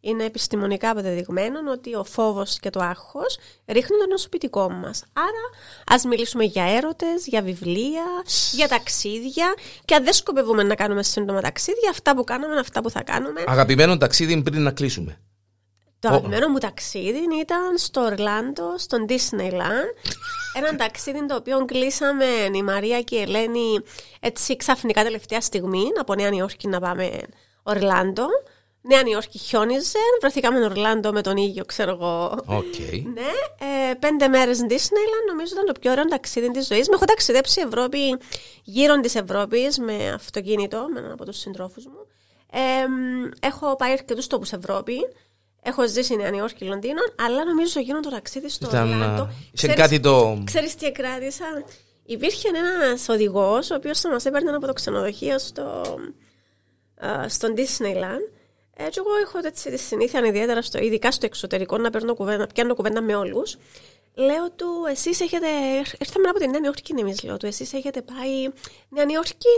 είναι 0.00 0.24
επιστημονικά 0.24 0.90
αποδεδειγμένο 0.90 1.58
ότι 1.72 1.94
ο 1.94 2.04
φόβος 2.04 2.58
και 2.58 2.70
το 2.70 2.80
άγχος 2.80 3.38
ρίχνουν 3.66 3.98
το 3.98 4.06
νοσοποιητικό 4.10 4.70
μας. 4.70 5.04
Άρα, 5.12 5.44
ας 5.86 6.04
μιλήσουμε 6.04 6.44
για 6.44 6.64
έρωτες, 6.64 7.26
για 7.26 7.42
βιβλία, 7.42 8.04
για 8.52 8.68
ταξίδια. 8.68 9.54
Και 9.84 9.94
αν 9.94 10.04
δεν 10.04 10.12
σκοπεύουμε 10.12 10.62
να 10.62 10.74
κάνουμε 10.74 11.02
σύντομα 11.02 11.40
ταξίδια, 11.40 11.90
αυτά 11.90 12.14
που 12.14 12.24
κάνουμε, 12.24 12.58
αυτά 12.58 12.80
που 12.82 12.90
θα 12.90 13.02
κάνουμε. 13.02 13.44
Αγαπημένο 13.46 13.96
ταξίδι 13.96 14.42
πριν 14.42 14.62
να 14.62 14.70
κλείσουμε. 14.70 15.20
Το 16.00 16.08
αγαπημένο 16.08 16.48
μου 16.48 16.58
ταξίδι 16.58 17.38
ήταν 17.40 17.78
στο 17.78 18.00
Ορλάντο, 18.00 18.74
στον 18.78 19.06
Disneyland. 19.08 19.90
Ένα 20.54 20.76
ταξίδι 20.76 21.26
το 21.26 21.34
οποίο 21.34 21.64
κλείσαμε 21.64 22.24
η 22.54 22.62
Μαρία 22.62 23.02
και 23.02 23.16
η 23.16 23.20
Ελένη 23.20 23.80
έτσι 24.20 24.56
ξαφνικά 24.56 25.02
τελευταία 25.02 25.40
στιγμή 25.40 25.84
από 26.00 26.14
Νέα 26.14 26.30
Νιόρκη 26.30 26.68
να 26.68 26.80
πάμε 26.80 27.20
Ορλάντο. 27.62 28.26
Νέα 28.80 29.02
Νιόρκη 29.02 29.38
χιόνιζε, 29.38 29.98
βρεθήκαμε 30.20 30.64
Ορλάντο 30.64 31.12
με 31.12 31.20
τον 31.20 31.36
ίδιο, 31.36 31.64
ξέρω 31.64 31.90
εγώ. 31.90 32.38
Okay. 32.48 33.02
Ναι, 33.14 33.32
ε, 33.90 33.94
πέντε 33.94 34.28
μέρες 34.28 34.60
Disneyland 34.60 35.24
νομίζω 35.28 35.52
ήταν 35.52 35.66
το 35.66 35.72
πιο 35.80 35.90
ωραίο 35.90 36.04
ταξίδι 36.04 36.50
της 36.50 36.66
ζωής. 36.66 36.88
Με 36.88 36.94
έχω 36.94 37.04
ταξιδέψει 37.04 37.60
Ευρώπη, 37.66 38.18
γύρω 38.64 39.00
της 39.00 39.14
Ευρώπης 39.14 39.78
με 39.78 40.08
αυτοκίνητο, 40.08 40.86
με 40.92 40.98
έναν 40.98 41.12
από 41.12 41.24
τους 41.24 41.38
συντρόφους 41.38 41.86
μου. 41.86 42.06
Ε, 42.52 42.86
έχω 43.40 43.76
πάει 43.76 43.92
αρκετούς 43.92 44.26
τόπους 44.26 44.52
Ευρώπη. 44.52 44.96
Έχω 45.62 45.88
ζήσει 45.88 46.16
Νέα 46.16 46.30
Νιόρκη, 46.30 46.64
Λονδίνο, 46.64 47.00
αλλά 47.16 47.44
νομίζω 47.44 47.80
γίνω 47.80 48.00
το 48.00 48.10
ταξίδι 48.10 48.48
στο 48.48 48.66
Ορλάντο. 48.66 49.30
Σε 49.52 49.66
κάτι 49.66 50.00
το. 50.00 50.42
Ξέρεις 50.44 50.74
τι 50.74 50.92
κράτησα. 50.92 51.44
Υπήρχε 52.04 52.48
ένας 52.48 53.08
οδηγός, 53.08 53.70
ο 53.70 53.74
οποίος 53.74 54.00
θα 54.00 54.10
μας 54.10 54.24
έπαιρνε 54.24 54.50
από 54.50 54.66
το 54.66 54.72
ξενοδοχείο 54.72 55.38
στο, 55.38 55.98
στον 57.28 57.54
Disneyland. 57.56 58.32
Έτσι, 58.80 59.00
εγώ 59.04 59.16
έχω 59.22 59.38
έτσι, 59.46 59.70
τη 59.70 59.76
συνήθεια, 59.76 60.26
ιδιαίτερα 60.26 60.62
στο, 60.62 60.78
ειδικά 60.78 61.10
στο 61.10 61.26
εξωτερικό, 61.26 61.78
να 61.78 61.90
παίρνω 61.90 62.14
κουβέντα, 62.14 62.46
πιάνω 62.46 62.74
κουβέντα 62.74 63.00
με 63.00 63.14
όλους. 63.14 63.56
Λέω 64.14 64.50
του, 64.50 64.66
εσείς 64.90 65.20
έχετε. 65.20 65.46
Ήρθαμε 65.98 66.28
από 66.28 66.38
την 66.38 66.50
Νέα 66.50 66.60
Νιόρκη, 66.60 66.94
εμείς 66.98 67.22
λέω 67.22 67.36
του, 67.36 67.46
εσείς 67.46 67.72
έχετε 67.72 68.02
πάει 68.02 68.48
Νέα 68.88 69.04
Νιόρκη; 69.04 69.48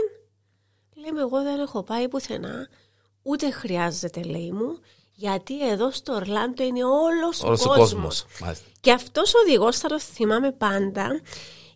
Λέμε, 0.95 1.21
εγώ 1.21 1.43
δεν 1.43 1.59
έχω 1.59 1.83
πάει 1.83 2.07
πουθενά. 2.07 2.67
Ούτε 3.21 3.51
χρειάζεται, 3.51 4.21
λέει 4.21 4.51
μου, 4.51 4.79
γιατί 5.21 5.69
εδώ 5.69 5.91
στο 5.91 6.13
Ορλάντο 6.13 6.63
είναι 6.63 6.83
όλος 6.83 7.63
ο 7.65 7.67
κόσμος. 7.67 8.25
Και 8.81 8.91
αυτός 8.91 9.33
ο 9.33 9.37
οδηγός 9.45 9.77
θα 9.77 9.87
το 9.87 9.99
θυμάμαι 9.99 10.51
πάντα 10.51 11.21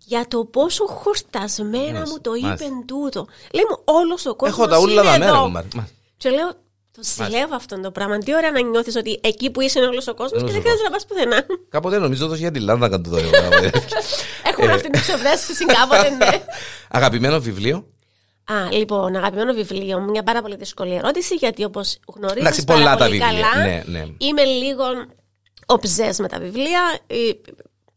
για 0.05 0.25
το 0.27 0.45
πόσο 0.45 0.85
χορτασμένα 0.85 1.99
μου 1.99 2.19
το 2.21 2.33
είπε 2.33 2.65
τούτο. 2.85 3.27
Λέει 3.53 3.63
μου, 3.69 3.81
όλος 3.83 4.25
ο 4.25 4.35
κόσμος. 4.35 4.57
Έχω 4.57 4.67
τα 4.67 4.79
ούλα 4.79 5.03
τα 5.03 5.17
μέρα, 5.17 5.65
Και 6.17 6.29
λέω, 6.29 6.47
το 6.91 7.01
ζηλεύω 7.01 7.55
αυτό 7.55 7.79
το 7.79 7.91
πράγμα. 7.91 8.17
Τι 8.17 8.35
ωραία 8.35 8.51
να 8.51 8.61
νιώθεις 8.61 8.95
ότι 8.95 9.19
εκεί 9.23 9.49
που 9.49 9.61
είσαι 9.61 9.79
είναι 9.79 9.87
όλος 9.87 10.07
ο 10.07 10.13
κόσμος 10.13 10.43
και 10.43 10.51
δεν 10.51 10.61
χρειάζεται 10.61 10.83
να 10.83 10.89
πας 10.89 11.05
πουθενά. 11.05 11.45
Κάποτε 11.69 11.97
νομίζω 11.97 12.27
ότι 12.27 12.37
για 12.37 12.51
τη 12.51 12.59
Λάνδα 12.59 12.89
κάνω 12.89 13.03
το 13.09 13.17
Έχουμε 14.49 14.71
αυτή 14.71 14.89
την 14.89 15.01
ψευδέστηση 15.01 15.65
κάποτε, 15.65 16.09
ναι. 16.09 16.43
Αγαπημένο 16.97 17.39
βιβλίο. 17.39 17.87
Α, 18.45 18.71
λοιπόν, 18.71 19.15
αγαπημένο 19.15 19.53
βιβλίο 19.53 19.99
μου, 19.99 20.09
μια 20.09 20.23
πάρα 20.23 20.41
πολύ 20.41 20.55
δύσκολη 20.55 20.93
ερώτηση, 20.95 21.35
γιατί 21.35 21.63
όπως 21.63 21.99
γνωρίζεις 22.15 22.63
πάρα 22.63 22.95
πολύ 22.95 23.17
καλά, 23.17 23.55
ναι, 23.65 23.83
ναι. 23.85 24.05
είμαι 24.17 24.43
λίγο 24.43 24.83
οψέ 25.65 26.13
με 26.19 26.27
τα 26.27 26.39
βιβλία. 26.39 26.99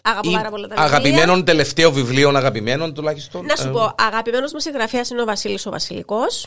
Αγαπώ 0.02 0.30
πάρα 0.30 0.50
πολύ 0.50 0.62
τα 0.62 0.68
βιβλία. 0.68 0.84
Αγαπημένο 0.84 1.42
τελευταίο 1.42 1.92
βιβλίο, 1.92 2.28
αγαπημένο 2.28 2.92
τουλάχιστον. 2.92 3.44
Να 3.44 3.56
σου 3.56 3.68
ε, 3.68 3.70
πω, 3.70 3.94
αγαπημένος 3.98 4.52
μου 4.52 4.60
συγγραφέας 4.60 5.10
είναι 5.10 5.22
ο 5.22 5.24
Βασίλης 5.24 5.66
ο 5.66 5.70
Βασιλικός. 5.70 6.46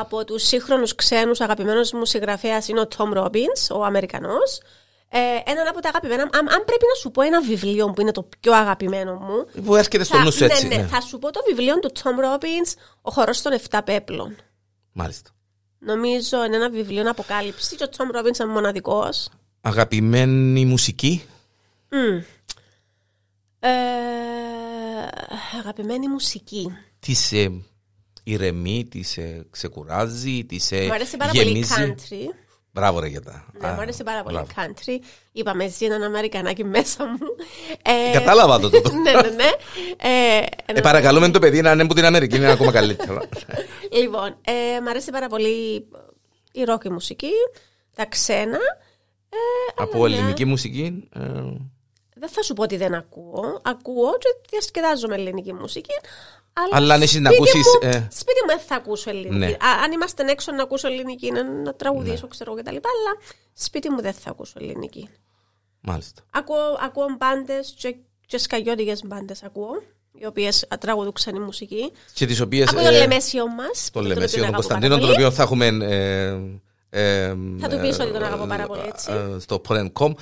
Από 0.00 0.24
τους 0.24 0.42
σύγχρονους 0.42 0.94
ξένους, 0.94 1.40
αγαπημένος 1.40 1.92
μου 1.92 2.04
συγγραφέας 2.04 2.68
είναι 2.68 2.80
ο 2.80 2.86
Τόμ 2.86 3.12
Ρόμπιν, 3.12 3.48
ο 3.70 3.84
Αμερικανός. 3.84 4.60
Ε, 5.14 5.50
έναν 5.50 5.66
από 5.66 5.80
τα 5.80 5.88
αγαπημένα. 5.88 6.22
Αν, 6.22 6.32
αν, 6.32 6.64
πρέπει 6.64 6.84
να 6.88 7.00
σου 7.00 7.10
πω 7.10 7.22
ένα 7.22 7.42
βιβλίο 7.42 7.90
που 7.90 8.00
είναι 8.00 8.12
το 8.12 8.28
πιο 8.40 8.52
αγαπημένο 8.52 9.14
μου. 9.14 9.62
Που 9.64 9.76
έρχεται 9.76 10.04
στο 10.04 10.18
νου 10.18 10.30
ναι, 10.38 10.46
έτσι. 10.46 10.66
Ναι, 10.66 10.76
ναι, 10.76 10.86
θα 10.86 11.00
σου 11.00 11.18
πω 11.18 11.30
το 11.30 11.40
βιβλίο 11.46 11.78
του 11.78 11.92
Tom 12.02 12.24
Robbins, 12.24 12.74
Ο 13.02 13.10
χορός 13.10 13.42
των 13.42 13.52
7 13.70 13.80
πέπλων. 13.84 14.36
Μάλιστα. 14.92 15.30
Νομίζω 15.78 16.44
είναι 16.44 16.56
ένα 16.56 16.70
βιβλίο 16.70 17.10
αποκάλυψη 17.10 17.76
και 17.76 17.84
ο 17.84 17.88
Tom 17.96 18.18
Robbins 18.18 18.38
είναι 18.40 18.52
μοναδικός. 18.52 19.28
Αγαπημένη 19.60 20.64
μουσική. 20.64 21.22
Mm. 21.90 22.22
Ε, 23.58 23.68
αγαπημένη 25.58 26.08
μουσική. 26.08 26.72
Τι 27.00 27.14
σε 27.14 27.52
ηρεμεί, 28.22 28.86
τι 28.90 29.02
σε 29.02 29.46
ξεκουράζει, 29.50 30.44
τι 30.44 30.58
σε 30.58 30.84
Μου 30.84 30.92
αρέσει 30.92 31.16
πάρα 31.16 31.32
πολύ 31.32 31.66
country. 31.68 32.34
Μπράβο 32.74 33.00
ρε 33.00 33.08
τα. 33.08 33.44
Ναι, 33.60 33.68
μου 33.68 33.80
άρεσε 33.80 34.02
πάρα 34.02 34.22
πολύ 34.22 34.46
country. 34.54 34.98
Είπαμε 35.32 35.68
ζει 35.68 35.84
έναν 35.84 36.02
Αμερικανάκι 36.02 36.64
μέσα 36.64 37.06
μου. 37.06 37.18
Ε, 37.82 38.12
Κατάλαβα 38.12 38.58
το 38.58 38.70
τούτο. 38.70 38.92
ναι, 39.04 39.12
ναι, 39.12 39.28
ναι. 39.28 39.50
Ε, 39.96 40.42
ε, 40.66 40.80
παρακαλούμε 40.80 41.30
το 41.30 41.38
παιδί 41.38 41.60
να 41.60 41.72
είναι 41.72 41.82
από 41.82 41.94
την 41.94 42.04
Αμερική, 42.04 42.36
είναι 42.36 42.50
ακόμα 42.50 42.72
καλύτερα. 42.72 43.20
λοιπόν, 44.00 44.36
ε, 44.44 44.80
μ' 44.80 44.88
αρέσει 44.88 45.10
πάρα 45.10 45.28
πολύ 45.28 45.88
η 46.52 46.64
ρόκη 46.64 46.90
μουσική, 46.90 47.32
τα 47.94 48.06
ξένα. 48.06 48.58
Ε, 49.28 49.72
από 49.82 50.06
ελληνική 50.06 50.44
μουσική. 50.44 51.08
Ε... 51.14 51.20
Δεν 52.14 52.28
θα 52.28 52.42
σου 52.42 52.54
πω 52.54 52.62
ότι 52.62 52.76
δεν 52.76 52.94
ακούω. 52.94 53.60
Ακούω 53.62 54.18
και 54.18 54.28
διασκεδάζω 54.50 55.08
με 55.08 55.14
ελληνική 55.14 55.52
μουσική. 55.52 55.94
Αλλά, 56.52 56.76
Αλλά 56.76 56.94
αν 56.94 57.02
εσύ 57.02 57.20
να 57.20 57.30
ακούσεις. 57.30 57.66
Ε... 57.80 57.90
Σπίτι 57.90 58.40
μου 58.42 58.48
δεν 58.48 58.58
θα 58.66 58.74
ακούσω 58.74 59.10
ελληνική. 59.10 59.36
Ναι. 59.36 59.46
Α, 59.46 59.82
αν 59.84 59.92
είμαστε 59.92 60.24
έξω 60.26 60.52
να 60.52 60.62
ακούσω 60.62 60.88
ελληνική, 60.88 61.30
να, 61.30 61.44
να 61.44 61.74
τραγουδήσω, 61.74 62.22
ναι. 62.22 62.28
ξέρω 62.28 62.54
κτλ. 62.54 62.68
Αλλά 62.68 63.12
σπίτι 63.52 63.90
μου 63.90 64.00
δεν 64.00 64.12
θα 64.12 64.30
ακούσω 64.30 64.58
ελληνική. 64.60 65.08
Μάλιστα. 65.80 66.22
Ακούω, 66.30 66.78
ακούω 66.84 67.06
μπάντες 67.18 67.74
και, 67.78 67.96
και 68.26 68.38
σκαγιώτικες 68.38 69.02
μπάντες 69.04 69.42
ακούω. 69.42 69.82
Οι 70.12 70.26
οποίες 70.26 70.66
τραγουδούξαν 70.80 71.34
η 71.34 71.38
μουσική. 71.38 71.92
Και 72.12 72.26
τις 72.26 72.40
οποίες. 72.40 72.68
Από 72.68 72.80
το 72.80 72.86
ε, 72.86 72.90
Λεμέσιο 72.90 73.48
μας. 73.48 73.90
Το 73.92 74.00
Λεμέσιο 74.00 74.42
των 74.42 74.52
Κωνσταντίνων, 74.52 75.00
τον 75.00 75.10
οποίο 75.10 75.30
θα 75.30 75.42
έχουμε. 75.42 75.66
Ε, 75.66 76.38
ε, 76.94 77.36
θα 77.60 77.68
του 77.68 77.78
πει 77.78 78.02
ότι 78.02 78.12
τον 78.12 78.22
αγαπώ 78.22 78.46
πάρα 78.46 78.66
πολύ 78.66 78.82
έτσι. 78.86 79.12
Ε, 79.12 79.38
στο 79.38 79.60
Polen.com. 79.68 80.12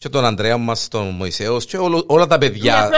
Ε, 0.00 0.02
και 0.02 0.08
τον 0.08 0.24
Ανδρέα 0.24 0.56
μας, 0.56 0.88
τον 0.88 1.08
Μωησαίο 1.08 1.58
και 1.58 1.76
όλο, 1.76 2.04
όλα 2.06 2.26
τα 2.26 2.38
παιδιά. 2.38 2.90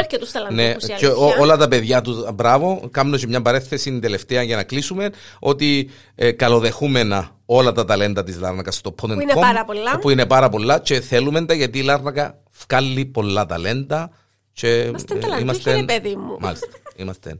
Ναι, 0.50 0.74
και 0.98 1.06
ό, 1.06 1.34
όλα 1.40 1.56
τα 1.56 1.68
παιδιά 1.68 2.00
τους. 2.00 2.32
Μπράβο, 2.34 2.88
κάνουμε 2.90 3.16
και 3.16 3.26
μια 3.26 3.42
παρέθεση 3.42 3.98
τελευταία 3.98 4.42
για 4.42 4.56
να 4.56 4.62
κλείσουμε. 4.62 5.10
Ότι 5.38 5.90
ε, 6.14 6.30
καλοδεχούμενα 6.30 7.36
όλα 7.46 7.72
τα 7.72 7.84
ταλέντα 7.84 8.22
της 8.22 8.38
Λάρνακας 8.38 8.76
στο 8.76 8.94
Polen.com. 9.02 9.14
Που 9.14 9.20
είναι 9.20 9.34
πάρα 9.34 9.64
πολλά. 9.64 9.98
Που 9.98 10.10
είναι 10.10 10.26
πάρα 10.26 10.48
πολλά 10.48 10.78
και 10.78 11.00
θέλουμε 11.00 11.44
τα 11.44 11.54
γιατί 11.54 11.78
η 11.78 11.82
Λάρνακα 11.82 12.38
βγάλει 12.68 13.04
πολλά 13.04 13.46
ταλέντα. 13.46 14.10
Και 14.52 14.68
είμαστε 14.68 15.14
ταλαντούχοι, 15.14 15.84
παιδί 15.84 16.16
μου. 16.16 16.36
Μάλιστα, 16.40 16.66
είμαστε. 17.02 17.38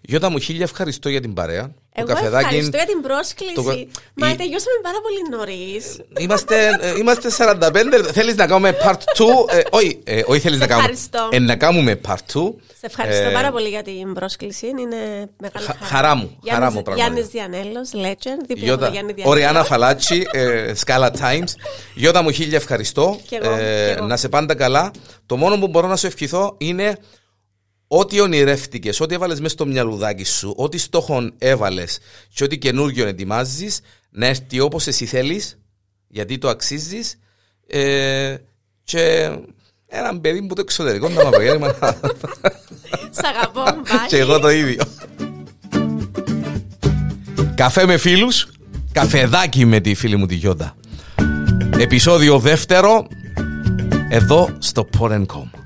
Γιώτα 0.00 0.30
μου, 0.30 0.38
χίλια 0.38 0.64
ευχαριστώ 0.64 1.08
για 1.08 1.20
την 1.20 1.34
παρέα. 1.34 1.74
Εγώ 1.98 2.06
καφεδάκι... 2.06 2.44
ευχαριστώ 2.44 2.76
για 2.76 2.86
την 2.86 3.00
πρόσκληση. 3.02 3.54
Το... 3.54 3.62
Μα 4.14 4.30
η... 4.30 4.36
τελειώσαμε 4.36 4.78
πάρα 4.82 4.96
πολύ 5.02 5.20
νωρίς. 5.30 6.00
Είμαστε, 6.18 6.78
ε, 6.80 6.98
είμαστε 6.98 7.28
45. 7.38 8.10
Θέλεις 8.12 8.34
να 8.34 8.46
κάνουμε 8.46 8.76
part 8.84 8.92
2. 8.92 9.56
Ε, 9.56 9.62
όχι, 9.70 10.00
ε, 10.04 10.22
όχι 10.26 10.40
θέλεις 10.40 10.58
να 10.58 10.66
κάνουμε. 10.66 10.94
Ε, 11.30 11.38
να 11.38 11.56
κάνουμε 11.56 12.00
part 12.06 12.12
2. 12.12 12.54
Σε 12.78 12.86
ευχαριστώ 12.86 13.28
ε, 13.28 13.32
πάρα 13.32 13.50
πολύ 13.50 13.68
για 13.68 13.82
την 13.82 14.12
πρόσκληση. 14.12 14.66
Είναι 14.66 15.28
μεγάλη 15.40 15.66
χαρά. 15.66 15.78
Χαρά 15.82 16.14
μου. 16.14 16.38
Χαρά 16.48 16.70
μου 16.70 16.82
Γιάννης 16.94 17.26
Διανέλος, 17.26 17.90
legend. 17.94 18.56
Γιώτα, 18.56 18.92
Οριάννα 19.24 19.64
Φαλάτσι, 19.64 20.22
Scala 20.84 21.10
Times. 21.10 21.50
Γιώτα 21.94 22.22
μου, 22.22 22.30
χίλια 22.30 22.56
ευχαριστώ. 22.56 23.18
Και 23.28 23.38
εγώ, 23.42 23.54
ε, 23.54 23.56
και 23.56 23.94
εγώ. 23.96 24.06
Να 24.06 24.16
σε 24.16 24.28
πάντα 24.28 24.54
καλά. 24.54 24.90
Το 25.26 25.36
μόνο 25.36 25.58
που 25.58 25.68
μπορώ 25.68 25.86
να 25.86 25.96
σου 25.96 26.06
ευχηθώ 26.06 26.54
είναι 26.58 26.96
Ό,τι 27.88 28.20
ονειρεύτηκες, 28.20 29.00
ό,τι 29.00 29.14
έβαλες 29.14 29.40
μέσα 29.40 29.54
στο 29.54 29.66
μυαλουδάκι 29.66 30.24
σου, 30.24 30.54
ό,τι 30.56 30.78
στόχο 30.78 31.30
έβαλες 31.38 31.98
και 32.34 32.44
ό,τι 32.44 32.58
καινούργιο 32.58 33.06
ετοιμάζεις, 33.06 33.80
να 34.10 34.26
έρθει 34.26 34.60
όπως 34.60 34.86
εσύ 34.86 35.06
θέλεις, 35.06 35.58
γιατί 36.08 36.38
το 36.38 36.48
αξίζεις. 36.48 37.18
Ε, 37.66 38.36
και 38.84 39.30
έναν 39.86 40.20
παιδί 40.20 40.46
που 40.46 40.54
το 40.54 40.60
εξωτερικό 40.60 41.08
να 41.08 41.14
με 41.14 41.28
απογένει. 41.28 41.64
Σ' 43.10 43.24
αγαπώ, 43.24 43.62
μπάει. 43.62 44.06
Και 44.08 44.16
εγώ 44.16 44.38
το 44.38 44.50
ίδιο. 44.50 44.82
Καφέ 47.54 47.86
με 47.86 47.96
φίλους, 47.96 48.48
καφεδάκι 48.92 49.64
με 49.64 49.80
τη 49.80 49.94
φίλη 49.94 50.16
μου 50.16 50.26
τη 50.26 50.34
Γιώτα. 50.34 50.76
Επισόδιο 51.78 52.38
δεύτερο, 52.38 53.06
εδώ 54.08 54.56
στο 54.58 54.88
Porencom. 54.98 55.65